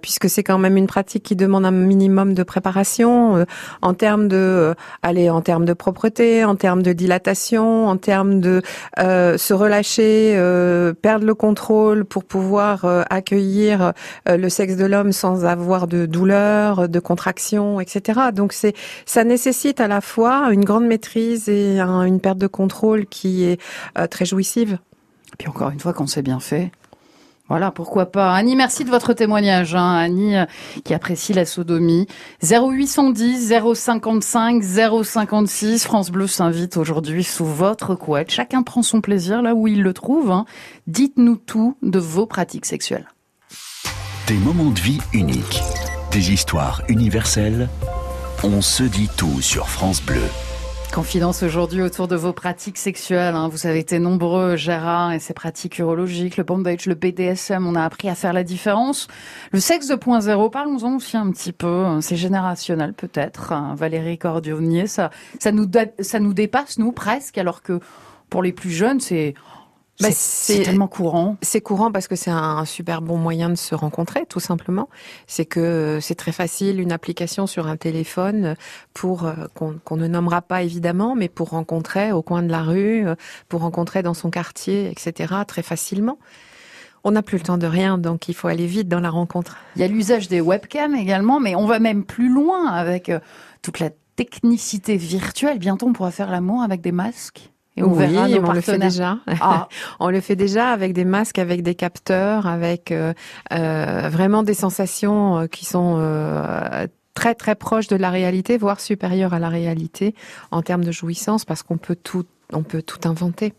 puisque 0.00 0.30
c'est 0.30 0.42
quand 0.42 0.58
même 0.58 0.76
une 0.76 0.86
pratique 0.86 1.22
qui 1.22 1.36
demande 1.36 1.66
un 1.66 1.70
minimum 1.70 2.34
de 2.34 2.42
préparation 2.42 3.44
en 3.82 3.94
termes 3.94 4.28
de, 4.28 4.74
en 5.02 5.40
termes 5.42 5.64
de 5.64 5.72
propreté, 5.72 6.44
en 6.44 6.56
termes 6.56 6.82
de 6.82 6.92
dilatation, 6.92 7.88
en 7.88 7.96
termes 7.96 8.40
de 8.40 8.62
se 8.96 9.52
relâcher, 9.52 10.32
perdre 11.02 11.26
le 11.26 11.34
contrôle 11.34 12.04
pour 12.04 12.24
pouvoir 12.24 12.86
accueillir 13.10 13.76
euh, 13.82 13.92
le 14.26 14.48
sexe 14.48 14.76
de 14.76 14.84
l'homme 14.84 15.12
sans 15.12 15.44
avoir 15.44 15.86
de 15.86 16.06
douleur, 16.06 16.88
de 16.88 17.00
contraction, 17.00 17.80
etc. 17.80 18.20
Donc 18.32 18.52
c'est 18.52 18.74
ça 19.04 19.24
nécessite 19.24 19.80
à 19.80 19.88
la 19.88 20.00
fois 20.00 20.52
une 20.52 20.64
grande 20.64 20.86
maîtrise 20.86 21.48
et 21.48 21.78
une 21.80 22.20
perte 22.20 22.38
de 22.38 22.46
contrôle 22.46 23.06
qui 23.06 23.44
est 23.44 23.60
euh, 23.98 24.06
très 24.06 24.24
jouissive. 24.24 24.78
Et 25.32 25.36
puis 25.38 25.48
encore 25.48 25.70
une 25.70 25.80
fois, 25.80 25.92
quand 25.92 26.06
c'est 26.06 26.22
bien 26.22 26.40
fait. 26.40 26.70
Voilà, 27.48 27.70
pourquoi 27.70 28.06
pas. 28.06 28.34
Annie, 28.34 28.56
merci 28.56 28.84
de 28.84 28.90
votre 28.90 29.12
témoignage. 29.12 29.76
Hein. 29.76 29.94
Annie, 29.94 30.36
euh, 30.36 30.46
qui 30.84 30.94
apprécie 30.94 31.32
la 31.32 31.44
sodomie. 31.44 32.08
0810 32.42 33.52
055 33.74 34.64
056. 34.64 35.84
France 35.84 36.10
Bleu 36.10 36.26
s'invite 36.26 36.76
aujourd'hui 36.76 37.22
sous 37.22 37.44
votre 37.44 37.94
couette. 37.94 38.32
Chacun 38.32 38.64
prend 38.64 38.82
son 38.82 39.00
plaisir 39.00 39.42
là 39.42 39.54
où 39.54 39.68
il 39.68 39.82
le 39.82 39.92
trouve. 39.92 40.32
Hein. 40.32 40.44
Dites-nous 40.88 41.36
tout 41.36 41.76
de 41.82 42.00
vos 42.00 42.26
pratiques 42.26 42.66
sexuelles. 42.66 43.06
Des 44.26 44.38
moments 44.38 44.70
de 44.70 44.80
vie 44.80 44.98
uniques. 45.12 45.62
Des 46.10 46.32
histoires 46.32 46.82
universelles. 46.88 47.68
On 48.42 48.60
se 48.60 48.82
dit 48.82 49.08
tout 49.16 49.40
sur 49.40 49.68
France 49.68 50.02
Bleu. 50.02 50.22
Confidence 50.92 51.42
aujourd'hui 51.42 51.82
autour 51.82 52.08
de 52.08 52.16
vos 52.16 52.32
pratiques 52.32 52.78
sexuelles. 52.78 53.34
hein. 53.34 53.48
Vous 53.48 53.66
avez 53.66 53.80
été 53.80 53.98
nombreux, 53.98 54.56
Gérard, 54.56 55.12
et 55.12 55.18
ses 55.18 55.34
pratiques 55.34 55.78
urologiques, 55.78 56.36
le 56.36 56.44
bondage, 56.44 56.86
le 56.86 56.94
BDSM. 56.94 57.66
On 57.66 57.74
a 57.74 57.84
appris 57.84 58.08
à 58.08 58.14
faire 58.14 58.32
la 58.32 58.44
différence. 58.44 59.06
Le 59.52 59.60
sexe 59.60 59.88
2.0, 59.90 60.50
parlons-en 60.50 60.96
aussi 60.96 61.16
un 61.16 61.30
petit 61.30 61.52
peu. 61.52 62.00
C'est 62.00 62.16
générationnel 62.16 62.94
peut-être. 62.94 63.52
hein. 63.52 63.74
Valérie 63.76 64.18
Cordionnier, 64.18 64.86
ça, 64.86 65.10
ça 65.38 65.52
nous, 65.52 65.66
ça 66.00 66.18
nous 66.18 66.32
dépasse 66.34 66.78
nous 66.78 66.92
presque, 66.92 67.36
alors 67.38 67.62
que 67.62 67.80
pour 68.30 68.42
les 68.42 68.52
plus 68.52 68.70
jeunes, 68.70 69.00
c'est 69.00 69.34
Bah, 70.00 70.08
c'est- 70.12 70.62
tellement 70.62 70.88
courant. 70.88 71.36
C'est 71.40 71.60
courant 71.60 71.90
parce 71.90 72.06
que 72.06 72.16
c'est 72.16 72.30
un 72.30 72.64
super 72.66 73.00
bon 73.00 73.16
moyen 73.16 73.48
de 73.48 73.54
se 73.54 73.74
rencontrer, 73.74 74.26
tout 74.26 74.40
simplement. 74.40 74.88
C'est 75.26 75.46
que 75.46 75.98
c'est 76.02 76.14
très 76.14 76.32
facile, 76.32 76.80
une 76.80 76.92
application 76.92 77.46
sur 77.46 77.66
un 77.66 77.76
téléphone 77.76 78.56
pour 78.92 79.24
euh, 79.24 79.34
qu'on 79.54 79.96
ne 79.96 80.06
nommera 80.06 80.42
pas 80.42 80.62
évidemment, 80.62 81.14
mais 81.14 81.28
pour 81.28 81.50
rencontrer 81.50 82.12
au 82.12 82.22
coin 82.22 82.42
de 82.42 82.50
la 82.50 82.62
rue, 82.62 83.06
euh, 83.06 83.14
pour 83.48 83.62
rencontrer 83.62 84.02
dans 84.02 84.14
son 84.14 84.28
quartier, 84.30 84.90
etc. 84.90 85.34
Très 85.46 85.62
facilement. 85.62 86.18
On 87.04 87.12
n'a 87.12 87.22
plus 87.22 87.38
le 87.38 87.44
temps 87.44 87.56
de 87.58 87.66
rien, 87.68 87.98
donc 87.98 88.28
il 88.28 88.34
faut 88.34 88.48
aller 88.48 88.66
vite 88.66 88.88
dans 88.88 89.00
la 89.00 89.10
rencontre. 89.10 89.56
Il 89.76 89.80
y 89.80 89.84
a 89.84 89.88
l'usage 89.88 90.28
des 90.28 90.40
webcams 90.40 90.94
également, 90.96 91.38
mais 91.40 91.54
on 91.54 91.64
va 91.66 91.78
même 91.78 92.04
plus 92.04 92.28
loin 92.28 92.66
avec 92.66 93.08
euh, 93.08 93.20
toute 93.62 93.78
la 93.78 93.90
technicité 94.16 94.96
virtuelle. 94.96 95.58
Bientôt, 95.58 95.86
on 95.86 95.92
pourra 95.92 96.10
faire 96.10 96.30
l'amour 96.30 96.62
avec 96.62 96.80
des 96.80 96.92
masques. 96.92 97.52
Et 97.76 97.82
on 97.82 97.92
oui, 97.92 98.06
verra 98.06 98.28
nos 98.28 98.48
on 98.48 98.52
le 98.52 98.60
fait 98.60 98.78
déjà. 98.78 99.18
Ah, 99.40 99.68
On 100.00 100.08
le 100.08 100.20
fait 100.20 100.36
déjà 100.36 100.70
avec 100.70 100.92
des 100.92 101.04
masques, 101.04 101.38
avec 101.38 101.62
des 101.62 101.74
capteurs, 101.74 102.46
avec 102.46 102.90
euh, 102.90 103.12
euh, 103.52 104.08
vraiment 104.10 104.42
des 104.42 104.54
sensations 104.54 105.38
euh, 105.38 105.46
qui 105.46 105.66
sont 105.66 105.96
euh, 105.98 106.86
très 107.14 107.34
très 107.34 107.54
proches 107.54 107.88
de 107.88 107.96
la 107.96 108.10
réalité, 108.10 108.56
voire 108.56 108.80
supérieures 108.80 109.34
à 109.34 109.38
la 109.38 109.50
réalité 109.50 110.14
en 110.50 110.62
termes 110.62 110.84
de 110.84 110.92
jouissance, 110.92 111.44
parce 111.44 111.62
qu'on 111.62 111.76
peut 111.76 111.96
tout, 111.96 112.24
on 112.52 112.62
peut 112.62 112.82
tout 112.82 113.06
inventer. 113.06 113.52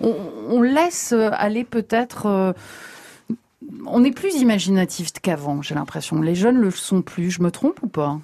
on, 0.00 0.14
on 0.50 0.60
laisse 0.60 1.14
aller 1.32 1.64
peut-être. 1.64 2.54
on 3.86 4.04
est 4.04 4.12
plus 4.14 4.34
imaginatif 4.34 5.12
qu'avant, 5.22 5.62
j'ai 5.62 5.74
l'impression. 5.74 6.20
Les 6.20 6.34
jeunes 6.34 6.58
le 6.58 6.70
sont 6.70 7.00
plus. 7.00 7.30
Je 7.30 7.42
me 7.42 7.50
trompe 7.50 7.82
ou 7.82 7.88
pas? 7.88 8.18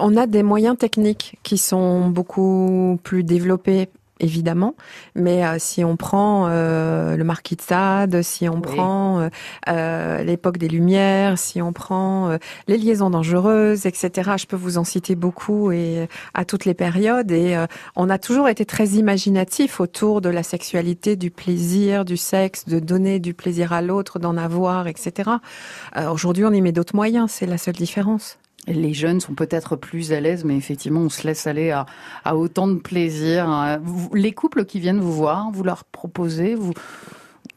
On 0.00 0.16
a 0.16 0.26
des 0.26 0.42
moyens 0.42 0.76
techniques 0.76 1.36
qui 1.42 1.58
sont 1.58 2.08
beaucoup 2.08 2.98
plus 3.02 3.22
développés. 3.24 3.88
Évidemment, 4.22 4.74
mais 5.14 5.46
euh, 5.46 5.56
si 5.58 5.82
on 5.82 5.96
prend 5.96 6.46
euh, 6.46 7.16
le 7.16 7.24
Marquis 7.24 7.56
de 7.56 7.62
Sade, 7.62 8.20
si 8.20 8.50
on 8.50 8.56
Oui. 8.56 8.60
prend 8.60 9.30
euh, 9.70 10.22
l'époque 10.22 10.58
des 10.58 10.68
Lumières, 10.68 11.38
si 11.38 11.62
on 11.62 11.72
prend 11.72 12.36
les 12.68 12.76
liaisons 12.76 13.08
dangereuses, 13.08 13.86
etc. 13.86 14.32
Je 14.36 14.44
peux 14.44 14.56
vous 14.56 14.76
en 14.76 14.84
citer 14.84 15.14
beaucoup 15.14 15.72
et 15.72 16.06
à 16.34 16.44
toutes 16.44 16.66
les 16.66 16.74
périodes. 16.74 17.30
Et 17.30 17.56
on 17.96 18.10
a 18.10 18.18
toujours 18.18 18.50
été 18.50 18.66
très 18.66 18.88
imaginatif 18.88 19.80
autour 19.80 20.20
de 20.20 20.28
la 20.28 20.42
sexualité, 20.42 21.16
du 21.16 21.30
plaisir, 21.30 22.04
du 22.04 22.18
sexe, 22.18 22.66
de 22.66 22.78
donner 22.78 23.20
du 23.20 23.32
plaisir 23.32 23.72
à 23.72 23.80
l'autre, 23.80 24.18
d'en 24.18 24.36
avoir, 24.36 24.86
etc. 24.86 25.30
Aujourd'hui, 26.12 26.44
on 26.44 26.52
y 26.52 26.60
met 26.60 26.72
d'autres 26.72 26.94
moyens. 26.94 27.30
C'est 27.30 27.46
la 27.46 27.56
seule 27.56 27.76
différence. 27.76 28.36
Les 28.66 28.94
jeunes 28.94 29.20
sont 29.20 29.34
peut-être 29.34 29.76
plus 29.76 30.12
à 30.12 30.20
l'aise, 30.20 30.44
mais 30.44 30.56
effectivement, 30.56 31.00
on 31.00 31.08
se 31.08 31.26
laisse 31.26 31.46
aller 31.46 31.70
à, 31.70 31.86
à 32.24 32.36
autant 32.36 32.68
de 32.68 32.74
plaisir. 32.74 33.80
Les 34.12 34.32
couples 34.32 34.64
qui 34.64 34.80
viennent 34.80 35.00
vous 35.00 35.12
voir, 35.12 35.50
vous 35.52 35.64
leur 35.64 35.84
proposez, 35.84 36.54
vous, 36.54 36.72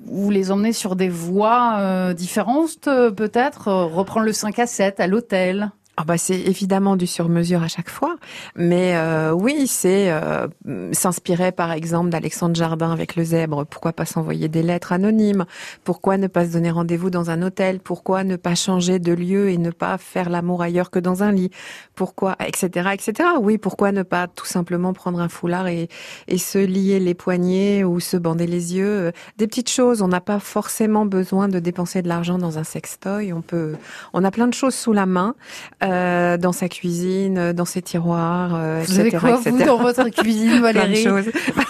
vous 0.05 0.29
les 0.29 0.51
emmenez 0.51 0.73
sur 0.73 0.95
des 0.95 1.09
voies 1.09 1.77
euh, 1.79 2.13
différentes, 2.13 2.87
euh, 2.87 3.11
peut-être? 3.11 3.67
Euh, 3.67 3.85
reprendre 3.85 4.25
le 4.25 4.33
5 4.33 4.59
à 4.59 4.67
7 4.67 4.99
à 4.99 5.07
l'hôtel. 5.07 5.71
Ah 5.95 6.05
bah 6.05 6.17
c'est 6.17 6.39
évidemment 6.39 6.95
du 6.95 7.05
sur-mesure 7.05 7.61
à 7.61 7.67
chaque 7.67 7.89
fois, 7.89 8.15
mais 8.55 8.95
euh, 8.95 9.31
oui, 9.31 9.67
c'est 9.67 10.11
euh, 10.11 10.47
s'inspirer 10.91 11.51
par 11.51 11.71
exemple 11.71 12.09
d'Alexandre 12.09 12.55
Jardin 12.55 12.91
avec 12.91 13.15
le 13.15 13.23
zèbre. 13.23 13.63
Pourquoi 13.67 13.93
pas 13.93 14.05
s'envoyer 14.05 14.47
des 14.47 14.63
lettres 14.63 14.91
anonymes? 14.91 15.45
Pourquoi 15.83 16.17
ne 16.17 16.25
pas 16.25 16.47
se 16.47 16.53
donner 16.53 16.71
rendez-vous 16.71 17.11
dans 17.11 17.29
un 17.29 17.43
hôtel? 17.43 17.79
Pourquoi 17.79 18.23
ne 18.23 18.37
pas 18.37 18.55
changer 18.55 18.97
de 18.97 19.13
lieu 19.13 19.49
et 19.49 19.59
ne 19.59 19.69
pas 19.69 19.99
faire 19.99 20.31
l'amour 20.31 20.63
ailleurs 20.63 20.89
que 20.89 20.97
dans 20.97 21.21
un 21.21 21.31
lit? 21.31 21.51
Pourquoi 21.93 22.37
etc 22.39 22.89
etc. 22.91 23.29
Oui, 23.39 23.59
pourquoi 23.59 23.91
ne 23.91 24.01
pas 24.01 24.25
tout 24.25 24.47
simplement 24.47 24.93
prendre 24.93 25.19
un 25.19 25.29
foulard 25.29 25.67
et, 25.67 25.89
et 26.27 26.39
se 26.39 26.57
lier 26.57 26.99
les 26.99 27.13
poignets 27.13 27.83
ou 27.83 27.99
se 27.99 28.17
bander 28.17 28.47
les 28.47 28.75
yeux? 28.75 29.11
Des 29.37 29.45
petites 29.45 29.69
choses. 29.69 30.01
On 30.01 30.07
n'a 30.07 30.21
pas 30.21 30.39
forcément 30.39 31.05
besoin 31.05 31.49
de 31.49 31.59
dépenser 31.59 32.01
de 32.01 32.07
l'argent 32.07 32.39
dans 32.39 32.57
un 32.57 32.63
sextoy. 32.63 33.31
On 33.31 33.41
peut, 33.41 33.75
on 34.13 34.23
a 34.23 34.31
plein 34.31 34.47
de 34.47 34.55
choses 34.55 34.73
sous 34.73 34.91
la 34.91 35.05
main 35.05 35.35
euh, 35.83 36.37
dans 36.37 36.51
sa 36.51 36.69
cuisine, 36.69 37.37
euh, 37.37 37.53
dans 37.53 37.65
ses 37.65 37.81
tiroirs, 37.81 38.55
euh, 38.55 38.83
Vous 38.85 38.99
avez 38.99 39.09
etc., 39.09 39.19
quoi, 39.19 39.35
vous, 39.37 39.49
etc. 39.49 39.65
dans 39.65 39.77
votre 39.77 40.09
cuisine, 40.09 40.47
Plein 40.47 40.57
de 40.57 40.61
Valérie 40.61 41.03
choses. 41.03 41.25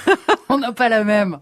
On 0.50 0.58
n'a 0.60 0.72
pas 0.72 0.88
la 0.90 1.04
même. 1.04 1.40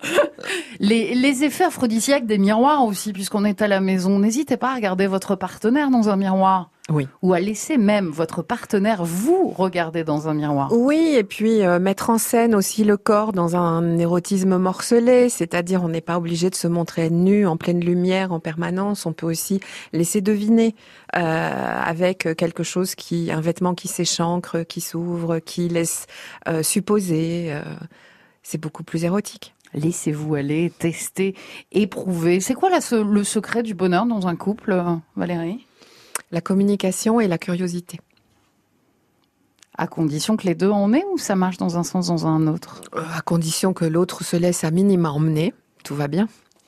Les, 0.80 1.14
les 1.16 1.44
effets 1.44 1.66
aphrodisiaques 1.66 2.26
des 2.26 2.38
miroirs 2.38 2.86
aussi, 2.86 3.12
puisqu'on 3.12 3.44
est 3.44 3.62
à 3.62 3.68
la 3.68 3.82
maison. 3.82 4.20
N'hésitez 4.20 4.58
pas 4.58 4.72
à 4.72 4.76
regarder 4.76 5.08
votre 5.08 5.36
partenaire 5.36 5.90
dans 5.90 6.10
un 6.10 6.16
miroir. 6.16 6.70
Oui. 6.90 7.08
Ou 7.22 7.34
à 7.34 7.40
laisser 7.40 7.78
même 7.78 8.08
votre 8.08 8.42
partenaire 8.42 9.06
vous 9.06 9.50
regarder 9.50 10.04
dans 10.04 10.28
un 10.28 10.34
miroir. 10.34 10.74
Oui, 10.74 11.14
et 11.16 11.24
puis 11.24 11.64
euh, 11.64 11.80
mettre 11.80 12.10
en 12.10 12.18
scène 12.18 12.56
aussi 12.56 12.84
le 12.84 12.98
corps 12.98 13.34
dans 13.34 13.56
un 13.56 13.98
érotisme 14.00 14.58
morcelé, 14.58 15.30
c'est-à-dire 15.30 15.84
on 15.84 15.90
n'est 15.90 16.02
pas 16.02 16.18
obligé 16.18 16.50
de 16.50 16.56
se 16.56 16.68
montrer 16.68 17.10
nu 17.10 17.46
en 17.46 17.56
pleine 17.56 17.80
lumière 17.80 18.34
en 18.34 18.40
permanence, 18.40 19.06
on 19.06 19.14
peut 19.14 19.28
aussi 19.28 19.60
laisser 19.94 20.22
deviner 20.22 20.76
euh, 21.16 21.20
avec 21.86 22.28
quelque 22.36 22.64
chose 22.64 22.96
qui, 22.96 23.32
un 23.32 23.42
vêtement 23.42 23.76
qui 23.76 23.88
s'échancre, 23.88 24.64
qui 24.64 24.82
s'ouvre, 24.82 25.40
qui 25.40 25.70
laisse 25.70 26.08
euh, 26.48 26.64
supposer. 26.64 27.54
euh, 27.54 27.62
c'est 28.44 28.60
beaucoup 28.60 28.84
plus 28.84 29.06
érotique. 29.06 29.54
Laissez-vous 29.76 30.34
aller, 30.36 30.72
tester, 30.78 31.36
éprouver. 31.72 32.40
C'est 32.42 32.56
quoi 32.56 32.70
là, 32.70 32.82
ce- 32.82 32.96
le 32.96 33.24
secret 33.24 33.62
du 33.64 33.76
bonheur 33.76 34.06
dans 34.08 34.28
un 34.28 34.36
couple, 34.36 34.84
Valérie? 35.16 35.66
La 36.32 36.42
communication 36.42 37.20
et 37.20 37.28
la 37.28 37.38
curiosité. 37.38 38.00
À 39.78 39.88
condition 39.88 40.38
que 40.38 40.46
les 40.46 40.56
deux 40.56 40.70
en 40.70 40.94
aient 40.94 41.06
ou 41.12 41.18
ça 41.18 41.36
marche 41.36 41.58
dans 41.58 41.78
un 41.78 41.84
sens, 41.84 42.08
dans 42.08 42.28
un 42.28 42.48
autre? 42.48 42.82
Euh, 42.96 43.02
à 43.16 43.22
condition 43.22 43.74
que 43.74 43.86
l'autre 43.86 44.24
se 44.24 44.38
laisse 44.38 44.64
à 44.64 44.72
minima 44.72 45.10
emmener, 45.12 45.54
tout 45.84 45.96
va 45.96 46.08
bien. 46.08 46.28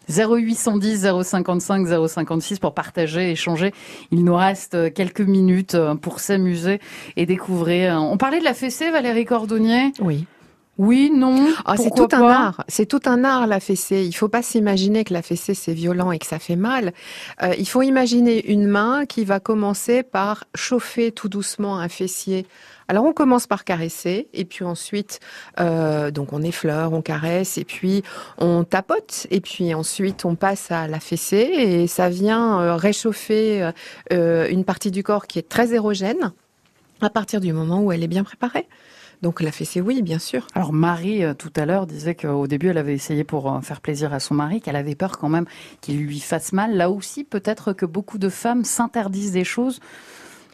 0810 0.10 1.08
055 1.24 2.08
056 2.08 2.60
pour 2.60 2.74
partager, 2.74 3.32
échanger. 3.32 3.74
Il 4.12 4.24
nous 4.26 4.36
reste 4.36 4.76
euh, 4.76 4.90
quelques 4.90 5.22
minutes 5.22 5.76
euh, 5.76 5.96
pour 5.96 6.20
s'amuser 6.20 6.80
et 7.16 7.26
découvrir. 7.26 8.02
On 8.02 8.18
parlait 8.18 8.40
de 8.40 8.44
la 8.44 8.54
fessée, 8.54 8.92
Valérie 8.92 9.26
Cordonnier? 9.26 9.94
Oui. 10.02 10.26
Oui, 10.80 11.12
non 11.14 11.50
Ah, 11.66 11.78
c'est 11.78 11.92
tout 11.92 12.08
un 12.14 12.28
art. 12.28 12.64
C'est 12.68 12.88
tout 12.88 13.02
un 13.06 13.24
art 13.24 13.46
la 13.46 13.60
fessée. 13.60 14.06
Il 14.06 14.14
faut 14.14 14.28
pas 14.28 14.42
s'imaginer 14.42 15.04
que 15.04 15.14
la 15.14 15.22
fessée 15.22 15.54
c'est 15.54 15.74
violent 15.74 16.12
et 16.12 16.18
que 16.18 16.26
ça 16.26 16.40
fait 16.40 16.56
mal. 16.56 16.94
Euh, 17.44 17.54
il 17.60 17.68
faut 17.68 17.84
imaginer 17.84 18.44
une 18.52 18.66
main 18.66 19.06
qui 19.06 19.24
va 19.24 19.40
commencer 19.40 20.02
par 20.02 20.46
chauffer 20.56 21.12
tout 21.12 21.30
doucement 21.30 21.78
un 21.78 21.90
fessier. 21.90 22.48
Alors 22.88 23.06
on 23.06 23.14
commence 23.14 23.46
par 23.46 23.66
caresser 23.66 24.28
et 24.34 24.46
puis 24.46 24.66
ensuite 24.66 25.20
euh, 25.60 26.10
donc 26.10 26.34
on 26.34 26.42
effleure, 26.42 26.92
on 26.92 27.04
caresse 27.04 27.60
et 27.60 27.66
puis 27.66 28.02
on 28.40 28.64
tapote 28.64 29.28
et 29.30 29.42
puis 29.42 29.76
ensuite 29.76 30.26
on 30.26 30.34
passe 30.34 30.72
à 30.72 30.88
la 30.88 31.00
fessée 31.00 31.52
et 31.56 31.88
ça 31.88 32.10
vient 32.10 32.60
euh, 32.60 32.76
réchauffer 32.76 33.72
une 34.10 34.66
partie 34.66 34.90
du 34.90 35.04
corps 35.04 35.28
qui 35.28 35.38
est 35.38 35.48
très 35.48 35.74
érogène 35.74 36.34
à 37.00 37.12
partir 37.12 37.42
du 37.42 37.54
moment 37.54 37.82
où 37.82 37.92
elle 37.92 38.04
est 38.04 38.08
bien 38.08 38.24
préparée. 38.24 38.68
Donc 39.24 39.40
la 39.40 39.54
fessée 39.54 39.80
oui 39.80 40.02
bien 40.02 40.20
sûr. 40.20 40.46
Alors 40.54 40.74
Marie, 40.74 41.24
euh, 41.24 41.34
tout 41.34 41.52
à 41.56 41.66
l'heure, 41.66 41.88
disait 41.88 42.14
qu'au 42.14 42.46
début, 42.46 42.68
elle 42.68 42.78
avait 42.78 42.94
essayé 42.94 43.24
pour 43.24 43.50
euh, 43.50 43.62
faire 43.62 43.80
plaisir 43.80 44.14
à 44.14 44.20
son 44.20 44.36
mari, 44.36 44.60
qu'elle 44.60 44.76
avait 44.76 44.96
peur 44.96 45.18
quand 45.18 45.30
même 45.30 45.46
qu'il 45.80 45.98
lui 45.98 46.20
fasse 46.20 46.52
mal. 46.52 46.76
Là 46.76 46.90
aussi, 46.90 47.24
peut-être 47.24 47.72
que 47.72 47.86
beaucoup 47.86 48.18
de 48.18 48.28
femmes 48.28 48.66
s'interdisent 48.66 49.32
des 49.32 49.46
choses 49.46 49.80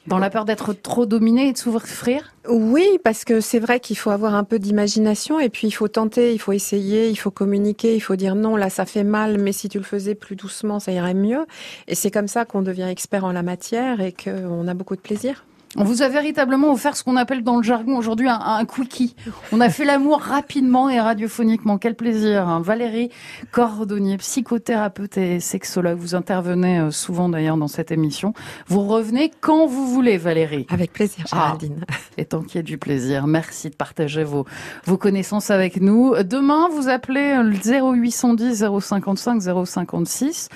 dans 0.06 0.20
la 0.20 0.30
peur 0.30 0.46
d'être 0.46 0.74
trop 0.74 1.08
dominées 1.08 1.50
et 1.50 1.54
de 1.54 1.58
souffrir? 1.58 2.34
Oui, 2.48 3.00
parce 3.04 3.26
que 3.26 3.42
c'est 3.42 3.60
vrai 3.60 3.80
qu'il 3.80 3.98
faut 3.98 4.12
avoir 4.12 4.36
un 4.36 4.44
peu 4.44 4.60
d'imagination 4.60 5.40
et 5.40 5.50
puis 5.50 5.68
il 5.68 5.72
faut 5.72 5.88
tenter, 5.88 6.34
il 6.34 6.40
faut 6.40 6.52
essayer, 6.52 7.10
il 7.10 7.16
faut 7.16 7.32
communiquer, 7.32 7.96
il 7.96 8.00
faut 8.00 8.16
dire 8.16 8.36
non, 8.36 8.56
là 8.56 8.70
ça 8.70 8.86
fait 8.86 9.04
mal, 9.04 9.40
mais 9.40 9.52
si 9.52 9.68
tu 9.68 9.80
le 9.80 9.84
faisais 9.84 10.16
plus 10.16 10.36
doucement, 10.36 10.80
ça 10.80 10.92
irait 10.92 11.16
mieux. 11.16 11.46
Et 11.88 11.96
c'est 11.96 12.12
comme 12.12 12.28
ça 12.28 12.46
qu'on 12.46 12.62
devient 12.62 12.88
expert 12.90 13.26
en 13.26 13.32
la 13.32 13.44
matière 13.44 14.00
et 14.00 14.14
qu'on 14.14 14.68
a 14.68 14.74
beaucoup 14.76 14.96
de 14.96 15.02
plaisir. 15.02 15.44
On 15.78 15.84
vous 15.84 16.02
a 16.02 16.10
véritablement 16.10 16.72
offert 16.72 16.96
ce 16.98 17.04
qu'on 17.04 17.16
appelle 17.16 17.44
dans 17.44 17.58
le 17.58 17.64
jargon 17.64 17.96
aujourd'hui 17.96 18.28
un, 18.28 18.40
un 18.40 18.66
quickie. 18.66 19.16
On 19.52 19.62
a 19.62 19.70
fait 19.70 19.86
l'amour 19.86 20.20
rapidement 20.20 20.90
et 20.90 21.00
radiophoniquement. 21.00 21.78
Quel 21.78 21.96
plaisir. 21.96 22.48
hein. 22.48 22.60
Valérie 22.60 23.12
Cordonnier, 23.52 24.18
psychothérapeute 24.18 25.18
et 25.18 25.40
sexologue. 25.40 25.98
Vous 26.00 26.16
intervenez 26.16 26.80
euh, 26.80 26.92
souvent 26.92 27.30
d'ailleurs 27.30 27.56
dans 27.58 27.68
cette 27.68 27.92
émission. 27.92 28.34
Vous 28.68 28.82
revenez 28.82 29.32
quand 29.42 29.68
vous 29.68 29.88
voulez, 29.88 30.18
Valérie. 30.18 30.66
Avec 30.70 30.92
plaisir, 30.92 31.26
Ah. 31.32 31.36
Géraldine. 31.36 31.86
Et 32.18 32.26
tant 32.26 32.42
qu'il 32.42 32.56
y 32.56 32.60
a 32.60 32.64
du 32.64 32.80
plaisir, 32.80 33.28
merci 33.28 33.70
de 33.70 33.76
partager 33.76 34.24
vos, 34.24 34.46
vos 34.86 34.98
connaissances 34.98 35.52
avec 35.52 35.80
nous. 35.80 36.16
Demain, 36.24 36.68
vous 36.74 36.90
appelez 36.90 37.36
le 37.44 37.54
0810 37.54 38.66
055 38.82 39.42
056 39.66 40.50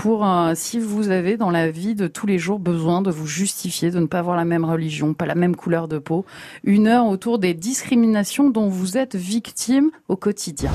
pour 0.00 0.26
euh, 0.26 0.52
si 0.54 0.78
vous 0.78 1.10
avez 1.10 1.36
dans 1.36 1.50
la 1.50 1.70
vie 1.70 1.94
de 1.94 2.06
tous 2.06 2.26
les 2.26 2.38
jours 2.38 2.58
besoin 2.58 3.02
de 3.02 3.10
vous 3.10 3.26
justifier, 3.26 3.90
de 3.90 3.98
ne 3.98 4.06
pas 4.06 4.20
avoir 4.20 4.34
la 4.34 4.46
même 4.46 4.64
religion, 4.64 5.12
pas 5.12 5.26
la 5.26 5.34
même 5.34 5.54
couleur 5.54 5.88
de 5.88 5.98
peau. 5.98 6.24
Une 6.64 6.86
heure 6.86 7.06
autour 7.06 7.38
des 7.38 7.52
discriminations 7.52 8.48
dont 8.48 8.70
vous 8.70 8.96
êtes 8.96 9.14
victime 9.14 9.90
au 10.08 10.16
quotidien. 10.16 10.72